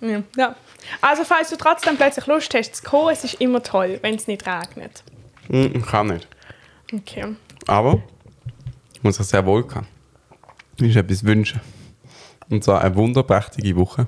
Ja. 0.00 0.22
ja. 0.36 0.56
Also, 1.00 1.24
falls 1.24 1.50
du 1.50 1.56
trotzdem 1.56 1.96
plötzlich 1.96 2.26
Lust 2.26 2.54
hast 2.54 2.76
zu 2.76 2.82
kommen, 2.82 3.12
es 3.12 3.24
ist 3.24 3.34
immer 3.34 3.62
toll, 3.62 3.98
wenn 4.02 4.14
es 4.14 4.26
nicht 4.26 4.46
regnet. 4.46 5.02
Hm, 5.48 5.72
ich 5.74 5.86
kann 5.86 6.08
nicht. 6.08 6.28
Okay. 6.92 7.34
Aber 7.66 8.02
ich 8.94 9.02
muss 9.02 9.18
es 9.18 9.30
sehr 9.30 9.44
wohl 9.44 9.66
kann. 9.66 9.86
Ich 10.80 10.96
etwas 10.96 11.24
wünschen. 11.24 11.60
Und 12.48 12.64
zwar 12.64 12.82
eine 12.82 12.94
wunderprächtige 12.94 13.76
Woche. 13.76 14.06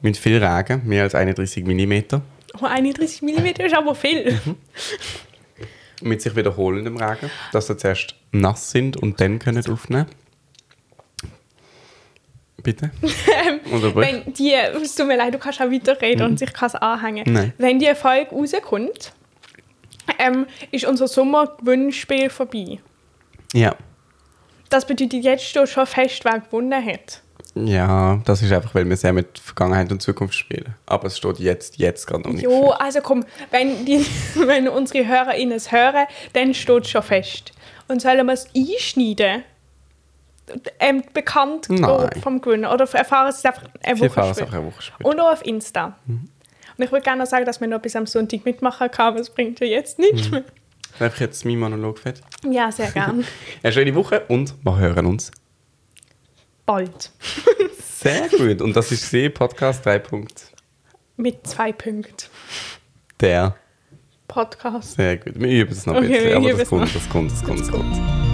Mit 0.00 0.16
viel 0.16 0.42
Regen, 0.42 0.86
mehr 0.86 1.02
als 1.02 1.14
31 1.14 1.64
mm. 1.64 2.16
Oh, 2.60 2.64
31 2.64 3.22
mm 3.22 3.46
ist 3.64 3.74
aber 3.74 3.94
viel. 3.94 4.40
Mit 6.00 6.22
sich 6.22 6.36
wiederholendem 6.36 6.96
Regen, 6.96 7.30
dass 7.52 7.66
sie 7.66 7.76
zuerst 7.76 8.14
nass 8.32 8.70
sind 8.70 8.96
und 8.96 9.20
dann 9.20 9.38
können 9.38 9.68
aufnehmen. 9.68 10.06
Bitte? 12.62 12.90
Wenn 13.94 14.32
die, 14.32 14.52
es 14.52 14.94
tut 14.94 15.06
mir 15.06 15.16
leid, 15.16 15.34
du 15.34 15.38
kannst 15.38 15.60
auch 15.60 15.70
weiterreden 15.70 16.26
und 16.26 16.38
sich 16.38 16.52
kann 16.52 16.66
es 16.66 16.74
anhängen. 16.74 17.24
Nein. 17.32 17.52
Wenn 17.56 17.78
die 17.78 17.94
Folge 17.94 18.30
rauskommt, 18.32 19.12
ähm, 20.18 20.46
ist 20.70 20.84
unser 20.84 21.08
Sommergewinnspiel 21.08 22.30
vorbei. 22.30 22.78
Ja. 23.52 23.74
Das 24.70 24.86
bedeutet, 24.86 25.24
jetzt 25.24 25.44
schon 25.44 25.86
fest, 25.86 26.24
wer 26.24 26.40
gewonnen 26.40 26.84
hat. 26.84 27.22
Ja, 27.54 28.20
das 28.24 28.42
ist 28.42 28.52
einfach, 28.52 28.74
weil 28.74 28.88
wir 28.88 28.96
sehr 28.96 29.12
mit 29.12 29.38
Vergangenheit 29.38 29.90
und 29.90 30.00
Zukunft 30.00 30.34
spielen. 30.34 30.74
Aber 30.86 31.06
es 31.06 31.16
steht 31.16 31.38
jetzt, 31.38 31.78
jetzt 31.78 32.06
gerade 32.06 32.22
noch 32.22 32.32
nicht. 32.32 32.44
Jo, 32.44 32.68
fest. 32.68 32.80
also 32.80 33.00
komm, 33.00 33.24
wenn, 33.50 33.84
die, 33.84 34.04
wenn 34.46 34.68
unsere 34.68 35.06
HörerInnen 35.06 35.56
es 35.56 35.72
hören, 35.72 36.06
dann 36.34 36.54
steht 36.54 36.84
es 36.84 36.90
schon 36.90 37.02
fest. 37.02 37.52
Und 37.88 38.02
sollen 38.02 38.26
wir 38.26 38.32
es 38.32 38.48
einschneiden? 38.54 39.42
Ähm, 40.78 41.02
bekannt 41.12 41.68
vom 42.22 42.40
Gewinner? 42.40 42.72
Oder 42.72 42.88
erfahren 42.94 43.32
sie 43.32 43.38
es 43.38 43.44
einfach 43.44 43.64
eine 43.82 43.98
Woche 43.98 44.06
erfahren 44.06 44.30
es 44.30 44.36
später? 44.36 44.46
einfach 44.46 44.58
eine 44.58 44.66
Woche 44.66 44.82
später. 44.82 45.08
Und 45.08 45.20
auch 45.20 45.32
auf 45.32 45.44
Insta. 45.44 45.96
Und 46.78 46.84
ich 46.84 46.92
würde 46.92 47.02
gerne 47.02 47.22
noch 47.22 47.28
sagen, 47.28 47.44
dass 47.44 47.60
wir 47.60 47.68
noch 47.68 47.80
bis 47.80 47.96
am 47.96 48.06
Sonntag 48.06 48.44
mitmachen 48.44 48.90
können, 48.90 49.08
aber 49.08 49.20
es 49.20 49.30
bringt 49.30 49.60
ja 49.60 49.66
jetzt 49.66 49.98
nichts 49.98 50.30
mehr. 50.30 50.44
Einfach 51.00 51.20
jetzt 51.20 51.44
mein 51.44 51.58
Monolog 51.58 51.98
fertig. 51.98 52.24
Ja, 52.48 52.72
sehr 52.72 52.90
gern. 52.90 53.24
Eine 53.62 53.72
schöne 53.72 53.94
Woche 53.94 54.22
und 54.28 54.54
wir 54.62 54.78
hören 54.78 55.06
uns. 55.06 55.30
Bald. 56.68 57.10
Sehr 57.80 58.28
gut. 58.28 58.60
Und 58.60 58.76
das 58.76 58.92
ist 58.92 59.08
sie, 59.08 59.30
Podcast 59.30 59.86
3. 59.86 60.00
Punkt. 60.00 60.52
Mit 61.16 61.46
zwei 61.46 61.72
Punkten. 61.72 62.28
Der. 63.20 63.56
Podcast. 64.28 64.96
Sehr 64.96 65.16
gut. 65.16 65.40
Wir 65.40 65.62
üben 65.62 65.72
es 65.72 65.86
noch 65.86 65.94
ein 65.94 66.04
Okay, 66.04 66.08
bisschen, 66.08 66.28
wir 66.28 66.36
aber 66.36 66.58
das 66.58 66.68
kommt, 66.68 66.94
das 66.94 67.08
kommt, 67.08 67.32
das 67.32 67.42
kommt, 67.42 67.60
das 67.60 67.70
kommt. 67.70 68.27